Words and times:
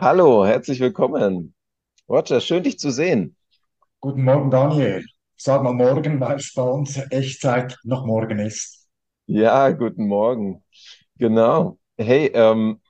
Hallo, 0.00 0.46
herzlich 0.46 0.80
willkommen. 0.80 1.54
Roger, 2.08 2.40
schön 2.40 2.62
dich 2.62 2.78
zu 2.78 2.90
sehen. 2.90 3.36
Guten 4.00 4.24
Morgen, 4.24 4.50
Daniel. 4.50 5.04
Sag 5.36 5.62
mal 5.62 5.74
morgen, 5.74 6.18
weil 6.20 6.36
es 6.38 6.54
bei 6.54 6.62
uns 6.62 6.96
Echtzeit 7.10 7.76
noch 7.84 8.06
morgen 8.06 8.38
ist. 8.38 8.88
Ja, 9.26 9.68
guten 9.72 10.06
Morgen. 10.06 10.64
Genau. 11.18 11.78
Hey, 11.98 12.30
ähm, 12.32 12.80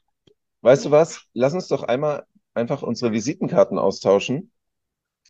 weißt 0.61 0.85
du 0.85 0.93
was? 0.93 1.23
Lass 1.33 1.53
uns 1.53 1.67
doch 1.67 1.83
einmal 1.83 2.27
einfach 2.55 2.85
unsere 2.85 3.11
Visitenkarten 3.11 3.77
austauschen, 3.81 4.53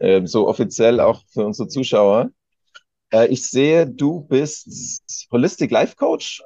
ähm, 0.01 0.27
so 0.27 0.49
offiziell 0.49 1.01
auch 1.01 1.25
für 1.29 1.47
unsere 1.47 1.69
Zuschauer. 1.69 2.31
Äh, 3.11 3.29
ich 3.29 3.49
sehe, 3.49 3.87
du 3.87 4.21
bist 4.21 5.29
Holistic 5.33 5.71
Life 5.71 5.97
Coach. 5.97 6.43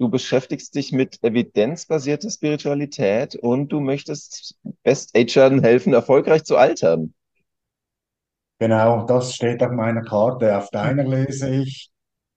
Du 0.00 0.08
beschäftigst 0.08 0.74
dich 0.74 0.92
mit 0.92 1.22
evidenzbasierter 1.22 2.30
Spiritualität 2.30 3.36
und 3.36 3.68
du 3.68 3.80
möchtest 3.80 4.56
Best-Agern 4.82 5.62
helfen, 5.62 5.92
erfolgreich 5.92 6.44
zu 6.44 6.56
altern. 6.56 7.12
Genau, 8.58 9.04
das 9.04 9.34
steht 9.34 9.62
auf 9.62 9.72
meiner 9.72 10.00
Karte. 10.00 10.56
Auf 10.56 10.70
deiner 10.70 11.04
lese 11.04 11.54
ich, 11.54 11.90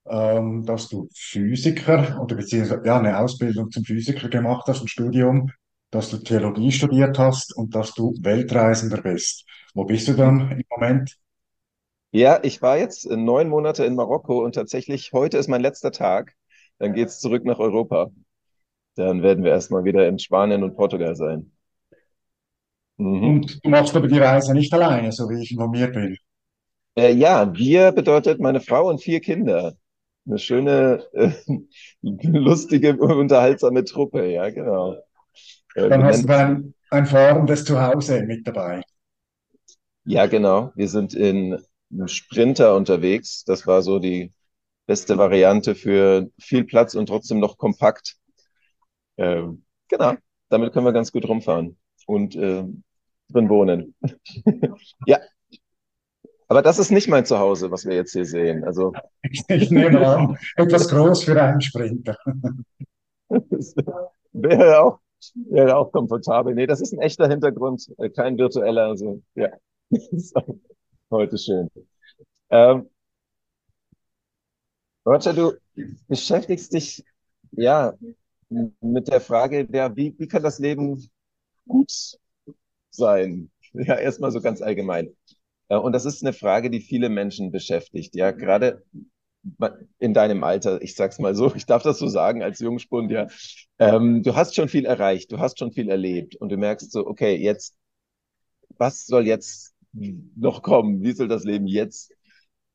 ähm, 0.06 0.66
dass 0.66 0.90
du 0.90 1.08
Physiker 1.16 2.22
oder 2.22 2.36
beziehungsweise 2.36 2.82
ja, 2.84 3.00
eine 3.00 3.18
Ausbildung 3.18 3.72
zum 3.72 3.86
Physiker 3.86 4.28
gemacht 4.28 4.68
hast, 4.68 4.82
ein 4.82 4.90
Studium, 4.90 5.50
dass 5.90 6.10
du 6.10 6.18
Theologie 6.18 6.74
studiert 6.74 7.18
hast 7.18 7.56
und 7.56 7.74
dass 7.76 7.94
du 7.94 8.14
Weltreisender 8.20 9.02
bist. 9.02 9.46
Wo 9.74 9.86
bist 9.86 10.10
du 10.10 10.16
dann 10.16 10.52
im 10.52 10.64
Moment? 10.70 11.18
Ja, 12.12 12.42
ich 12.44 12.62
war 12.62 12.78
jetzt 12.78 13.10
neun 13.10 13.48
Monate 13.48 13.86
in 13.86 13.96
Marokko 13.96 14.44
und 14.44 14.54
tatsächlich 14.54 15.14
heute 15.14 15.38
ist 15.38 15.48
mein 15.48 15.62
letzter 15.62 15.94
Tag. 15.94 16.36
Dann 16.84 16.92
geht's 16.92 17.22
zurück 17.22 17.46
nach 17.46 17.60
Europa. 17.60 18.12
Dann 18.96 19.24
werden 19.24 19.46
wir 19.46 19.52
erstmal 19.52 19.86
wieder 19.86 20.06
in 20.06 20.20
Spanien 20.20 20.64
und 20.64 20.76
Portugal 20.76 21.16
sein. 21.16 21.50
Mhm. 22.98 23.24
Und 23.24 23.66
du 23.66 23.70
machst 23.70 23.96
aber 23.96 24.10
die 24.10 24.20
Reise 24.20 24.54
nicht 24.54 24.74
alleine, 24.74 25.14
so 25.14 25.30
wie 25.30 25.42
ich 25.42 25.52
informiert 25.52 25.94
bin. 25.94 26.18
Äh, 26.98 27.14
ja, 27.14 27.56
wir 27.56 27.94
bedeutet 27.94 28.42
meine 28.42 28.60
Frau 28.60 28.90
und 28.90 29.02
vier 29.02 29.22
Kinder. 29.22 29.78
Eine 30.28 30.38
schöne, 30.38 31.06
äh, 31.14 31.32
lustige, 32.02 32.98
unterhaltsame 32.98 33.86
Truppe, 33.86 34.30
ja, 34.30 34.50
genau. 34.50 34.98
Äh, 35.76 35.88
Dann 35.88 36.04
hast 36.04 36.26
du 36.26 36.34
es, 36.34 36.38
ein, 36.38 36.74
ein 36.90 37.06
fahrendes 37.06 37.64
Zuhause 37.64 38.24
mit 38.24 38.46
dabei. 38.46 38.82
ja, 40.04 40.26
genau. 40.26 40.74
Wir 40.76 40.90
sind 40.90 41.14
in 41.14 41.64
einem 41.94 42.10
Sprinter 42.10 42.76
unterwegs. 42.76 43.46
Das 43.46 43.66
war 43.66 43.82
so 43.82 44.00
die 44.00 44.34
beste 44.86 45.18
Variante 45.18 45.76
für 45.76 46.30
viel 46.40 46.64
Platz 46.66 46.96
und 46.96 47.08
trotzdem 47.08 47.40
noch 47.40 47.58
kompakt. 47.58 48.18
Ähm, 49.18 49.64
genau, 49.88 50.14
damit 50.50 50.74
können 50.74 50.86
wir 50.86 50.94
ganz 50.94 51.12
gut 51.12 51.28
rumfahren 51.28 51.78
und 52.08 52.36
äh, 52.36 52.64
drin 53.30 53.50
wohnen. 53.50 53.96
Ja, 55.06 55.20
aber 56.48 56.62
das 56.62 56.78
ist 56.78 56.92
nicht 56.92 57.08
mein 57.08 57.26
Zuhause, 57.26 57.72
was 57.72 57.84
wir 57.86 57.96
jetzt 57.96 58.12
hier 58.14 58.26
sehen. 58.26 58.64
Also 58.64 58.94
Ich 59.48 59.72
nehme 59.72 60.06
an, 60.06 60.38
etwas 60.56 60.88
groß 60.88 61.24
für 61.24 61.42
einen 61.42 61.62
Sprinter. 61.62 62.16
wäre 64.34 64.80
auch, 64.82 65.00
wäre 65.50 65.76
auch 65.76 65.92
komfortabel. 65.92 66.54
Nee, 66.54 66.68
das 66.68 66.80
ist 66.82 66.94
ein 66.94 67.02
echter 67.02 67.28
Hintergrund, 67.28 67.88
äh, 67.98 68.10
kein 68.10 68.38
virtueller. 68.38 68.86
Also 68.86 69.24
ja, 69.36 69.50
heute 71.12 71.38
schön. 71.40 71.70
Ähm, 72.52 72.88
Roger, 75.06 75.34
du 75.34 75.54
beschäftigst 76.08 76.74
dich 76.74 77.04
ja 77.52 77.94
mit 78.82 79.08
der 79.08 79.22
Frage, 79.22 79.68
ja, 79.72 79.96
wie, 79.96 80.16
wie 80.18 80.28
kann 80.28 80.44
das 80.44 80.60
Leben 80.60 81.10
gut 81.68 81.92
sein? 82.92 83.50
Ja, 83.76 83.96
erstmal 83.98 84.32
so 84.32 84.40
ganz 84.40 84.62
allgemein. 84.62 85.10
Äh, 85.70 85.78
Und 85.78 85.94
das 85.94 86.06
ist 86.06 86.24
eine 86.24 86.34
Frage, 86.34 86.70
die 86.70 86.80
viele 86.82 87.10
Menschen 87.10 87.52
beschäftigt. 87.52 88.16
Ja, 88.16 88.32
gerade 88.32 88.84
in 90.00 90.14
deinem 90.14 90.44
Alter, 90.44 90.82
ich 90.82 90.96
sag's 90.96 91.20
mal 91.20 91.36
so, 91.36 91.54
ich 91.56 91.66
darf 91.66 91.84
das 91.84 92.00
so 92.00 92.08
sagen 92.08 92.44
als 92.44 92.60
Jungspund, 92.60 93.12
ja. 93.12 93.28
Ähm, 93.80 94.24
du 94.24 94.36
hast 94.36 94.56
schon 94.56 94.70
viel 94.70 94.86
erreicht, 94.86 95.32
du 95.32 95.40
hast 95.40 95.60
schon 95.60 95.72
viel 95.72 95.90
erlebt 95.90 96.36
und 96.36 96.50
du 96.50 96.58
merkst 96.58 96.92
so, 96.92 97.06
okay, 97.08 97.36
jetzt, 97.36 97.76
was 98.78 99.06
soll 99.06 99.28
jetzt 99.28 99.74
noch 100.36 100.62
kommen? 100.64 101.02
Wie 101.04 101.12
soll 101.14 101.28
das 101.28 101.44
Leben 101.44 101.68
jetzt, 101.68 102.12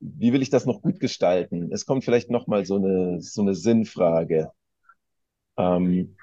wie 0.00 0.32
will 0.32 0.42
ich 0.42 0.50
das 0.50 0.66
noch 0.66 0.82
gut 0.82 1.00
gestalten? 1.00 1.70
Es 1.72 1.86
kommt 1.86 2.04
vielleicht 2.04 2.30
noch 2.30 2.46
mal 2.46 2.64
so 2.64 2.76
eine, 2.76 3.20
so 3.20 3.42
eine 3.42 3.54
Sinnfrage. 3.54 4.50
Ähm, 5.58 6.16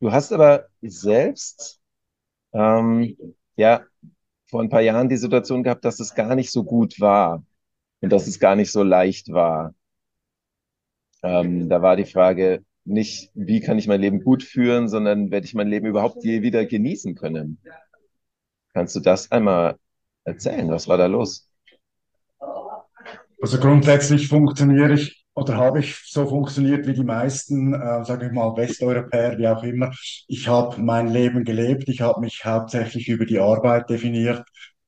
du 0.00 0.12
hast 0.12 0.32
aber 0.32 0.66
selbst, 0.82 1.80
ähm, 2.52 3.16
ja, 3.56 3.84
vor 4.48 4.62
ein 4.62 4.70
paar 4.70 4.82
Jahren 4.82 5.10
die 5.10 5.16
Situation 5.16 5.62
gehabt, 5.62 5.84
dass 5.84 6.00
es 6.00 6.14
gar 6.14 6.34
nicht 6.36 6.52
so 6.52 6.64
gut 6.64 7.00
war 7.00 7.44
und 8.02 8.12
dass 8.12 8.28
es 8.28 8.40
gar 8.40 8.56
nicht 8.56 8.72
so 8.72 8.82
leicht 8.82 9.32
war. 9.32 9.74
Ähm, 11.22 11.68
da 11.68 11.82
war 11.82 11.96
die 11.96 12.04
Frage 12.04 12.64
nicht, 12.84 13.30
wie 13.34 13.60
kann 13.60 13.78
ich 13.78 13.86
mein 13.88 14.00
Leben 14.00 14.22
gut 14.22 14.42
führen, 14.42 14.88
sondern 14.88 15.30
werde 15.30 15.46
ich 15.46 15.54
mein 15.54 15.68
Leben 15.68 15.86
überhaupt 15.86 16.24
je 16.24 16.42
wieder 16.42 16.64
genießen 16.66 17.14
können? 17.14 17.58
Kannst 18.74 18.96
du 18.96 19.00
das 19.00 19.30
einmal 19.30 19.76
erzählen? 20.24 20.70
Was 20.70 20.88
war 20.88 20.96
da 20.96 21.06
los? 21.06 21.48
Also 23.40 23.58
grundsätzlich 23.58 24.28
funktioniere 24.28 24.94
ich 24.94 25.24
oder 25.34 25.56
habe 25.56 25.80
ich 25.80 25.96
so 26.06 26.26
funktioniert 26.26 26.86
wie 26.86 26.92
die 26.92 27.04
meisten, 27.04 27.74
äh, 27.74 28.04
sage 28.04 28.26
ich 28.26 28.32
mal, 28.32 28.56
Westeuropäer, 28.56 29.38
wie 29.38 29.48
auch 29.48 29.62
immer. 29.62 29.90
Ich 30.28 30.46
habe 30.46 30.80
mein 30.80 31.08
Leben 31.08 31.44
gelebt, 31.44 31.88
ich 31.88 32.00
habe 32.02 32.20
mich 32.20 32.44
hauptsächlich 32.44 33.08
über 33.08 33.24
die 33.26 33.38
Arbeit 33.40 33.88
definiert. 33.90 34.44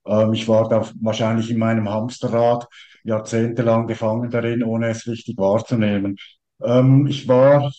Ähm, 0.07 0.33
ich 0.35 0.47
war 0.49 0.69
da 0.69 0.87
wahrscheinlich 1.01 1.51
in 1.51 1.59
meinem 1.59 1.89
Hamsterrad 1.89 2.69
jahrzehntelang 3.05 3.87
gefangen 3.87 4.31
darin, 4.31 4.63
ohne 4.63 4.89
es 4.89 5.07
richtig 5.07 5.37
wahrzunehmen. 5.39 6.17
Ähm, 6.63 7.07
ich 7.07 7.27
war 7.27 7.73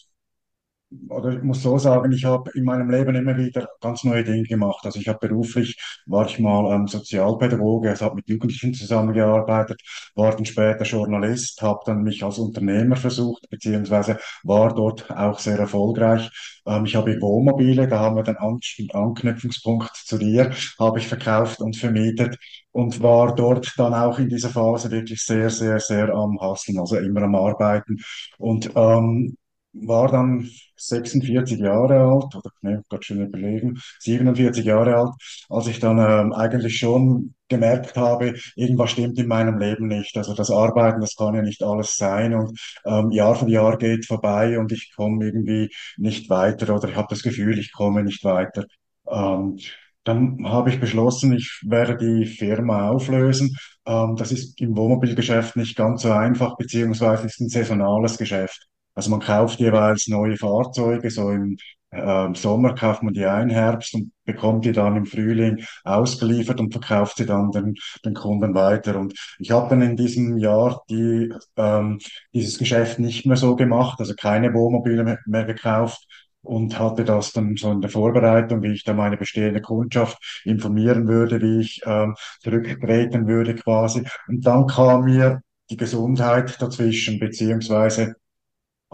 oder 1.10 1.32
ich 1.34 1.44
muss 1.44 1.62
so 1.64 1.78
sagen, 1.78 2.12
ich 2.12 2.26
habe 2.26 2.52
in 2.56 2.64
meinem 2.64 2.90
Leben 2.90 3.16
immer 3.16 3.38
wieder 3.38 3.68
ganz 3.82 4.04
neue 4.04 4.24
Dinge 4.24 4.44
gemacht. 4.44 4.86
Also 4.86 5.00
ich 5.00 5.08
habe 5.08 5.28
beruflich, 5.28 5.78
war 6.06 6.26
ich 6.26 6.40
mal 6.40 6.74
ähm, 6.74 6.88
Sozialpädagoge, 6.88 7.90
also 7.90 8.06
habe 8.06 8.16
mit 8.16 8.30
Jugendlichen 8.30 8.74
zusammengearbeitet, 8.74 9.82
war 10.16 10.32
dann 10.36 10.46
später 10.46 10.84
Journalist, 10.84 11.62
habe 11.62 11.80
dann 11.86 12.04
mich 12.04 12.24
als 12.24 12.40
Unternehmer 12.40 12.96
versucht, 12.96 13.50
beziehungsweise 13.50 14.18
war 14.44 14.74
dort 14.74 15.10
auch 15.12 15.40
sehr 15.40 15.60
erfolgreich. 15.60 16.30
Ähm, 16.66 16.86
ich 16.86 16.96
habe 16.96 17.20
Wohnmobile, 17.22 17.88
da 17.88 18.00
haben 18.00 18.16
wir 18.16 18.24
den 18.24 18.38
An 18.38 18.60
Anknüpfungspunkt 18.94 19.96
zu 19.96 20.18
dir, 20.18 20.52
habe 20.80 21.00
ich 21.00 21.08
verkauft 21.08 21.62
und 21.62 21.76
vermietet 21.78 22.38
und 22.72 23.02
war 23.02 23.36
dort 23.36 23.74
dann 23.78 23.94
auch 23.94 24.20
in 24.20 24.30
dieser 24.30 24.50
Phase 24.50 24.92
wirklich 24.92 25.24
sehr, 25.24 25.50
sehr, 25.50 25.80
sehr 25.80 26.10
am 26.14 26.40
Hasseln, 26.42 26.80
also 26.80 26.98
immer 26.98 27.22
am 27.24 27.36
Arbeiten. 27.36 27.98
Und 28.38 28.70
ähm, 28.76 29.38
war 29.82 30.10
dann 30.10 30.50
46 30.78 31.60
Jahre 31.60 32.00
alt, 32.00 32.36
oder 32.36 32.52
ne, 32.62 32.84
Gott 32.90 33.06
schon 33.06 33.22
überlegen, 33.22 33.80
47 34.00 34.66
Jahre 34.66 34.96
alt, 34.96 35.14
als 35.50 35.68
ich 35.68 35.80
dann 35.80 35.98
ähm, 36.00 36.34
eigentlich 36.34 36.78
schon 36.78 37.34
gemerkt 37.48 37.96
habe, 37.96 38.34
irgendwas 38.56 38.92
stimmt 38.92 39.18
in 39.20 39.28
meinem 39.28 39.58
Leben 39.60 39.88
nicht. 39.88 40.18
Also 40.18 40.34
das 40.34 40.50
Arbeiten, 40.52 41.02
das 41.02 41.16
kann 41.16 41.36
ja 41.36 41.42
nicht 41.42 41.62
alles 41.64 41.96
sein 41.98 42.34
und 42.34 42.58
ähm, 42.86 43.12
Jahr 43.12 43.36
für 43.36 43.50
Jahr 43.50 43.78
geht 43.78 44.06
vorbei 44.06 44.58
und 44.60 44.72
ich 44.72 44.92
komme 44.96 45.26
irgendwie 45.26 45.70
nicht 45.98 46.30
weiter 46.30 46.74
oder 46.76 46.90
ich 46.90 46.96
habe 46.96 47.08
das 47.10 47.22
Gefühl, 47.24 47.60
ich 47.60 47.72
komme 47.72 48.04
nicht 48.04 48.24
weiter. 48.24 48.66
Ähm, 49.10 49.60
dann 50.04 50.48
habe 50.48 50.70
ich 50.70 50.80
beschlossen, 50.80 51.34
ich 51.34 51.62
werde 51.66 51.98
die 51.98 52.26
Firma 52.26 52.90
auflösen. 52.90 53.56
Ähm, 53.86 54.16
das 54.16 54.32
ist 54.32 54.60
im 54.62 54.76
Wohnmobilgeschäft 54.78 55.56
nicht 55.56 55.76
ganz 55.76 56.04
so 56.04 56.12
einfach, 56.12 56.56
beziehungsweise 56.58 57.26
ist 57.26 57.40
ein 57.42 57.50
saisonales 57.50 58.18
Geschäft. 58.18 58.68
Also 58.96 59.12
man 59.12 59.20
kauft 59.20 59.60
jeweils 59.60 60.08
neue 60.08 60.38
Fahrzeuge, 60.38 61.10
so 61.12 61.30
im 61.30 61.58
ähm, 61.92 62.36
Sommer 62.36 62.76
kauft 62.76 63.04
man 63.04 63.14
die 63.14 63.26
ein, 63.26 63.50
Herbst 63.50 63.94
und 63.96 64.12
bekommt 64.26 64.66
die 64.66 64.72
dann 64.72 64.98
im 64.98 65.06
Frühling 65.06 65.64
ausgeliefert 65.84 66.60
und 66.60 66.72
verkauft 66.72 67.18
sie 67.18 67.26
dann 67.26 67.52
den, 67.52 67.76
den 68.04 68.14
Kunden 68.14 68.54
weiter. 68.54 69.00
Und 69.00 69.14
ich 69.40 69.52
habe 69.52 69.70
dann 69.70 69.82
in 69.82 69.96
diesem 69.96 70.38
Jahr 70.38 70.82
die, 70.90 71.32
ähm, 71.58 72.00
dieses 72.34 72.58
Geschäft 72.58 73.00
nicht 73.00 73.26
mehr 73.26 73.38
so 73.38 73.56
gemacht, 73.56 74.00
also 74.00 74.14
keine 74.16 74.54
Wohnmobile 74.54 75.04
mehr, 75.04 75.20
mehr 75.26 75.46
gekauft 75.46 76.06
und 76.42 76.78
hatte 76.78 77.04
das 77.06 77.32
dann 77.34 77.56
so 77.56 77.72
in 77.72 77.82
der 77.82 77.90
Vorbereitung, 77.90 78.62
wie 78.62 78.74
ich 78.74 78.84
da 78.84 78.94
meine 78.94 79.18
bestehende 79.18 79.62
Kundschaft 79.62 80.18
informieren 80.44 81.08
würde, 81.08 81.42
wie 81.42 81.62
ich 81.62 81.82
ähm, 81.86 82.16
zurücktreten 82.42 83.28
würde 83.28 83.56
quasi. 83.56 84.04
Und 84.28 84.46
dann 84.46 84.68
kam 84.68 85.06
mir 85.06 85.42
die 85.70 85.78
Gesundheit 85.78 86.62
dazwischen, 86.62 87.20
beziehungsweise 87.20 88.16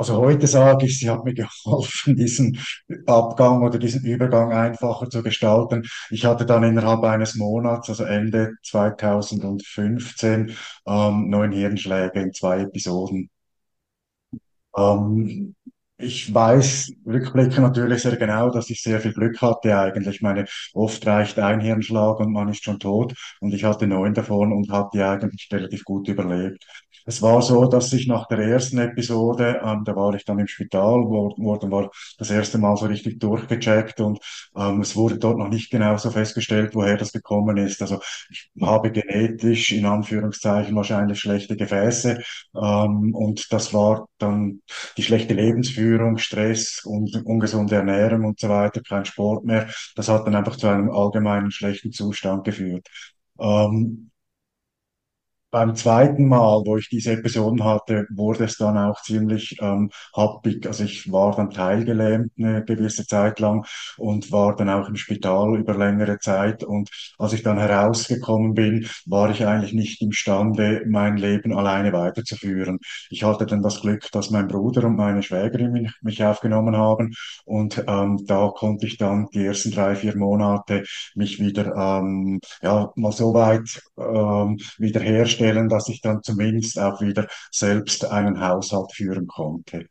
also 0.01 0.17
heute 0.17 0.47
sage 0.47 0.85
ich, 0.85 0.99
sie 0.99 1.09
hat 1.09 1.23
mir 1.25 1.33
geholfen, 1.33 2.15
diesen 2.17 2.59
Abgang 3.07 3.63
oder 3.63 3.79
diesen 3.79 4.05
Übergang 4.05 4.51
einfacher 4.53 5.09
zu 5.09 5.23
gestalten. 5.23 5.83
Ich 6.09 6.25
hatte 6.25 6.45
dann 6.45 6.63
innerhalb 6.63 7.03
eines 7.03 7.35
Monats, 7.35 7.89
also 7.89 8.03
Ende 8.05 8.53
2015, 8.63 10.55
ähm, 10.87 11.29
neun 11.29 11.51
Hirnschläge 11.51 12.19
in 12.21 12.33
zwei 12.33 12.61
Episoden. 12.61 13.29
Ähm, 14.77 15.55
Ich 16.03 16.33
weiß 16.33 16.93
rückblickend 17.05 17.59
natürlich 17.59 18.01
sehr 18.01 18.17
genau, 18.17 18.49
dass 18.49 18.69
ich 18.71 18.81
sehr 18.81 18.99
viel 19.01 19.13
Glück 19.13 19.39
hatte 19.41 19.77
eigentlich. 19.77 20.15
Ich 20.15 20.21
meine, 20.23 20.45
oft 20.73 21.05
reicht 21.05 21.37
ein 21.39 21.59
Hirnschlag 21.61 22.19
und 22.19 22.31
man 22.33 22.49
ist 22.49 22.63
schon 22.63 22.79
tot 22.79 23.13
und 23.39 23.53
ich 23.53 23.63
hatte 23.63 23.85
neun 23.87 24.13
davon 24.15 24.51
und 24.51 24.71
habe 24.71 24.89
die 24.93 25.01
eigentlich 25.03 25.47
relativ 25.51 25.83
gut 25.83 26.07
überlebt. 26.07 26.65
Es 27.05 27.21
war 27.21 27.41
so, 27.41 27.65
dass 27.65 27.91
ich 27.93 28.07
nach 28.07 28.27
der 28.27 28.39
ersten 28.39 28.77
Episode, 28.79 29.61
ähm, 29.63 29.83
da 29.85 29.95
war 29.95 30.13
ich 30.15 30.25
dann 30.25 30.39
im 30.39 30.47
Spital, 30.47 31.03
dann 31.59 31.71
war 31.71 31.89
das 32.17 32.29
erste 32.29 32.57
Mal 32.57 32.77
so 32.77 32.85
richtig 32.85 33.19
durchgecheckt 33.19 33.99
und 34.01 34.19
ähm, 34.55 34.81
es 34.81 34.95
wurde 34.95 35.17
dort 35.17 35.37
noch 35.37 35.49
nicht 35.49 35.69
genau 35.71 35.97
so 35.97 36.11
festgestellt, 36.11 36.75
woher 36.75 36.97
das 36.97 37.11
gekommen 37.11 37.57
ist. 37.57 37.81
Also 37.81 37.99
ich 38.29 38.51
habe 38.61 38.91
genetisch 38.91 39.71
in 39.71 39.85
Anführungszeichen 39.85 40.75
wahrscheinlich 40.75 41.19
schlechte 41.19 41.55
Gefäße 41.57 42.21
ähm, 42.55 43.15
und 43.15 43.51
das 43.51 43.73
war 43.73 44.07
dann 44.17 44.61
die 44.97 45.03
schlechte 45.03 45.33
Lebensführung, 45.33 46.17
Stress 46.17 46.81
und 46.85 47.15
ungesunde 47.25 47.75
Ernährung 47.75 48.25
und 48.25 48.39
so 48.39 48.49
weiter, 48.49 48.81
kein 48.87 49.05
Sport 49.05 49.45
mehr. 49.45 49.69
Das 49.95 50.09
hat 50.09 50.25
dann 50.27 50.35
einfach 50.35 50.55
zu 50.55 50.67
einem 50.67 50.91
allgemeinen 50.91 51.51
schlechten 51.51 51.91
Zustand 51.91 52.43
geführt. 52.43 52.87
Ähm, 53.39 54.10
beim 55.51 55.75
zweiten 55.75 56.27
Mal, 56.27 56.63
wo 56.65 56.77
ich 56.77 56.89
diese 56.89 57.11
Episoden 57.13 57.63
hatte, 57.63 58.07
wurde 58.09 58.45
es 58.45 58.57
dann 58.57 58.77
auch 58.77 59.01
ziemlich 59.01 59.57
ähm, 59.61 59.89
happig. 60.15 60.65
Also 60.67 60.83
ich 60.85 61.11
war 61.11 61.35
dann 61.35 61.49
teilgelähmt 61.49 62.31
eine 62.37 62.63
gewisse 62.63 63.05
Zeit 63.05 63.39
lang 63.39 63.65
und 63.97 64.31
war 64.31 64.55
dann 64.55 64.69
auch 64.69 64.87
im 64.87 64.95
Spital 64.95 65.57
über 65.59 65.75
längere 65.77 66.19
Zeit. 66.19 66.63
Und 66.63 66.89
als 67.17 67.33
ich 67.33 67.43
dann 67.43 67.57
herausgekommen 67.59 68.53
bin, 68.53 68.87
war 69.05 69.29
ich 69.31 69.45
eigentlich 69.45 69.73
nicht 69.73 70.01
imstande, 70.01 70.83
mein 70.87 71.17
Leben 71.17 71.53
alleine 71.53 71.93
weiterzuführen. 71.93 72.79
Ich 73.09 73.23
hatte 73.23 73.45
dann 73.45 73.61
das 73.61 73.81
Glück, 73.81 74.09
dass 74.11 74.29
mein 74.29 74.47
Bruder 74.47 74.85
und 74.85 74.95
meine 74.95 75.23
Schwägerin 75.23 75.71
mich, 75.71 75.91
mich 76.01 76.23
aufgenommen 76.23 76.75
haben. 76.77 77.13
Und 77.45 77.83
ähm, 77.87 78.23
da 78.25 78.49
konnte 78.55 78.87
ich 78.87 78.97
dann 78.97 79.27
die 79.33 79.45
ersten 79.45 79.71
drei, 79.71 79.95
vier 79.95 80.15
Monate 80.17 80.83
mich 81.15 81.39
wieder 81.39 81.75
ähm, 81.75 82.39
ja, 82.61 82.91
mal 82.95 83.11
so 83.11 83.33
weit 83.33 83.81
ähm, 83.97 84.57
wiederherstellen, 84.77 85.40
dass 85.69 85.89
ich 85.89 86.01
dann 86.01 86.21
zumindest 86.23 86.79
auch 86.79 87.01
wieder 87.01 87.27
selbst 87.51 88.05
einen 88.05 88.39
Haushalt 88.41 88.91
führen 88.93 89.27
konnte. 89.27 89.87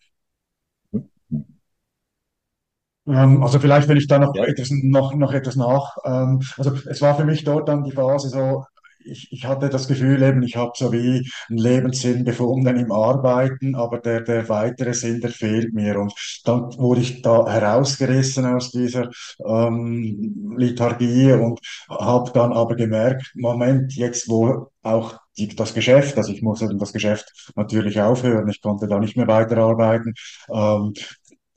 Ähm, 3.07 3.43
also 3.43 3.59
vielleicht, 3.59 3.89
wenn 3.89 3.97
ich 3.97 4.07
da 4.07 4.19
noch 4.19 4.35
Ja, 4.35 4.45
etwas, 4.45 4.71
noch, 4.71 5.15
noch 5.15 5.33
etwas 5.33 5.57
nach, 5.57 5.97
ähm, 6.05 6.41
also 6.57 6.73
es 6.89 7.01
war 7.01 7.17
für 7.17 7.25
mich 7.25 7.45
dort 7.45 7.69
dann 7.69 7.83
die 7.85 7.93
Phase 7.93 8.29
so, 8.29 8.65
ich, 9.03 9.29
ich 9.33 9.47
hatte 9.47 9.71
das 9.71 9.89
Gefühl 9.89 10.23
eben, 10.23 10.43
ich 10.43 10.57
habe 10.57 10.73
so 10.77 10.93
wie 10.93 11.27
einen 11.49 11.59
Lebenssinn 11.59 12.23
gefunden 12.25 12.77
im 12.77 12.93
Arbeiten, 12.93 13.75
aber 13.75 13.99
der, 13.99 14.21
der 14.21 14.49
weitere 14.51 14.93
Sinn, 14.93 15.21
der 15.23 15.31
fehlt 15.31 15.73
mir. 15.73 15.99
Und 15.99 16.13
dann 16.45 16.65
wurde 16.79 17.01
ich 17.01 17.23
da 17.23 17.47
herausgerissen 17.51 18.45
aus 18.45 18.71
dieser 18.71 19.09
ähm, 19.47 20.55
Lethargie 20.59 21.33
und 21.33 21.61
habe 21.89 22.31
dann 22.33 22.53
aber 22.53 22.77
gemerkt, 22.77 23.33
Moment, 23.35 23.95
jetzt 23.95 24.29
wo 24.29 24.69
auch 24.83 25.19
die, 25.49 25.57
das 25.57 25.75
Geschäft, 25.75 26.17
also 26.19 26.33
ich 26.33 26.43
musste 26.43 26.69
das 26.77 26.93
Geschäft 26.93 27.51
natürlich 27.57 28.01
aufhören, 28.01 28.49
ich 28.49 28.61
konnte 28.63 28.87
da 28.89 28.99
nicht 28.99 29.17
mehr 29.17 29.29
weiterarbeiten, 29.29 30.15
ähm, 30.53 30.95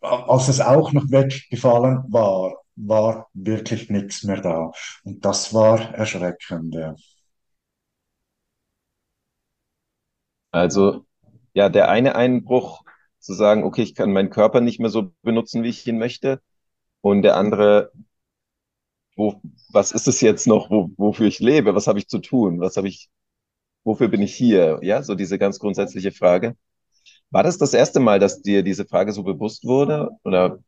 als 0.01 0.49
es 0.49 0.61
auch 0.61 0.91
noch 0.93 1.09
weggefallen 1.11 2.03
war, 2.09 2.55
war 2.75 3.29
wirklich 3.33 3.89
nichts 3.89 4.23
mehr 4.23 4.41
da. 4.41 4.71
Und 5.03 5.23
das 5.25 5.53
war 5.53 5.93
erschreckend, 5.95 6.75
also 10.51 11.05
ja, 11.53 11.69
der 11.69 11.89
eine 11.89 12.15
Einbruch 12.15 12.83
zu 13.19 13.33
sagen, 13.33 13.63
okay, 13.63 13.83
ich 13.83 13.95
kann 13.95 14.11
meinen 14.13 14.29
Körper 14.29 14.61
nicht 14.61 14.79
mehr 14.79 14.89
so 14.89 15.13
benutzen, 15.21 15.63
wie 15.63 15.69
ich 15.69 15.87
ihn 15.87 15.97
möchte. 15.99 16.41
Und 17.01 17.23
der 17.23 17.37
andere, 17.37 17.91
wo, 19.15 19.41
was 19.71 19.91
ist 19.91 20.07
es 20.07 20.21
jetzt 20.21 20.47
noch, 20.47 20.69
wo, 20.69 20.89
wofür 20.97 21.27
ich 21.27 21.39
lebe? 21.39 21.75
Was 21.75 21.87
habe 21.87 21.99
ich 21.99 22.07
zu 22.07 22.19
tun? 22.19 22.59
Was 22.59 22.77
habe 22.77 22.87
ich, 22.87 23.09
wofür 23.83 24.07
bin 24.09 24.21
ich 24.21 24.35
hier? 24.35 24.79
Ja, 24.81 25.03
so 25.03 25.15
diese 25.15 25.37
ganz 25.39 25.59
grundsätzliche 25.59 26.11
Frage. 26.11 26.55
War 27.31 27.43
das 27.43 27.57
das 27.57 27.73
erste 27.73 27.99
Mal, 27.99 28.19
dass 28.19 28.41
dir 28.41 28.63
diese 28.63 28.85
Frage 28.85 29.13
so 29.13 29.23
bewusst 29.23 29.65
wurde? 29.65 30.11
Oder 30.23 30.59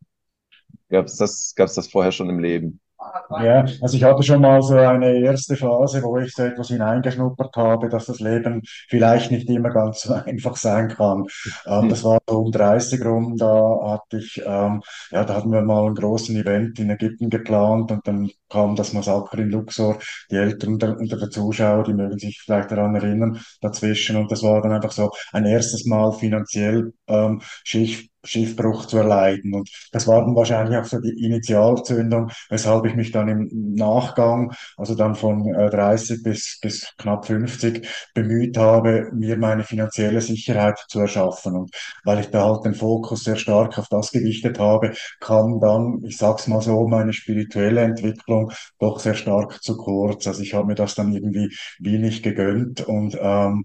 gab 0.90 1.06
es 1.06 1.18
das, 1.18 1.54
gab 1.56 1.68
es 1.68 1.76
das 1.76 1.88
vorher 1.90 2.12
schon 2.12 2.30
im 2.30 2.40
Leben? 2.40 2.82
Ja, 3.30 3.66
also 3.82 3.98
ich 3.98 4.04
hatte 4.04 4.22
schon 4.24 4.42
mal 4.42 4.62
so 4.62 4.76
eine 4.78 5.14
erste 5.20 5.56
Phase, 5.58 6.04
wo 6.04 6.18
ich 6.20 6.34
so 6.34 6.44
etwas 6.44 6.68
hineingeschnuppert 6.68 7.56
habe, 7.58 7.90
dass 7.90 8.06
das 8.06 8.20
Leben 8.20 8.62
vielleicht 8.88 9.32
nicht 9.32 9.50
immer 9.50 9.72
ganz 9.72 10.02
so 10.04 10.14
einfach 10.26 10.56
sein 10.56 10.90
kann. 10.90 11.26
Ähm, 11.66 11.82
Hm. 11.84 11.90
das 11.90 12.04
war 12.04 12.20
so 12.30 12.40
um 12.40 12.52
30 12.52 13.04
rum, 13.04 13.36
da 13.38 13.80
hatte 13.84 14.18
ich, 14.18 14.42
ähm, 14.46 14.82
ja, 15.12 15.24
da 15.26 15.36
hatten 15.36 15.52
wir 15.52 15.62
mal 15.64 15.86
einen 15.86 15.96
großen 15.96 16.36
Event 16.36 16.80
in 16.80 16.90
Ägypten 16.92 17.30
geplant 17.30 17.92
und 17.92 18.08
dann 18.08 18.30
kam 18.50 18.76
das 18.76 18.94
Massaker 18.94 19.40
in 19.40 19.50
Luxor. 19.50 19.98
Die 20.32 20.36
Eltern 20.36 20.74
unter, 20.74 20.96
der 21.18 21.30
Zuschauer, 21.30 21.84
die 21.84 21.94
mögen 21.94 22.20
sich 22.20 22.40
vielleicht 22.44 22.72
daran 22.72 22.96
erinnern, 22.96 23.40
dazwischen 23.62 24.18
und 24.18 24.32
das 24.32 24.44
war 24.44 24.62
dann 24.62 24.72
einfach 24.74 24.92
so 24.92 25.12
ein 25.34 25.46
erstes 25.46 25.86
Mal 25.86 26.12
finanziell 26.14 26.94
ähm, 27.08 27.42
Schiff, 27.64 28.06
Schiffbruch 28.26 28.86
zu 28.86 28.98
erleiden 28.98 29.54
und 29.54 29.70
das 29.92 30.08
war 30.08 30.22
dann 30.22 30.36
wahrscheinlich 30.36 30.78
auch 30.78 30.86
so 30.86 31.00
die 31.00 31.26
Initialzündung 31.26 32.30
weshalb 32.50 32.86
ich 32.86 32.96
mich 32.96 33.12
dann 33.12 33.28
im 33.28 33.50
Nachgang, 33.76 34.54
also 34.78 34.96
dann 34.96 35.16
von 35.16 35.54
äh, 35.54 35.70
30 35.70 36.24
bis, 36.24 36.60
bis 36.62 36.94
knapp 36.98 37.26
50, 37.26 37.88
bemüht 38.14 38.58
habe, 38.58 39.10
mir 39.14 39.38
meine 39.38 39.64
finanzielle 39.64 40.22
Sicherheit 40.22 40.78
zu 40.88 41.00
erschaffen. 41.00 41.56
Und 41.56 41.72
weil 42.04 42.20
ich 42.20 42.28
da 42.30 42.46
halt 42.46 42.66
den 42.66 42.74
Fokus 42.76 43.24
sehr 43.24 43.36
stark 43.36 43.78
auf 43.78 43.88
das 43.90 44.12
gewichtet 44.12 44.60
habe, 44.60 44.94
kam 45.20 45.60
dann, 45.60 46.04
ich 46.06 46.18
sag's 46.18 46.48
mal 46.48 46.62
so, 46.62 46.88
meine 46.88 47.14
spirituelle 47.14 47.82
Entwicklung 47.82 48.52
doch 48.80 49.00
sehr 49.00 49.16
stark 49.16 49.62
zu 49.64 49.78
kurz. 49.78 50.28
Also 50.28 50.42
ich 50.42 50.54
habe 50.54 50.68
mir 50.68 50.76
das 50.76 50.96
dann 50.96 51.14
irgendwie 51.14 51.56
wenig 51.80 52.24
gegönnt 52.24 52.82
und 52.82 53.18
ähm, 53.20 53.64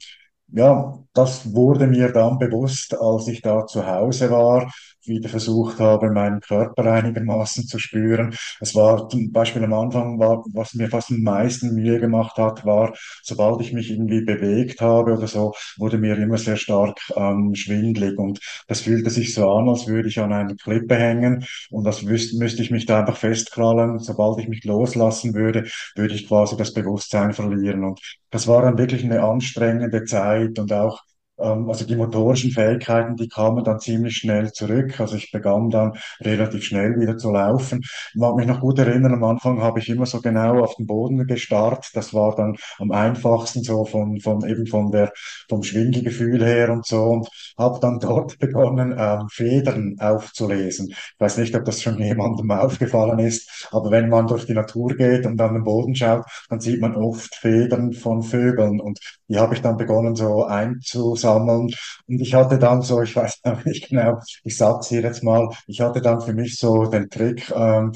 ja, 0.53 0.99
das 1.13 1.53
wurde 1.55 1.87
mir 1.87 2.13
dann 2.13 2.39
bewusst, 2.39 2.95
als 3.01 3.29
ich 3.29 3.43
da 3.43 3.67
zu 3.67 3.87
Hause 3.87 4.31
war, 4.31 4.71
wieder 5.05 5.29
versucht 5.29 5.79
habe, 5.81 6.11
meinen 6.11 6.41
Körper 6.41 6.93
einigermaßen 6.93 7.67
zu 7.67 7.79
spüren. 7.79 8.35
Es 8.61 8.75
war 8.75 9.09
zum 9.09 9.33
Beispiel 9.33 9.65
am 9.65 9.73
Anfang, 9.73 10.19
war, 10.19 10.45
was 10.53 10.75
mir 10.75 10.89
fast 10.89 11.11
am 11.11 11.23
meisten 11.23 11.75
Mühe 11.75 11.99
gemacht 12.01 12.37
hat, 12.37 12.65
war, 12.65 12.95
sobald 13.23 13.61
ich 13.61 13.73
mich 13.73 13.91
irgendwie 13.91 14.23
bewegt 14.23 14.81
habe 14.81 15.15
oder 15.15 15.27
so, 15.27 15.55
wurde 15.79 15.99
mir 15.99 16.17
immer 16.19 16.39
sehr 16.39 16.57
stark 16.57 16.99
ähm, 17.17 17.55
schwindlig 17.55 18.19
und 18.19 18.41
das 18.69 18.81
fühlte 18.81 19.11
sich 19.11 19.35
so 19.35 19.49
an, 19.51 19.69
als 19.69 19.87
würde 19.87 20.09
ich 20.09 20.21
an 20.21 20.33
einer 20.33 20.55
Klippe 20.57 20.97
hängen 20.97 21.45
und 21.71 21.85
das 21.85 22.07
wüsste, 22.07 22.39
müsste 22.39 22.63
ich 22.63 22.71
mich 22.71 22.87
da 22.87 23.01
einfach 23.01 23.17
festkrallen. 23.17 23.99
Sobald 23.99 24.39
ich 24.41 24.49
mich 24.49 24.65
loslassen 24.65 25.35
würde, 25.35 25.69
würde 25.97 26.15
ich 26.15 26.29
quasi 26.29 26.57
das 26.57 26.73
Bewusstsein 26.73 27.33
verlieren 27.33 27.85
und 27.85 28.01
das 28.31 28.47
war 28.47 28.63
dann 28.63 28.79
wirklich 28.79 29.05
eine 29.05 29.23
anstrengende 29.23 30.05
Zeit 30.05 30.59
und 30.59 30.73
auch, 30.73 31.01
also 31.41 31.87
die 31.87 31.97
motorischen 31.97 32.51
Fähigkeiten, 32.51 33.17
die 33.17 33.29
kamen 33.29 33.65
dann 33.65 33.81
ziemlich 33.81 34.17
schnell 34.17 34.53
zurück. 34.53 35.01
Also 35.01 35.17
ich 35.17 35.33
begann 35.33 35.71
dann 35.71 35.93
relativ 36.21 36.65
schnell 36.65 36.99
wieder 37.01 37.17
zu 37.17 37.31
laufen. 37.31 37.81
Ich 37.83 38.15
mag 38.15 38.37
mich 38.37 38.47
noch 38.47 38.61
gut 38.61 38.79
erinnern, 38.79 39.15
am 39.15 39.25
Anfang 39.25 39.63
habe 39.63 39.79
ich 39.79 39.89
immer 39.89 40.07
so 40.07 40.21
genau 40.21 40.63
auf 40.63 40.77
den 40.77 40.87
Boden 40.87 41.27
gestarrt. 41.27 41.91
Das 41.95 42.13
war 42.13 42.35
dann 42.37 42.57
am 42.79 42.91
einfachsten 42.93 43.63
so 43.63 43.85
von, 43.85 44.21
von 44.21 44.47
eben 44.47 44.67
von 44.67 44.91
der, 44.91 45.13
vom 45.49 45.63
Schwindelgefühl 45.63 46.45
her 46.45 46.71
und 46.71 46.87
so 46.87 47.05
und 47.05 47.29
habe 47.59 47.79
dann 47.81 47.99
dort 48.01 48.39
begonnen, 48.39 48.95
ähm, 48.99 49.29
Federn 49.31 49.97
aufzulesen. 49.99 50.89
Ich 50.91 51.15
weiß 51.19 51.39
nicht, 51.39 51.55
ob 51.55 51.65
das 51.65 51.83
schon 51.83 51.99
jemandem 51.99 52.51
aufgefallen 52.51 53.19
ist, 53.19 53.69
aber 53.73 53.91
wenn 53.91 54.09
man 54.09 54.27
durch 54.27 54.47
die 54.47 54.55
Natur 54.55 54.95
geht 54.95 55.27
und 55.27 55.41
an 55.41 55.55
den 55.55 55.65
Boden 55.65 55.95
schaut, 55.95 56.25
dann 56.49 56.61
sieht 56.61 56.81
man 56.81 56.97
oft 56.97 57.35
Federn 57.35 57.93
von 57.93 58.23
Vögeln 58.23 58.81
und 58.81 58.99
die 59.29 59.39
habe 59.39 59.55
ich 59.55 59.63
dann 59.63 59.77
begonnen 59.77 60.15
so 60.17 60.45
einzusammeln 60.45 61.30
und 61.37 61.77
ich 62.07 62.35
hatte 62.35 62.59
dann 62.59 62.83
so, 62.83 63.03
ich 63.03 63.15
weiß 63.17 63.41
noch 63.45 63.65
nicht 63.65 63.89
genau, 63.89 64.19
ich 64.45 64.57
sag's 64.57 64.89
hier 64.89 65.03
jetzt 65.03 65.23
mal, 65.23 65.49
ich 65.67 65.81
hatte 65.81 66.01
dann 66.01 66.21
für 66.21 66.33
mich 66.33 66.57
so 66.59 66.87
den 66.87 67.09
Trick, 67.11 67.51
ähm, 67.55 67.93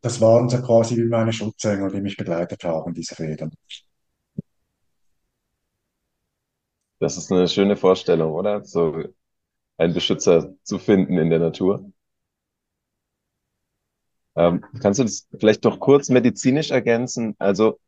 das 0.00 0.20
waren 0.20 0.48
so 0.48 0.60
quasi 0.62 0.96
wie 0.96 1.04
meine 1.08 1.32
Schutzengel, 1.32 1.90
die 1.90 2.00
mich 2.00 2.16
begleitet 2.16 2.64
haben, 2.64 2.92
diese 2.94 3.14
Federn. 3.14 3.52
Das 6.98 7.16
ist 7.16 7.32
eine 7.32 7.48
schöne 7.48 7.76
Vorstellung, 7.76 8.32
oder? 8.32 8.64
So 8.64 9.02
einen 9.76 9.94
Beschützer 9.94 10.54
zu 10.62 10.78
finden 10.78 11.18
in 11.18 11.30
der 11.30 11.40
Natur. 11.40 11.92
Ähm, 14.36 14.64
kannst 14.80 14.98
du 14.98 15.04
das 15.04 15.28
vielleicht 15.38 15.64
doch 15.64 15.78
kurz 15.78 16.08
medizinisch 16.08 16.70
ergänzen? 16.70 17.34
Also, 17.38 17.78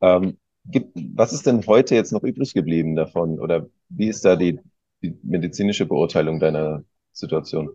ähm, 0.00 0.38
gibt, 0.70 0.96
was 1.14 1.32
ist 1.32 1.46
denn 1.46 1.66
heute 1.66 1.94
jetzt 1.94 2.12
noch 2.12 2.22
übrig 2.22 2.54
geblieben 2.54 2.96
davon? 2.96 3.38
Oder 3.40 3.68
wie 3.88 4.08
ist 4.08 4.24
da 4.24 4.36
die, 4.36 4.60
die 5.02 5.18
medizinische 5.22 5.86
Beurteilung 5.86 6.40
deiner 6.40 6.84
Situation? 7.12 7.70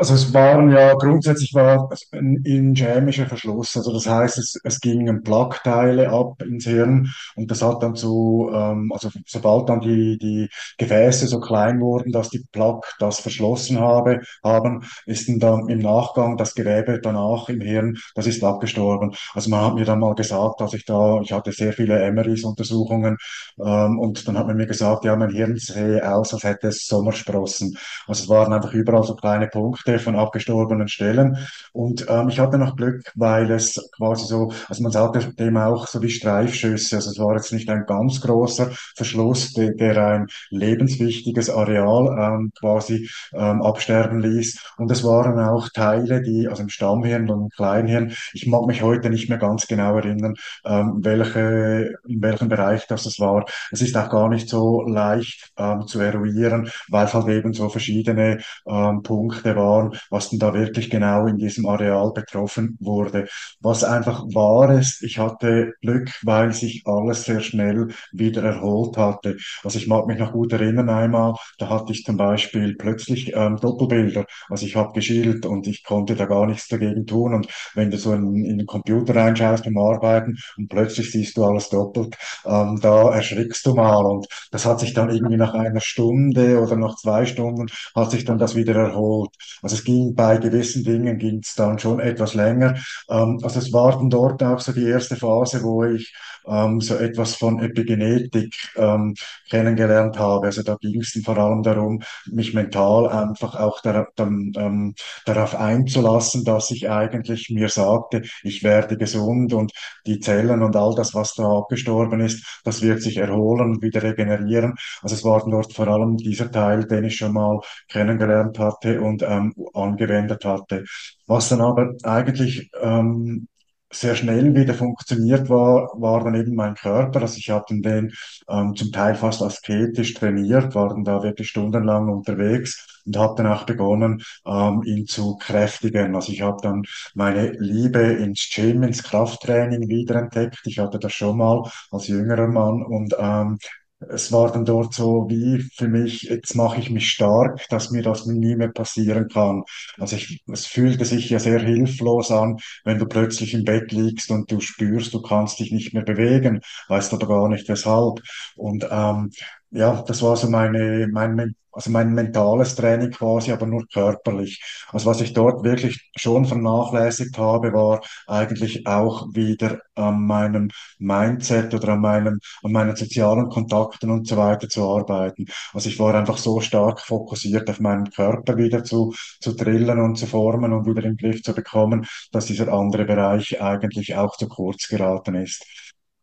Also 0.00 0.14
es 0.14 0.32
waren 0.32 0.70
ja 0.70 0.94
grundsätzlich 0.94 1.52
war 1.54 1.90
es 1.92 2.06
ein 2.12 2.36
injamischer 2.44 3.26
Verschluss. 3.26 3.76
Also 3.76 3.92
das 3.92 4.06
heißt, 4.06 4.38
es, 4.38 4.56
es 4.62 4.80
gingen 4.80 5.24
Plaqueteile 5.24 6.10
ab 6.10 6.40
ins 6.42 6.64
Hirn 6.66 7.12
und 7.34 7.50
das 7.50 7.62
hat 7.62 7.82
dann 7.82 7.96
zu, 7.96 8.48
ähm, 8.54 8.92
also 8.92 9.10
sobald 9.26 9.68
dann 9.68 9.80
die, 9.80 10.16
die 10.18 10.48
Gefäße 10.78 11.26
so 11.26 11.40
klein 11.40 11.80
wurden, 11.80 12.12
dass 12.12 12.30
die 12.30 12.44
Plaque 12.52 12.86
das 13.00 13.18
verschlossen 13.18 13.80
habe, 13.80 14.20
haben, 14.44 14.84
ist 15.06 15.28
dann 15.42 15.68
im 15.68 15.80
Nachgang 15.80 16.36
das 16.36 16.54
Gewebe 16.54 17.00
danach 17.00 17.48
im 17.48 17.60
Hirn, 17.60 17.96
das 18.14 18.28
ist 18.28 18.44
abgestorben. 18.44 19.12
Also 19.34 19.50
man 19.50 19.64
hat 19.64 19.74
mir 19.74 19.84
dann 19.84 19.98
mal 19.98 20.14
gesagt, 20.14 20.60
dass 20.60 20.74
ich 20.74 20.84
da, 20.84 21.20
ich 21.22 21.32
hatte 21.32 21.50
sehr 21.50 21.72
viele 21.72 21.98
MRIs-Untersuchungen 22.06 23.16
ähm, 23.58 23.98
und 23.98 24.26
dann 24.28 24.38
hat 24.38 24.46
man 24.46 24.56
mir 24.56 24.66
gesagt, 24.66 25.04
ja, 25.04 25.16
mein 25.16 25.30
Hirn 25.30 25.56
sehe 25.56 26.08
aus, 26.08 26.32
als 26.34 26.44
hätte 26.44 26.68
es 26.68 26.86
Sommersprossen. 26.86 27.76
Also 28.06 28.22
es 28.24 28.28
waren 28.28 28.52
einfach 28.52 28.72
überall 28.72 29.02
so 29.02 29.14
kleine 29.16 29.48
Punkte 29.48 29.87
von 29.98 30.16
abgestorbenen 30.16 30.88
Stellen. 30.88 31.38
Und 31.72 32.06
ähm, 32.08 32.28
ich 32.28 32.38
hatte 32.38 32.58
noch 32.58 32.76
Glück, 32.76 33.10
weil 33.14 33.50
es 33.50 33.90
quasi 33.96 34.26
so, 34.26 34.52
also 34.68 34.82
man 34.82 34.92
sagte 34.92 35.32
dem 35.34 35.56
auch 35.56 35.86
so 35.86 36.02
wie 36.02 36.10
Streifschüsse. 36.10 36.96
Also 36.96 37.10
es 37.10 37.18
war 37.18 37.34
jetzt 37.34 37.52
nicht 37.52 37.68
ein 37.70 37.84
ganz 37.86 38.20
großer 38.20 38.70
Verschluss, 38.96 39.52
der, 39.54 39.72
der 39.74 40.06
ein 40.06 40.26
lebenswichtiges 40.50 41.50
Areal 41.50 42.06
ähm, 42.18 42.52
quasi 42.58 43.08
ähm, 43.32 43.62
absterben 43.62 44.20
ließ. 44.20 44.58
Und 44.76 44.90
es 44.90 45.04
waren 45.04 45.38
auch 45.38 45.68
Teile, 45.70 46.22
die, 46.22 46.48
also 46.48 46.62
im 46.62 46.68
Stammhirn 46.68 47.30
und 47.30 47.42
im 47.44 47.48
Kleinhirn, 47.50 48.12
ich 48.32 48.46
mag 48.46 48.66
mich 48.66 48.82
heute 48.82 49.10
nicht 49.10 49.28
mehr 49.28 49.38
ganz 49.38 49.66
genau 49.66 49.96
erinnern, 49.96 50.34
ähm, 50.64 50.98
welche, 51.02 51.94
in 52.06 52.22
welchem 52.22 52.48
Bereich 52.48 52.86
das 52.86 53.06
es 53.06 53.18
war. 53.20 53.44
Es 53.70 53.82
ist 53.82 53.96
auch 53.96 54.10
gar 54.10 54.28
nicht 54.28 54.48
so 54.48 54.82
leicht 54.82 55.50
ähm, 55.56 55.86
zu 55.86 56.00
eruieren, 56.00 56.70
weil 56.88 57.06
es 57.06 57.14
halt 57.14 57.28
eben 57.28 57.52
so 57.52 57.68
verschiedene 57.68 58.38
ähm, 58.66 59.02
Punkte 59.02 59.56
waren, 59.56 59.77
was 60.10 60.30
denn 60.30 60.38
da 60.38 60.54
wirklich 60.54 60.90
genau 60.90 61.26
in 61.26 61.38
diesem 61.38 61.66
Areal 61.66 62.12
betroffen 62.12 62.76
wurde. 62.80 63.28
Was 63.60 63.84
einfach 63.84 64.24
war 64.34 64.70
es, 64.70 65.00
ich 65.02 65.18
hatte 65.18 65.74
Glück, 65.80 66.10
weil 66.22 66.52
sich 66.52 66.82
alles 66.86 67.24
sehr 67.24 67.40
schnell 67.40 67.88
wieder 68.12 68.42
erholt 68.42 68.96
hatte. 68.96 69.36
Also 69.64 69.78
ich 69.78 69.86
mag 69.86 70.06
mich 70.06 70.18
noch 70.18 70.32
gut 70.32 70.52
erinnern 70.52 70.88
einmal, 70.88 71.34
da 71.58 71.68
hatte 71.68 71.92
ich 71.92 72.04
zum 72.04 72.16
Beispiel 72.16 72.76
plötzlich 72.76 73.32
ähm, 73.34 73.56
Doppelbilder. 73.56 74.26
Also 74.48 74.66
ich 74.66 74.76
habe 74.76 74.92
geschielt 74.92 75.46
und 75.46 75.66
ich 75.66 75.84
konnte 75.84 76.14
da 76.16 76.26
gar 76.26 76.46
nichts 76.46 76.68
dagegen 76.68 77.06
tun. 77.06 77.34
Und 77.34 77.48
wenn 77.74 77.90
du 77.90 77.98
so 77.98 78.12
in, 78.12 78.44
in 78.44 78.58
den 78.58 78.66
Computer 78.66 79.14
reinschaust 79.16 79.64
beim 79.64 79.78
Arbeiten 79.78 80.36
und 80.56 80.68
plötzlich 80.68 81.10
siehst 81.10 81.36
du 81.36 81.44
alles 81.44 81.68
doppelt, 81.68 82.16
ähm, 82.44 82.78
da 82.80 83.10
erschrickst 83.14 83.66
du 83.66 83.74
mal. 83.74 84.04
Und 84.04 84.26
das 84.50 84.66
hat 84.66 84.80
sich 84.80 84.94
dann 84.94 85.10
irgendwie 85.10 85.36
nach 85.36 85.54
einer 85.54 85.80
Stunde 85.80 86.60
oder 86.60 86.76
nach 86.76 86.96
zwei 86.96 87.26
Stunden 87.26 87.66
hat 87.94 88.10
sich 88.10 88.24
dann 88.24 88.38
das 88.38 88.54
wieder 88.54 88.74
erholt. 88.74 89.30
Es 89.74 89.84
ging 89.84 90.14
bei 90.14 90.38
gewissen 90.38 90.84
Dingen 90.84 91.18
ging 91.18 91.40
es 91.42 91.54
dann 91.54 91.78
schon 91.78 92.00
etwas 92.00 92.34
länger. 92.34 92.76
Ähm, 93.08 93.38
also 93.42 93.58
es 93.58 93.72
war 93.72 93.92
dann 93.92 94.10
dort 94.10 94.42
auch 94.42 94.60
so 94.60 94.72
die 94.72 94.86
erste 94.86 95.16
Phase, 95.16 95.62
wo 95.62 95.84
ich 95.84 96.12
ähm, 96.48 96.80
so 96.80 96.94
etwas 96.96 97.34
von 97.34 97.60
Epigenetik 97.60 98.54
ähm, 98.76 99.14
kennengelernt 99.50 100.18
habe. 100.18 100.46
Also 100.46 100.62
da 100.62 100.76
ging 100.80 101.00
es 101.00 101.18
vor 101.24 101.36
allem 101.38 101.62
darum, 101.62 102.02
mich 102.26 102.54
mental 102.54 103.08
einfach 103.08 103.54
auch 103.54 103.80
dar 103.80 104.08
dann, 104.16 104.52
ähm, 104.56 104.94
darauf 105.26 105.54
einzulassen, 105.54 106.44
dass 106.44 106.70
ich 106.70 106.88
eigentlich 106.90 107.50
mir 107.50 107.68
sagte, 107.68 108.22
ich 108.42 108.62
werde 108.62 108.96
gesund 108.96 109.52
und 109.52 109.72
die 110.06 110.20
Zellen 110.20 110.62
und 110.62 110.76
all 110.76 110.94
das, 110.94 111.14
was 111.14 111.34
da 111.34 111.44
abgestorben 111.44 112.20
ist, 112.20 112.60
das 112.64 112.82
wird 112.82 113.02
sich 113.02 113.18
erholen 113.18 113.72
und 113.72 113.82
wieder 113.82 114.02
regenerieren. 114.02 114.74
Also 115.02 115.14
es 115.14 115.24
war 115.24 115.44
dort 115.48 115.72
vor 115.72 115.88
allem 115.88 116.16
dieser 116.16 116.50
Teil, 116.50 116.86
den 116.86 117.04
ich 117.04 117.16
schon 117.16 117.32
mal 117.32 117.60
kennengelernt 117.88 118.58
hatte 118.58 119.00
und 119.00 119.22
ähm, 119.22 119.52
angewendet 119.74 120.44
hatte. 120.44 120.84
Was 121.26 121.48
dann 121.48 121.60
aber 121.60 121.94
eigentlich 122.02 122.70
ähm, 122.80 123.48
sehr 123.90 124.14
schnell 124.16 124.54
wieder 124.54 124.74
funktioniert 124.74 125.48
war, 125.48 125.88
war 125.94 126.22
dann 126.24 126.34
eben 126.34 126.54
mein 126.54 126.74
Körper. 126.74 127.22
Also 127.22 127.38
ich 127.38 127.50
habe 127.50 127.64
den 127.70 128.12
ähm, 128.48 128.74
zum 128.76 128.92
Teil 128.92 129.14
fast 129.14 129.42
asketisch 129.42 130.14
trainiert, 130.14 130.74
war 130.74 130.90
dann 130.90 131.04
da 131.04 131.22
wirklich 131.22 131.48
stundenlang 131.48 132.08
unterwegs 132.08 133.02
und 133.06 133.16
habe 133.16 133.34
dann 133.42 133.52
auch 133.52 133.64
begonnen, 133.64 134.22
ähm, 134.46 134.82
ihn 134.84 135.06
zu 135.06 135.36
kräftigen. 135.36 136.14
Also 136.14 136.32
ich 136.32 136.42
habe 136.42 136.58
dann 136.62 136.82
meine 137.14 137.52
Liebe 137.52 138.00
ins 138.00 138.50
Gym, 138.54 138.82
ins 138.82 139.02
Krafttraining 139.02 139.88
wiederentdeckt. 139.88 140.60
Ich 140.66 140.78
hatte 140.78 140.98
das 140.98 141.12
schon 141.14 141.38
mal 141.38 141.62
als 141.90 142.08
jüngerer 142.08 142.48
Mann 142.48 142.82
und 142.82 143.14
ähm, 143.18 143.58
es 144.00 144.30
war 144.32 144.52
dann 144.52 144.64
dort 144.64 144.94
so 144.94 145.26
wie 145.28 145.60
für 145.76 145.88
mich, 145.88 146.22
jetzt 146.22 146.54
mache 146.54 146.80
ich 146.80 146.90
mich 146.90 147.10
stark, 147.10 147.66
dass 147.68 147.90
mir 147.90 148.02
das 148.02 148.26
nie 148.26 148.54
mehr 148.56 148.68
passieren 148.68 149.28
kann. 149.28 149.64
Also 149.98 150.16
ich, 150.16 150.42
es 150.52 150.66
fühlte 150.66 151.04
sich 151.04 151.30
ja 151.30 151.38
sehr 151.40 151.58
hilflos 151.60 152.30
an, 152.30 152.58
wenn 152.84 152.98
du 152.98 153.06
plötzlich 153.06 153.54
im 153.54 153.64
Bett 153.64 153.90
liegst 153.92 154.30
und 154.30 154.50
du 154.52 154.60
spürst, 154.60 155.14
du 155.14 155.22
kannst 155.22 155.58
dich 155.58 155.72
nicht 155.72 155.94
mehr 155.94 156.04
bewegen, 156.04 156.60
weißt 156.88 157.12
aber 157.12 157.26
gar 157.26 157.48
nicht 157.48 157.68
weshalb. 157.68 158.20
Und 158.56 158.86
ähm, 158.90 159.30
ja, 159.70 160.02
das 160.06 160.22
war 160.22 160.36
so 160.36 160.48
meine, 160.48 161.08
mein, 161.12 161.54
also 161.78 161.90
mein 161.92 162.12
mentales 162.12 162.74
Training 162.74 163.12
quasi, 163.12 163.52
aber 163.52 163.64
nur 163.64 163.86
körperlich. 163.86 164.60
Also 164.90 165.06
was 165.06 165.20
ich 165.20 165.32
dort 165.32 165.62
wirklich 165.62 166.10
schon 166.16 166.44
vernachlässigt 166.44 167.38
habe, 167.38 167.72
war 167.72 168.00
eigentlich 168.26 168.84
auch 168.84 169.28
wieder 169.32 169.78
an 169.94 170.26
meinem 170.26 170.70
Mindset 170.98 171.72
oder 171.74 171.90
an 171.90 172.00
meinem, 172.00 172.40
an 172.64 172.72
meinen 172.72 172.96
sozialen 172.96 173.48
Kontakten 173.48 174.10
und 174.10 174.26
so 174.26 174.36
weiter 174.36 174.68
zu 174.68 174.82
arbeiten. 174.82 175.46
Also 175.72 175.88
ich 175.88 176.00
war 176.00 176.16
einfach 176.16 176.38
so 176.38 176.60
stark 176.60 177.00
fokussiert 177.00 177.70
auf 177.70 177.78
meinen 177.78 178.10
Körper 178.10 178.56
wieder 178.56 178.82
zu, 178.82 179.14
zu 179.40 179.54
drillen 179.54 180.00
und 180.00 180.16
zu 180.16 180.26
formen 180.26 180.72
und 180.72 180.84
wieder 180.84 181.02
den 181.02 181.16
Griff 181.16 181.44
zu 181.44 181.54
bekommen, 181.54 182.06
dass 182.32 182.46
dieser 182.46 182.72
andere 182.72 183.04
Bereich 183.04 183.62
eigentlich 183.62 184.16
auch 184.16 184.36
zu 184.36 184.48
kurz 184.48 184.88
geraten 184.88 185.36
ist. 185.36 185.64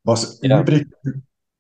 Was 0.04 0.38
Ja, 0.42 0.60
übrig 0.60 0.86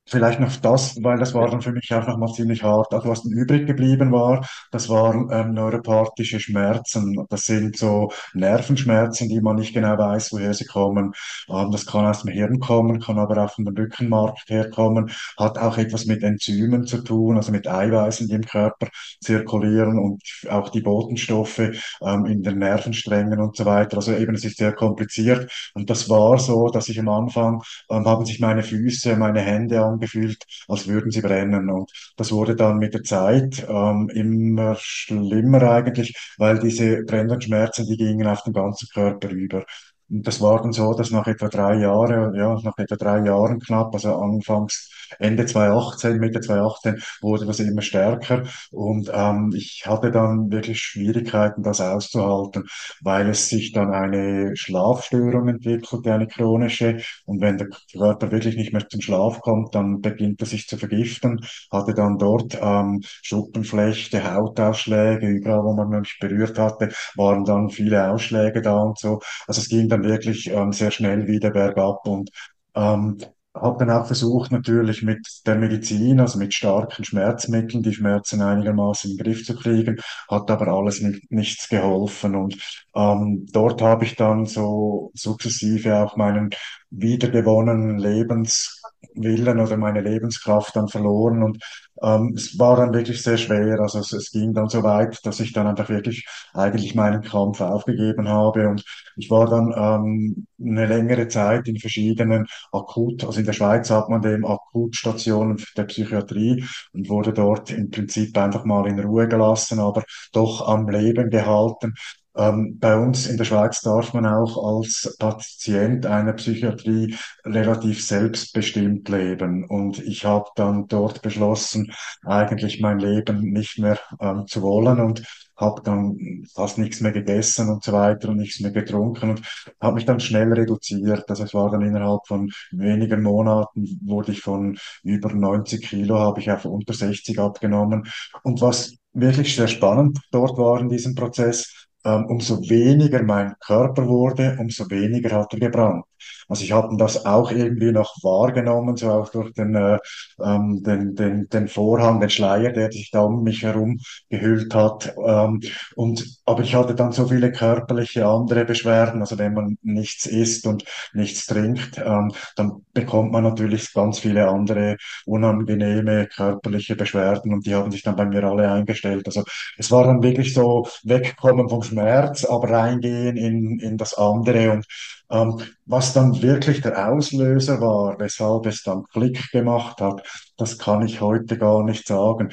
Vielleicht 0.07 0.39
noch 0.39 0.55
das, 0.57 1.01
weil 1.03 1.17
das 1.17 1.33
war 1.33 1.49
dann 1.49 1.61
für 1.61 1.71
mich 1.71 1.91
auch 1.91 2.05
nochmal 2.07 2.31
ziemlich 2.31 2.61
hart. 2.61 2.93
Also 2.93 3.09
was 3.09 3.23
dann 3.23 3.31
übrig 3.31 3.65
geblieben 3.65 4.11
war, 4.11 4.47
das 4.69 4.87
waren 4.87 5.29
ähm, 5.31 5.53
neuropathische 5.55 6.39
Schmerzen. 6.39 7.25
Das 7.29 7.45
sind 7.45 7.75
so 7.75 8.11
Nervenschmerzen, 8.35 9.29
die 9.29 9.41
man 9.41 9.55
nicht 9.55 9.73
genau 9.73 9.97
weiß, 9.97 10.31
woher 10.31 10.53
sie 10.53 10.65
kommen. 10.65 11.13
Ähm, 11.49 11.71
das 11.71 11.87
kann 11.87 12.05
aus 12.05 12.21
dem 12.21 12.31
Hirn 12.31 12.59
kommen, 12.59 12.99
kann 12.99 13.17
aber 13.17 13.43
auch 13.43 13.51
von 13.51 13.65
dem 13.65 13.75
Rückenmark 13.75 14.37
herkommen, 14.47 15.09
hat 15.39 15.57
auch 15.57 15.77
etwas 15.79 16.05
mit 16.05 16.21
Enzymen 16.21 16.85
zu 16.85 17.01
tun, 17.01 17.37
also 17.37 17.51
mit 17.51 17.67
Eiweißen, 17.67 18.27
die 18.27 18.35
im 18.35 18.45
Körper 18.45 18.89
zirkulieren 19.21 19.97
und 19.97 20.21
auch 20.49 20.69
die 20.69 20.81
Botenstoffe 20.81 21.57
ähm, 22.01 22.25
in 22.25 22.43
den 22.43 22.59
Nervensträngen 22.59 23.39
und 23.39 23.55
so 23.57 23.65
weiter. 23.65 23.97
Also 23.97 24.13
eben, 24.13 24.35
es 24.35 24.45
ist 24.45 24.57
sehr 24.57 24.73
kompliziert. 24.73 25.51
Und 25.73 25.89
das 25.89 26.09
war 26.11 26.37
so, 26.37 26.69
dass 26.69 26.89
ich 26.89 26.99
am 26.99 27.09
Anfang 27.09 27.63
ähm, 27.89 28.05
haben 28.05 28.25
sich 28.25 28.39
meine 28.39 28.61
Füße, 28.61 29.15
meine 29.15 29.41
Hände 29.41 29.83
angefühlt, 29.95 30.43
als 30.67 30.87
würden 30.87 31.11
sie 31.11 31.21
brennen. 31.21 31.69
Und 31.69 31.91
das 32.17 32.31
wurde 32.31 32.55
dann 32.55 32.77
mit 32.77 32.93
der 32.93 33.03
Zeit 33.03 33.65
ähm, 33.67 34.09
immer 34.13 34.75
schlimmer 34.79 35.63
eigentlich, 35.63 36.15
weil 36.37 36.59
diese 36.59 37.03
brennenden 37.03 37.41
Schmerzen, 37.41 37.85
die 37.87 37.97
gingen 37.97 38.27
auf 38.27 38.43
den 38.43 38.53
ganzen 38.53 38.87
Körper 38.93 39.29
über. 39.29 39.65
Und 40.09 40.27
das 40.27 40.41
war 40.41 40.61
dann 40.61 40.71
so, 40.73 40.93
dass 40.93 41.11
nach 41.11 41.27
etwa 41.27 41.47
drei 41.49 41.75
Jahren, 41.79 42.35
ja, 42.35 42.59
nach 42.63 42.77
etwa 42.77 42.95
drei 42.95 43.25
Jahren 43.25 43.59
knapp, 43.59 43.93
also 43.93 44.15
anfangs 44.15 44.89
Ende 45.19 45.45
2018, 45.45 46.17
Mitte 46.17 46.41
2018, 46.41 47.01
wurde 47.21 47.45
das 47.45 47.59
immer 47.59 47.81
stärker 47.81 48.43
und 48.71 49.09
ähm, 49.13 49.53
ich 49.55 49.83
hatte 49.85 50.11
dann 50.11 50.51
wirklich 50.51 50.81
Schwierigkeiten, 50.81 51.63
das 51.63 51.79
auszuhalten, 51.81 52.63
weil 53.01 53.29
es 53.29 53.49
sich 53.49 53.71
dann 53.71 53.93
eine 53.93 54.55
Schlafstörung 54.55 55.47
entwickelte, 55.47 56.13
eine 56.13 56.27
chronische 56.27 56.97
und 57.25 57.41
wenn 57.41 57.57
der 57.57 57.67
Körper 57.91 58.31
wirklich 58.31 58.55
nicht 58.55 58.73
mehr 58.73 58.87
zum 58.87 59.01
Schlaf 59.01 59.41
kommt, 59.41 59.75
dann 59.75 60.01
beginnt 60.01 60.41
er 60.41 60.47
sich 60.47 60.67
zu 60.67 60.77
vergiften, 60.77 61.41
hatte 61.71 61.93
dann 61.93 62.17
dort 62.17 62.57
ähm, 62.61 63.01
Schuppenflechte, 63.21 64.33
Hautausschläge, 64.33 65.27
überall, 65.27 65.63
wo 65.63 65.73
man 65.73 65.89
mich 66.01 66.17
berührt 66.19 66.57
hatte, 66.59 66.89
waren 67.15 67.45
dann 67.45 67.69
viele 67.69 68.09
Ausschläge 68.11 68.61
da 68.61 68.75
und 68.81 68.97
so. 68.99 69.19
Also 69.47 69.61
es 69.61 69.69
ging 69.69 69.89
dann 69.89 69.94
wirklich 70.03 70.49
ähm, 70.49 70.71
sehr 70.71 70.91
schnell 70.91 71.27
wieder 71.27 71.51
bergab 71.51 72.07
und 72.07 72.29
ähm, 72.75 73.17
habe 73.55 73.79
dann 73.79 73.89
auch 73.89 74.05
versucht, 74.05 74.51
natürlich 74.51 75.01
mit 75.01 75.25
der 75.45 75.55
Medizin, 75.55 76.19
also 76.19 76.37
mit 76.37 76.53
starken 76.53 77.03
Schmerzmitteln, 77.05 77.83
die 77.83 77.93
Schmerzen 77.93 78.41
einigermaßen 78.41 79.11
in 79.11 79.17
den 79.17 79.23
Griff 79.23 79.45
zu 79.45 79.55
kriegen, 79.55 79.97
hat 80.29 80.51
aber 80.51 80.67
alles 80.67 81.01
nicht, 81.01 81.31
nichts 81.31 81.69
geholfen. 81.69 82.35
Und 82.35 82.57
ähm, 82.95 83.45
dort 83.51 83.81
habe 83.81 84.05
ich 84.05 84.15
dann 84.15 84.45
so 84.45 85.11
sukzessive 85.13 85.95
auch 85.97 86.17
meinen 86.17 86.49
wiedergewonnenen 86.89 87.97
Lebenswillen 87.97 89.59
oder 89.59 89.77
meine 89.77 90.01
Lebenskraft 90.01 90.75
dann 90.75 90.87
verloren 90.89 91.43
und 91.43 91.63
ähm, 92.01 92.33
es 92.35 92.57
war 92.59 92.77
dann 92.77 92.93
wirklich 92.93 93.21
sehr 93.23 93.37
schwer. 93.37 93.79
Also 93.79 93.99
es, 93.99 94.11
es 94.13 94.31
ging 94.31 94.53
dann 94.53 94.69
so 94.69 94.83
weit, 94.83 95.25
dass 95.25 95.39
ich 95.39 95.53
dann 95.53 95.67
einfach 95.67 95.89
wirklich 95.89 96.25
eigentlich 96.53 96.95
meinen 96.95 97.21
Kampf 97.21 97.61
aufgegeben 97.61 98.27
habe 98.27 98.67
und 98.69 98.83
ich 99.17 99.29
war 99.29 99.45
dann 99.47 99.73
ähm, 99.75 100.47
eine 100.59 100.85
längere 100.87 101.27
Zeit 101.27 101.67
in 101.67 101.77
verschiedenen 101.79 102.47
Akut, 102.71 103.23
also 103.23 103.39
in 103.39 103.45
der 103.45 103.53
Schweiz 103.53 103.89
hat 103.89 104.09
man 104.09 104.21
dem 104.21 104.45
Akutstationen 104.45 105.57
der 105.77 105.83
Psychiatrie 105.85 106.65
und 106.93 107.09
wurde 107.09 107.33
dort 107.33 107.71
im 107.71 107.89
Prinzip 107.89 108.37
einfach 108.37 108.65
mal 108.65 108.87
in 108.87 108.99
Ruhe 108.99 109.27
gelassen, 109.27 109.79
aber 109.79 110.03
doch 110.33 110.67
am 110.67 110.89
Leben 110.89 111.29
gehalten. 111.29 111.93
Ähm, 112.37 112.77
bei 112.79 112.97
uns 112.97 113.27
in 113.27 113.37
der 113.37 113.45
Schweiz 113.45 113.81
darf 113.81 114.13
man 114.13 114.25
auch 114.25 114.81
als 114.81 115.15
Patient 115.19 116.05
einer 116.05 116.33
Psychiatrie 116.33 117.15
relativ 117.45 118.05
selbstbestimmt 118.05 119.07
leben. 119.09 119.65
Und 119.65 119.99
ich 119.99 120.25
habe 120.25 120.49
dann 120.55 120.87
dort 120.87 121.21
beschlossen, 121.21 121.91
eigentlich 122.23 122.81
mein 122.81 122.99
Leben 122.99 123.51
nicht 123.51 123.79
mehr 123.79 123.99
ähm, 124.19 124.45
zu 124.47 124.61
wollen 124.61 124.99
und 124.99 125.23
habe 125.57 125.81
dann 125.83 126.17
fast 126.53 126.77
nichts 126.77 126.99
mehr 127.01 127.11
gegessen 127.11 127.69
und 127.69 127.83
so 127.83 127.93
weiter 127.93 128.29
und 128.29 128.37
nichts 128.37 128.59
mehr 128.59 128.71
getrunken 128.71 129.31
und 129.31 129.41
habe 129.81 129.95
mich 129.95 130.05
dann 130.05 130.19
schnell 130.19 130.51
reduziert. 130.51 131.29
Also 131.29 131.43
es 131.43 131.53
war 131.53 131.71
dann 131.71 131.81
innerhalb 131.81 132.27
von 132.27 132.49
wenigen 132.71 133.23
Monaten 133.23 133.99
wurde 134.03 134.33
ich 134.33 134.41
von 134.41 134.77
über 135.03 135.31
90 135.33 135.81
Kilo, 135.81 136.19
habe 136.19 136.41
ich 136.41 136.51
auf 136.51 136.65
unter 136.65 136.93
60 136.93 137.39
abgenommen. 137.39 138.03
Und 138.43 138.61
was 138.61 138.95
wirklich 139.13 139.55
sehr 139.55 139.67
spannend 139.67 140.19
dort 140.31 140.57
war 140.57 140.79
in 140.81 140.89
diesem 140.89 141.15
Prozess, 141.15 141.87
ähm, 142.05 142.25
umso 142.27 142.61
weniger 142.69 143.23
mein 143.23 143.55
Körper 143.59 144.07
wurde, 144.07 144.55
umso 144.59 144.89
weniger 144.89 145.31
hat 145.37 145.53
er 145.53 145.59
gebrannt. 145.59 146.05
Also 146.47 146.63
ich 146.63 146.71
habe 146.71 146.95
das 146.97 147.25
auch 147.25 147.51
irgendwie 147.51 147.91
noch 147.91 148.15
wahrgenommen, 148.23 148.97
so 148.97 149.11
auch 149.11 149.29
durch 149.29 149.53
den, 149.53 149.75
äh, 149.75 149.97
ähm, 150.43 150.83
den, 150.83 151.15
den, 151.15 151.49
den 151.49 151.67
Vorhang, 151.67 152.19
den 152.19 152.29
Schleier, 152.29 152.71
der 152.71 152.91
sich 152.91 153.11
da 153.11 153.21
um 153.21 153.43
mich 153.43 153.63
herum 153.63 153.99
gehüllt 154.29 154.73
hat. 154.73 155.13
Ähm, 155.25 155.61
und, 155.95 156.39
aber 156.45 156.61
ich 156.63 156.75
hatte 156.75 156.95
dann 156.95 157.11
so 157.11 157.27
viele 157.27 157.51
körperliche 157.51 158.25
andere 158.27 158.65
Beschwerden. 158.65 159.21
Also 159.21 159.37
wenn 159.37 159.53
man 159.53 159.77
nichts 159.81 160.25
isst 160.25 160.67
und 160.67 160.83
nichts 161.13 161.45
trinkt, 161.45 161.97
ähm, 161.97 162.31
dann 162.55 162.85
bekommt 162.93 163.31
man 163.31 163.43
natürlich 163.43 163.93
ganz 163.93 164.19
viele 164.19 164.47
andere 164.47 164.97
unangenehme 165.25 166.27
körperliche 166.27 166.95
Beschwerden 166.95 167.53
und 167.53 167.65
die 167.65 167.75
haben 167.75 167.91
sich 167.91 168.03
dann 168.03 168.15
bei 168.15 168.25
mir 168.25 168.43
alle 168.43 168.71
eingestellt. 168.71 169.25
Also 169.27 169.43
es 169.77 169.91
war 169.91 170.05
dann 170.05 170.23
wirklich 170.23 170.53
so 170.53 170.87
wegkommen 171.03 171.69
vom 171.69 171.83
Schmerz, 171.83 172.45
aber 172.45 172.69
reingehen 172.69 173.37
in, 173.37 173.79
in 173.79 173.97
das 173.97 174.13
andere 174.13 174.71
und 174.71 174.85
was 175.29 176.13
dann 176.13 176.41
wirklich 176.41 176.81
der 176.81 177.11
Auslöser 177.11 177.81
war, 177.81 178.19
weshalb 178.19 178.65
es 178.65 178.83
dann 178.83 179.03
Klick 179.11 179.51
gemacht 179.51 180.01
hat, 180.01 180.21
das 180.57 180.77
kann 180.77 181.05
ich 181.05 181.21
heute 181.21 181.57
gar 181.57 181.83
nicht 181.83 182.07
sagen. 182.07 182.49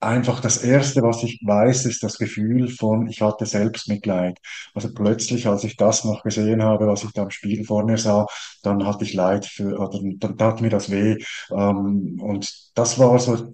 Einfach 0.00 0.40
das 0.40 0.58
Erste, 0.62 1.00
was 1.02 1.22
ich 1.22 1.40
weiß, 1.46 1.86
ist 1.86 2.02
das 2.02 2.18
Gefühl 2.18 2.68
von, 2.68 3.08
ich 3.08 3.22
hatte 3.22 3.46
Selbstmitleid. 3.46 4.38
Also 4.74 4.92
plötzlich, 4.92 5.46
als 5.46 5.64
ich 5.64 5.76
das 5.76 6.04
noch 6.04 6.22
gesehen 6.22 6.62
habe, 6.62 6.86
was 6.86 7.04
ich 7.04 7.12
da 7.12 7.22
im 7.22 7.30
Spiegel 7.30 7.64
vor 7.64 7.84
mir 7.86 7.96
sah, 7.96 8.26
dann 8.62 8.86
hatte 8.86 9.04
ich 9.04 9.14
Leid 9.14 9.46
für, 9.46 9.78
oder 9.78 9.98
dann 10.18 10.36
tat 10.36 10.60
mir 10.60 10.68
das 10.68 10.90
weh. 10.90 11.16
Ähm, 11.50 12.18
und 12.20 12.52
das 12.74 12.98
war 12.98 13.18
so 13.18 13.50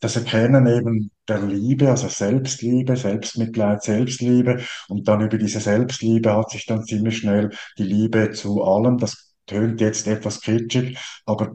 das 0.00 0.16
Erkennen 0.16 0.66
eben 0.66 1.10
der 1.28 1.42
Liebe, 1.42 1.90
also 1.90 2.08
Selbstliebe, 2.08 2.96
Selbstmitleid, 2.96 3.82
Selbstliebe. 3.82 4.62
Und 4.88 5.08
dann 5.08 5.20
über 5.20 5.38
diese 5.38 5.60
Selbstliebe 5.60 6.34
hat 6.34 6.50
sich 6.50 6.66
dann 6.66 6.84
ziemlich 6.84 7.18
schnell 7.18 7.50
die 7.78 7.84
Liebe 7.84 8.30
zu 8.32 8.62
allem. 8.64 8.98
Das 8.98 9.34
tönt 9.46 9.80
jetzt 9.80 10.06
etwas 10.06 10.40
kitschig, 10.40 10.98
aber 11.26 11.54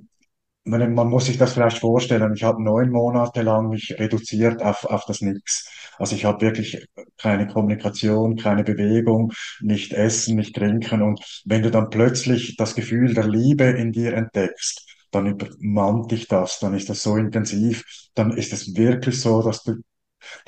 man, 0.65 0.93
man 0.93 1.09
muss 1.09 1.25
sich 1.27 1.37
das 1.37 1.53
vielleicht 1.53 1.79
vorstellen. 1.79 2.33
Ich 2.35 2.43
habe 2.43 2.63
neun 2.63 2.89
Monate 2.89 3.41
lang 3.41 3.69
mich 3.69 3.95
reduziert 3.99 4.61
auf, 4.61 4.85
auf 4.85 5.05
das 5.05 5.21
Nix. 5.21 5.69
Also 5.97 6.15
ich 6.15 6.25
habe 6.25 6.41
wirklich 6.41 6.85
keine 7.17 7.47
Kommunikation, 7.47 8.35
keine 8.35 8.63
Bewegung, 8.63 9.31
nicht 9.61 9.93
essen, 9.93 10.35
nicht 10.35 10.55
trinken. 10.55 11.01
Und 11.01 11.21
wenn 11.45 11.61
du 11.61 11.71
dann 11.71 11.89
plötzlich 11.89 12.57
das 12.57 12.75
Gefühl 12.75 13.13
der 13.13 13.27
Liebe 13.27 13.65
in 13.65 13.91
dir 13.91 14.13
entdeckst, 14.13 14.94
dann 15.15 15.27
übermannt 15.27 16.11
dich 16.11 16.27
das, 16.27 16.59
dann 16.59 16.73
ist 16.75 16.89
das 16.89 17.03
so 17.03 17.17
intensiv, 17.17 17.83
dann 18.15 18.31
ist 18.37 18.53
es 18.53 18.75
wirklich 18.75 19.19
so, 19.21 19.41
dass 19.41 19.63
du 19.63 19.75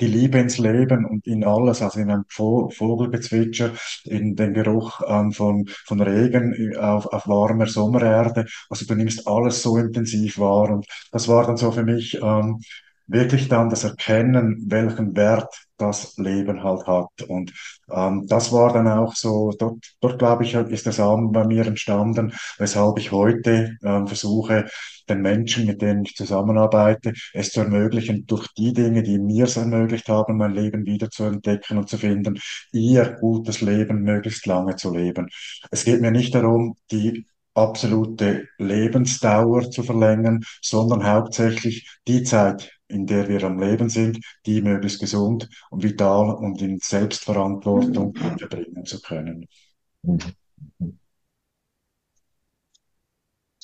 die 0.00 0.06
Liebe 0.06 0.38
ins 0.38 0.58
Leben 0.58 1.04
und 1.06 1.26
in 1.26 1.44
alles, 1.44 1.82
also 1.82 2.00
in 2.00 2.10
ein 2.10 2.24
Vogelgezwitscher, 2.28 3.72
in 4.04 4.34
den 4.36 4.54
Geruch 4.54 5.00
ähm, 5.06 5.32
von, 5.32 5.66
von 5.86 6.00
Regen 6.00 6.52
äh, 6.54 6.76
auf, 6.76 7.06
auf 7.06 7.28
warmer 7.28 7.66
Sommererde. 7.66 8.46
Also 8.70 8.86
du 8.86 8.94
nimmst 8.94 9.26
alles 9.26 9.62
so 9.62 9.76
intensiv 9.76 10.38
wahr 10.38 10.70
und 10.70 10.86
das 11.12 11.28
war 11.28 11.46
dann 11.46 11.56
so 11.56 11.70
für 11.72 11.84
mich 11.84 12.16
ähm, 12.22 12.60
wirklich 13.08 13.48
dann 13.48 13.70
das 13.70 13.84
Erkennen, 13.84 14.64
welchen 14.68 15.16
Wert 15.16 15.52
das 15.78 16.16
Leben 16.18 16.62
halt 16.62 16.86
hat. 16.86 17.22
Und 17.28 17.52
ähm, 17.90 18.26
das 18.28 18.52
war 18.52 18.72
dann 18.72 18.88
auch 18.88 19.14
so, 19.14 19.52
dort, 19.58 19.78
dort 20.00 20.18
glaube 20.18 20.44
ich, 20.44 20.54
ist 20.54 20.86
der 20.86 20.92
Samen 20.92 21.32
bei 21.32 21.44
mir 21.46 21.66
entstanden, 21.66 22.32
weshalb 22.58 22.98
ich 22.98 23.12
heute 23.12 23.76
ähm, 23.82 24.06
versuche, 24.06 24.66
den 25.08 25.22
Menschen, 25.22 25.66
mit 25.66 25.80
denen 25.80 26.04
ich 26.04 26.14
zusammenarbeite, 26.14 27.14
es 27.32 27.50
zu 27.50 27.60
ermöglichen, 27.60 28.26
durch 28.26 28.46
die 28.58 28.72
Dinge, 28.72 29.02
die 29.02 29.18
mir 29.18 29.44
es 29.44 29.56
ermöglicht 29.56 30.08
haben, 30.08 30.36
mein 30.36 30.52
Leben 30.52 30.84
wieder 30.84 31.10
zu 31.10 31.24
entdecken 31.24 31.78
und 31.78 31.88
zu 31.88 31.96
finden, 31.96 32.38
ihr 32.72 33.16
gutes 33.20 33.60
Leben 33.62 34.02
möglichst 34.02 34.46
lange 34.46 34.76
zu 34.76 34.92
leben. 34.92 35.28
Es 35.70 35.84
geht 35.84 36.00
mir 36.00 36.10
nicht 36.10 36.34
darum, 36.34 36.76
die 36.90 37.26
absolute 37.58 38.48
Lebensdauer 38.58 39.70
zu 39.70 39.82
verlängern, 39.82 40.44
sondern 40.62 41.04
hauptsächlich 41.04 41.88
die 42.06 42.22
Zeit, 42.22 42.72
in 42.88 43.06
der 43.06 43.28
wir 43.28 43.42
am 43.44 43.58
Leben 43.58 43.90
sind, 43.90 44.24
die 44.46 44.62
möglichst 44.62 45.00
gesund 45.00 45.48
und 45.70 45.82
vital 45.82 46.34
und 46.34 46.62
in 46.62 46.78
Selbstverantwortung 46.78 48.14
verbringen 48.14 48.84
zu 48.84 49.00
können. 49.00 49.46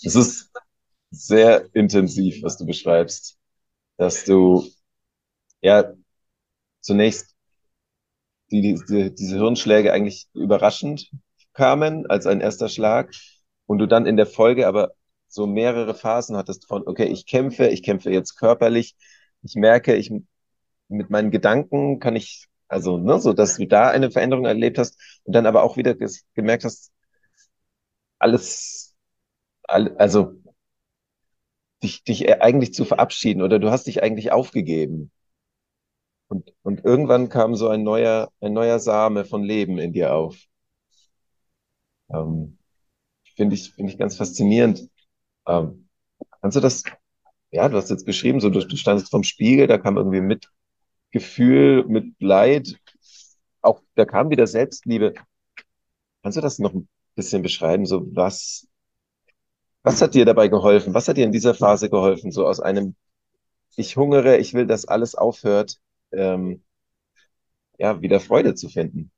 Es 0.02 0.14
ist 0.14 0.50
sehr 1.10 1.68
intensiv, 1.74 2.42
was 2.42 2.58
du 2.58 2.66
beschreibst, 2.66 3.38
dass 3.96 4.24
du 4.24 4.66
ja 5.62 5.94
zunächst 6.80 7.34
die, 8.50 8.78
die, 8.88 9.14
diese 9.14 9.36
Hirnschläge 9.36 9.92
eigentlich 9.92 10.26
überraschend 10.34 11.10
kamen 11.54 12.06
als 12.06 12.26
ein 12.26 12.40
erster 12.40 12.68
Schlag 12.68 13.14
und 13.66 13.78
du 13.78 13.86
dann 13.86 14.06
in 14.06 14.16
der 14.16 14.26
Folge 14.26 14.66
aber 14.66 14.94
so 15.28 15.46
mehrere 15.46 15.94
Phasen 15.94 16.36
hattest 16.36 16.66
von, 16.68 16.86
okay, 16.86 17.06
ich 17.06 17.26
kämpfe, 17.26 17.68
ich 17.68 17.82
kämpfe 17.82 18.10
jetzt 18.10 18.36
körperlich, 18.36 18.96
ich 19.42 19.56
merke, 19.56 19.94
ich 19.96 20.12
mit 20.88 21.10
meinen 21.10 21.30
Gedanken 21.30 22.00
kann 22.00 22.16
ich, 22.16 22.48
also, 22.68 22.98
ne, 22.98 23.18
so 23.20 23.32
dass 23.32 23.56
du 23.56 23.66
da 23.66 23.88
eine 23.90 24.10
Veränderung 24.10 24.44
erlebt 24.46 24.78
hast 24.78 24.98
und 25.24 25.34
dann 25.34 25.46
aber 25.46 25.62
auch 25.62 25.76
wieder 25.76 25.94
gemerkt 26.34 26.64
hast, 26.64 26.92
alles, 28.18 28.94
all, 29.64 29.96
also 29.98 30.34
dich, 31.84 32.02
dich 32.04 32.28
eigentlich 32.42 32.74
zu 32.74 32.84
verabschieden 32.84 33.40
oder 33.42 33.58
du 33.60 33.70
hast 33.70 33.86
dich 33.86 34.02
eigentlich 34.02 34.32
aufgegeben. 34.32 35.12
Und, 36.28 36.52
und 36.62 36.84
irgendwann 36.84 37.28
kam 37.30 37.54
so 37.54 37.68
ein 37.68 37.82
neuer, 37.82 38.30
ein 38.40 38.52
neuer 38.52 38.78
Same 38.78 39.24
von 39.24 39.42
Leben 39.42 39.78
in 39.78 39.92
dir 39.94 40.14
auf. 40.14 40.36
Ähm, 42.08 42.56
Finde 43.36 43.54
ich, 43.56 43.72
finde 43.72 43.92
ich 43.92 43.98
ganz 43.98 44.16
faszinierend. 44.16 44.88
Ähm, 45.48 45.88
kannst 46.42 46.56
du 46.56 46.60
das, 46.62 46.84
ja, 47.52 47.68
du 47.68 47.76
hast 47.78 47.90
jetzt 47.90 48.06
beschrieben, 48.06 48.40
so 48.40 48.50
du, 48.50 48.60
du 48.66 48.76
standest 48.76 49.10
vom 49.10 49.24
Spiegel, 49.24 49.66
da 49.68 49.78
kam 49.78 49.96
irgendwie 49.98 50.22
Mitgefühl, 51.12 51.84
Mitleid, 51.86 52.76
auch 53.62 53.80
da 53.94 54.04
kam 54.04 54.30
wieder 54.30 54.46
Selbstliebe. 54.46 55.14
Kannst 56.22 56.36
du 56.36 56.40
das 56.42 56.58
noch 56.58 56.74
ein 56.74 56.88
bisschen 57.14 57.42
beschreiben, 57.42 57.86
so 57.86 58.04
was, 58.16 58.66
was 59.82 60.00
hat 60.02 60.14
dir 60.14 60.24
dabei 60.24 60.48
geholfen? 60.48 60.94
Was 60.94 61.08
hat 61.08 61.16
dir 61.16 61.24
in 61.24 61.32
dieser 61.32 61.54
Phase 61.54 61.90
geholfen, 61.90 62.30
so 62.32 62.46
aus 62.46 62.60
einem 62.60 62.96
Ich 63.76 63.96
hungere, 63.96 64.38
ich 64.38 64.54
will, 64.54 64.66
dass 64.66 64.86
alles 64.86 65.14
aufhört, 65.16 65.78
ähm, 66.12 66.64
ja, 67.78 68.00
wieder 68.02 68.18
Freude 68.20 68.54
zu 68.54 68.68
finden? 68.68 69.12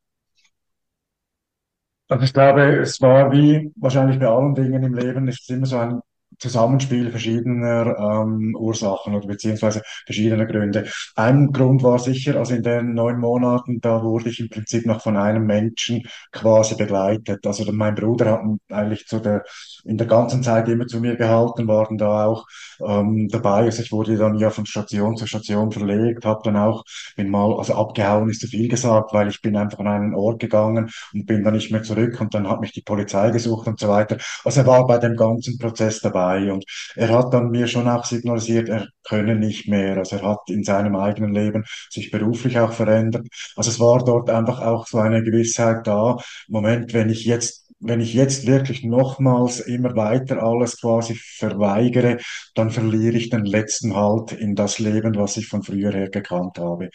Also 2.09 2.25
ich 2.25 2.33
glaube, 2.33 2.63
es 2.81 3.01
war 3.01 3.33
wie 3.33 3.73
wahrscheinlich 3.77 4.19
bei 4.19 4.27
allen 4.29 4.55
Dingen 4.55 4.83
im 4.83 4.95
Leben, 4.95 5.29
es 5.29 5.41
ist 5.41 5.51
immer 5.51 5.67
so 5.67 5.79
ein 5.79 6.01
Zusammenspiel 6.39 7.11
verschiedener 7.11 7.97
ähm, 7.99 8.55
Ursachen 8.59 9.15
oder 9.15 9.27
beziehungsweise 9.27 9.83
verschiedener 10.05 10.45
Gründe. 10.45 10.87
Ein 11.15 11.53
Grund 11.53 11.83
war 11.83 11.99
sicher, 11.99 12.37
also 12.37 12.55
in 12.55 12.63
den 12.63 12.93
neun 12.95 13.19
Monaten, 13.19 13.81
da 13.81 14.03
wurde 14.03 14.29
ich 14.29 14.41
im 14.41 14.51
Prinzip 14.51 14.85
noch 14.85 15.01
von 15.01 15.17
einem 15.17 15.47
Menschen 15.47 16.03
quasi 16.33 16.75
begleitet. 16.77 17.47
Also 17.47 17.71
mein 17.73 17.95
Bruder 17.95 18.33
hat 18.33 18.41
eigentlich 18.71 19.07
zu 19.07 19.21
der, 19.21 19.45
in 19.85 19.97
der 19.97 20.07
ganzen 20.07 20.43
Zeit 20.43 20.69
immer 20.69 20.87
zu 20.87 21.01
mir 21.01 21.17
gehalten, 21.17 21.69
waren 21.69 21.97
da 21.97 22.27
auch 22.27 22.47
ähm, 22.87 23.29
dabei. 23.29 23.65
Also 23.65 23.83
ich 23.83 23.93
wurde 23.93 24.17
dann 24.19 24.39
ja 24.39 24.51
von 24.51 24.67
Station 24.67 25.17
zu 25.17 25.27
Station 25.27 25.73
verlegt, 25.73 26.25
habe 26.27 26.43
dann 26.45 26.57
auch, 26.57 26.85
bin 27.17 27.31
mal, 27.31 27.57
also 27.57 27.75
abgehauen 27.75 28.29
ist 28.29 28.41
zu 28.41 28.47
viel 28.47 28.69
gesagt, 28.69 29.13
weil 29.15 29.29
ich 29.29 29.41
bin 29.41 29.57
einfach 29.57 29.79
an 29.79 29.87
einen 29.87 30.15
Ort 30.15 30.41
gegangen 30.41 30.91
und 31.15 31.27
bin 31.27 31.45
dann 31.45 31.55
nicht 31.55 31.71
mehr 31.73 31.83
zurück 31.83 32.21
und 32.21 32.35
dann 32.35 32.49
hat 32.49 32.61
mich 32.61 32.73
die 32.73 32.83
Polizei 32.83 33.31
gesucht 33.31 33.67
und 33.69 33.81
so 33.81 33.89
weiter. 33.89 34.19
Also 34.45 34.61
er 34.61 34.67
war 34.67 34.87
bei 34.87 34.99
dem 34.99 35.17
ganzen 35.17 35.59
Prozess 35.59 36.01
dabei 36.01 36.16
vorbei. 36.17 36.53
Und 36.53 36.65
er 36.95 37.11
hat 37.11 37.33
dann 37.33 37.51
mir 37.51 37.67
schon 37.67 37.89
auch 37.89 38.05
signalisiert, 38.05 38.69
er 38.69 38.89
könne 39.05 39.37
nicht 39.37 39.69
mehr. 39.69 39.97
Also 39.99 40.17
er 40.17 40.23
hat 40.23 40.41
in 40.49 40.65
seinem 40.65 40.97
eigenen 40.97 41.35
Leben 41.35 41.65
sich 41.91 42.11
beruflich 42.11 42.59
auch 42.59 42.73
verändert. 42.73 43.27
Also 43.57 43.71
es 43.71 43.81
war 43.81 44.05
dort 44.05 44.31
einfach 44.31 44.61
auch 44.61 44.87
so 44.87 44.99
eine 44.99 45.23
Gewissheit 45.23 45.87
da. 45.87 46.17
Moment, 46.49 46.93
wenn 46.95 47.11
ich 47.11 47.25
jetzt 47.25 47.65
wenn 47.79 48.01
ich 48.01 48.15
jetzt 48.15 48.47
wirklich 48.47 48.85
nochmals 48.85 49.61
immer 49.61 49.95
weiter 49.97 50.43
alles 50.43 50.81
quasi 50.81 51.15
verweigere, 51.15 52.17
dann 52.55 52.71
verliere 52.71 53.19
ich 53.19 53.29
den 53.29 53.45
letzten 53.45 53.95
Halt 53.95 54.33
in 54.33 54.55
das 54.55 54.79
Leben, 54.79 55.15
was 55.17 55.37
ich 55.37 55.47
von 55.49 55.63
früher 55.63 55.93
her 55.93 56.09
gekannt 56.09 56.59
habe. 56.59 56.89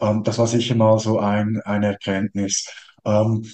Ähm, 0.00 0.22
das 0.24 0.38
war 0.38 0.46
sicher 0.46 0.74
mal 0.74 0.98
so 0.98 1.18
ein, 1.18 1.60
eine 1.66 1.88
Erkenntnis. 1.88 2.66
Ähm, 3.04 3.44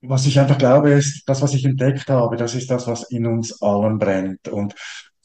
was 0.00 0.26
ich 0.26 0.38
einfach 0.38 0.58
glaube, 0.58 0.90
ist, 0.90 1.22
das, 1.28 1.42
was 1.42 1.54
ich 1.54 1.64
entdeckt 1.64 2.08
habe, 2.08 2.36
das 2.36 2.54
ist 2.54 2.70
das, 2.70 2.86
was 2.86 3.10
in 3.10 3.26
uns 3.26 3.60
allen 3.62 3.98
brennt. 3.98 4.48
Und 4.48 4.74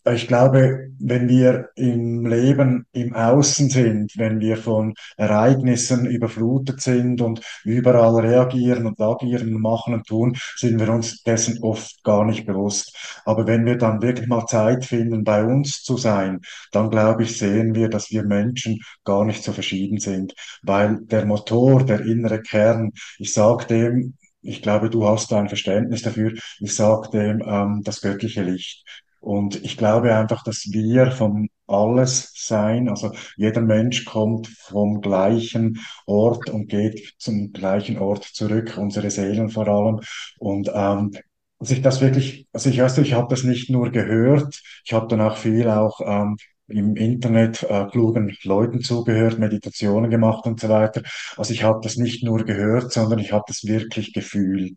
ich 0.06 0.28
glaube, 0.28 0.90
wenn 1.00 1.30
wir 1.30 1.70
im 1.76 2.26
Leben 2.26 2.86
im 2.92 3.14
Außen 3.16 3.70
sind, 3.70 4.12
wenn 4.18 4.42
wir 4.42 4.58
von 4.58 4.94
Ereignissen 5.16 6.06
überflutet 6.08 6.82
sind 6.82 7.22
und 7.22 7.42
überall 7.64 8.20
reagieren 8.20 8.86
und 8.86 9.00
agieren 9.00 9.56
und 9.56 9.62
machen 9.62 9.94
und 9.94 10.06
tun, 10.06 10.36
sind 10.58 10.78
wir 10.82 10.90
uns 10.90 11.24
dessen 11.24 11.64
oft 11.64 12.04
gar 12.04 12.26
nicht 12.26 12.46
bewusst. 12.46 13.22
Aber 13.24 13.48
wenn 13.48 13.66
wir 13.66 13.78
dann 13.78 14.02
wirklich 14.02 14.28
mal 14.28 14.46
Zeit 14.46 14.84
finden, 14.84 15.24
bei 15.24 15.42
uns 15.46 15.84
zu 15.84 15.96
sein, 15.96 16.42
dann 16.74 16.90
glaube 16.90 17.24
ich, 17.24 17.38
sehen 17.38 17.74
wir, 17.74 17.88
dass 17.90 18.12
wir 18.12 18.24
Menschen 18.26 18.80
gar 19.06 19.24
nicht 19.24 19.42
so 19.42 19.54
verschieden 19.54 20.00
sind, 20.00 20.34
weil 20.64 21.00
der 21.04 21.26
Motor, 21.26 21.86
der 21.86 22.02
innere 22.02 22.42
Kern, 22.42 22.92
ich 23.20 23.32
sage 23.34 23.68
dem, 23.68 24.18
ich 24.44 24.62
glaube, 24.62 24.90
du 24.90 25.08
hast 25.08 25.32
ein 25.34 25.48
Verständnis 25.48 26.02
dafür. 26.02 26.34
Ich 26.60 26.76
sage 26.76 27.10
dem 27.12 27.42
ähm, 27.46 27.82
das 27.84 28.02
göttliche 28.02 28.44
Licht. 28.44 28.86
Und 29.20 29.64
ich 29.64 29.78
glaube 29.78 30.14
einfach, 30.16 30.44
dass 30.44 30.68
wir 30.70 31.12
vom 31.12 31.48
Alles-Sein, 31.66 32.90
also 32.90 33.14
jeder 33.38 33.62
Mensch 33.62 34.04
kommt 34.04 34.48
vom 34.48 35.00
gleichen 35.00 35.80
Ort 36.06 36.50
und 36.50 36.68
geht 36.68 37.14
zum 37.18 37.54
gleichen 37.54 37.98
Ort 38.00 38.26
zurück, 38.26 38.78
unsere 38.78 39.10
Seelen 39.10 39.50
vor 39.50 39.68
allem. 39.68 40.02
Und 40.40 40.70
ähm, 40.74 41.12
als 41.60 41.72
ich 41.72 41.82
das 41.82 42.02
wirklich, 42.02 42.48
also 42.52 42.70
ich 42.70 42.80
weiß, 42.80 42.98
ich 42.98 43.14
habe 43.14 43.30
das 43.30 43.46
nicht 43.46 43.70
nur 43.70 43.92
gehört, 43.92 44.62
ich 44.84 44.92
habe 44.92 45.08
dann 45.08 45.22
auch 45.22 45.38
viel 45.38 45.70
auch 45.70 46.02
ähm, 46.06 46.36
im 46.68 46.96
Internet 46.96 47.64
äh, 47.64 47.86
klugen 47.92 48.36
Leuten 48.44 48.82
zugehört, 48.82 49.40
Meditationen 49.40 50.10
gemacht 50.10 50.46
und 50.46 50.60
so 50.60 50.70
weiter. 50.70 51.02
Also 51.38 51.54
ich 51.54 51.64
habe 51.64 51.80
das 51.84 51.98
nicht 51.98 52.24
nur 52.24 52.44
gehört, 52.46 52.92
sondern 52.92 53.20
ich 53.20 53.32
habe 53.32 53.44
das 53.48 53.66
wirklich 53.66 54.14
gefühlt 54.14 54.76